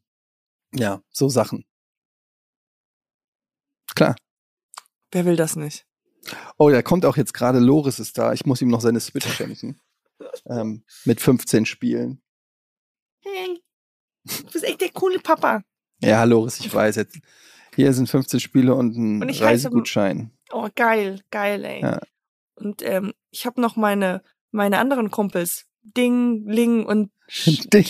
[0.71, 1.65] ja, so Sachen.
[3.95, 4.15] Klar.
[5.11, 5.85] Wer will das nicht?
[6.57, 8.33] Oh, da kommt auch jetzt gerade Loris ist da.
[8.33, 9.79] Ich muss ihm noch seine Switch schenken.
[10.47, 12.21] ähm, mit 15 Spielen.
[13.21, 13.61] Hey,
[14.25, 15.63] du bist echt der coole Papa.
[16.01, 17.17] Ja, Loris, ich weiß jetzt.
[17.75, 20.31] Hier sind 15 Spiele und ein Und ich heiße- Reisegutschein.
[20.51, 21.81] Oh, geil, geil, ey.
[21.81, 21.99] Ja.
[22.55, 24.21] Und ähm, ich habe noch meine,
[24.51, 25.65] meine anderen Kumpels.
[25.81, 27.85] Ding, Ling und Sch Ding.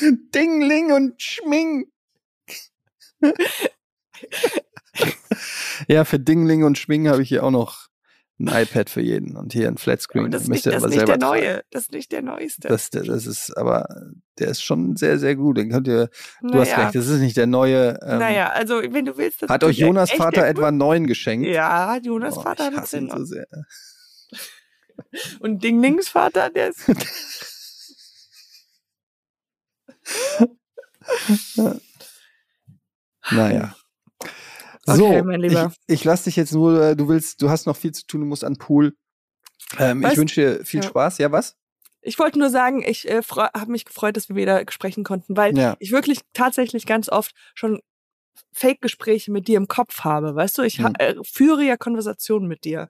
[0.34, 1.90] Dingling und Schming.
[5.88, 7.88] ja, für Dingling und Schwing habe ich hier auch noch
[8.38, 10.30] ein iPad für jeden und hier ein Aber Flatscreen.
[10.30, 11.20] das ist nicht, das ist nicht der tragen.
[11.20, 11.62] neue.
[11.70, 12.68] Das ist nicht der neueste.
[12.68, 13.86] Das, das ist aber,
[14.38, 15.58] der ist schon sehr, sehr gut.
[15.58, 16.08] Den könnt ihr,
[16.40, 16.84] du hast Naja.
[16.84, 17.98] recht, das ist nicht der neue.
[18.02, 21.46] Ähm, naja, also wenn du willst, das Hat euch Jonas Vater etwa einen neuen geschenkt?
[21.48, 23.46] Ja, hat Jonas Oh, Vater hat den so sehr.
[25.40, 26.86] Und Ding Lings Vater, der ist.
[33.30, 33.74] Naja.
[34.90, 35.72] Okay, So, mein Lieber.
[35.86, 38.20] ich, ich lass dich jetzt nur, äh, du willst, du hast noch viel zu tun,
[38.20, 38.94] du musst an Pool.
[39.78, 40.88] Ähm, ich wünsche dir viel Ja.
[40.88, 41.18] Spaß.
[41.18, 41.56] Ja, was?
[42.02, 45.56] Ich wollte nur sagen, ich äh, habe mich gefreut, dass wir wieder sprechen konnten, weil
[45.56, 45.76] Ja.
[45.80, 47.80] ich wirklich tatsächlich ganz oft schon
[48.52, 50.34] Fake-Gespräche mit dir im Kopf habe.
[50.34, 50.94] Weißt du, ich Mhm.
[50.98, 52.88] äh, führe ja Konversationen mit dir.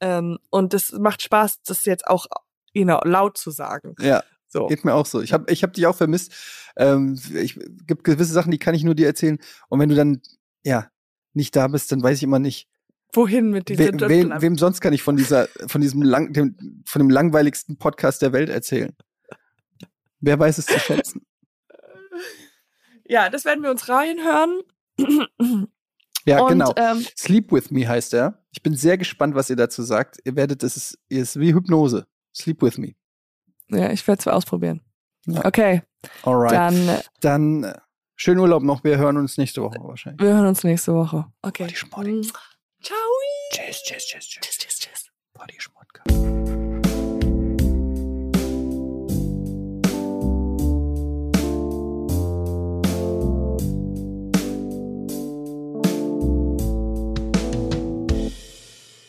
[0.00, 2.26] Ähm, und das macht Spaß, das jetzt auch
[2.72, 3.94] you know, laut zu sagen.
[4.00, 4.66] Ja, So.
[4.66, 5.20] geht mir auch so.
[5.22, 6.32] Ich habe ich hab dich auch vermisst.
[6.76, 9.38] Ähm, ich gibt gewisse Sachen, die kann ich nur dir erzählen.
[9.68, 10.20] Und wenn du dann,
[10.64, 10.88] ja,
[11.34, 12.68] nicht da bist, dann weiß ich immer nicht,
[13.14, 16.82] Wohin mit we, dieser wem, wem sonst kann ich von dieser, von diesem lang, dem,
[16.86, 18.96] von dem langweiligsten Podcast der Welt erzählen.
[20.20, 21.26] Wer weiß es zu schätzen?
[23.04, 24.62] Ja, das werden wir uns reinhören.
[26.24, 26.72] Ja, und, genau.
[26.76, 28.44] Ähm, Sleep with me heißt er.
[28.52, 30.18] Ich bin sehr gespannt, was ihr dazu sagt.
[30.24, 32.06] Ihr werdet, es ist, ist wie Hypnose.
[32.34, 32.94] Sleep with me.
[33.68, 34.80] ja, ich werde es ausprobieren.
[35.26, 35.44] Ja.
[35.44, 35.82] Okay,
[36.22, 36.52] Alright.
[36.52, 37.74] dann äh, Dann äh,
[38.24, 38.84] Schönen Urlaub noch.
[38.84, 40.20] Wir hören uns nächste Woche wahrscheinlich.
[40.20, 41.26] Wir hören uns nächste Woche.
[41.42, 41.64] Okay.
[41.64, 42.12] Body Schmoddy.
[42.12, 42.22] Mhm.
[42.80, 42.96] Ciao.
[43.50, 44.40] Tschüss, tschüss, tschüss, tschüss.
[44.40, 45.10] Tschüss, tschüss, tschüss.
[45.34, 46.08] Body Schmodcast.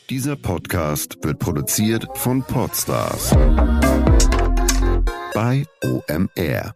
[0.10, 3.30] Dieser Podcast wird produziert von Podstars
[5.36, 6.74] bei OMR.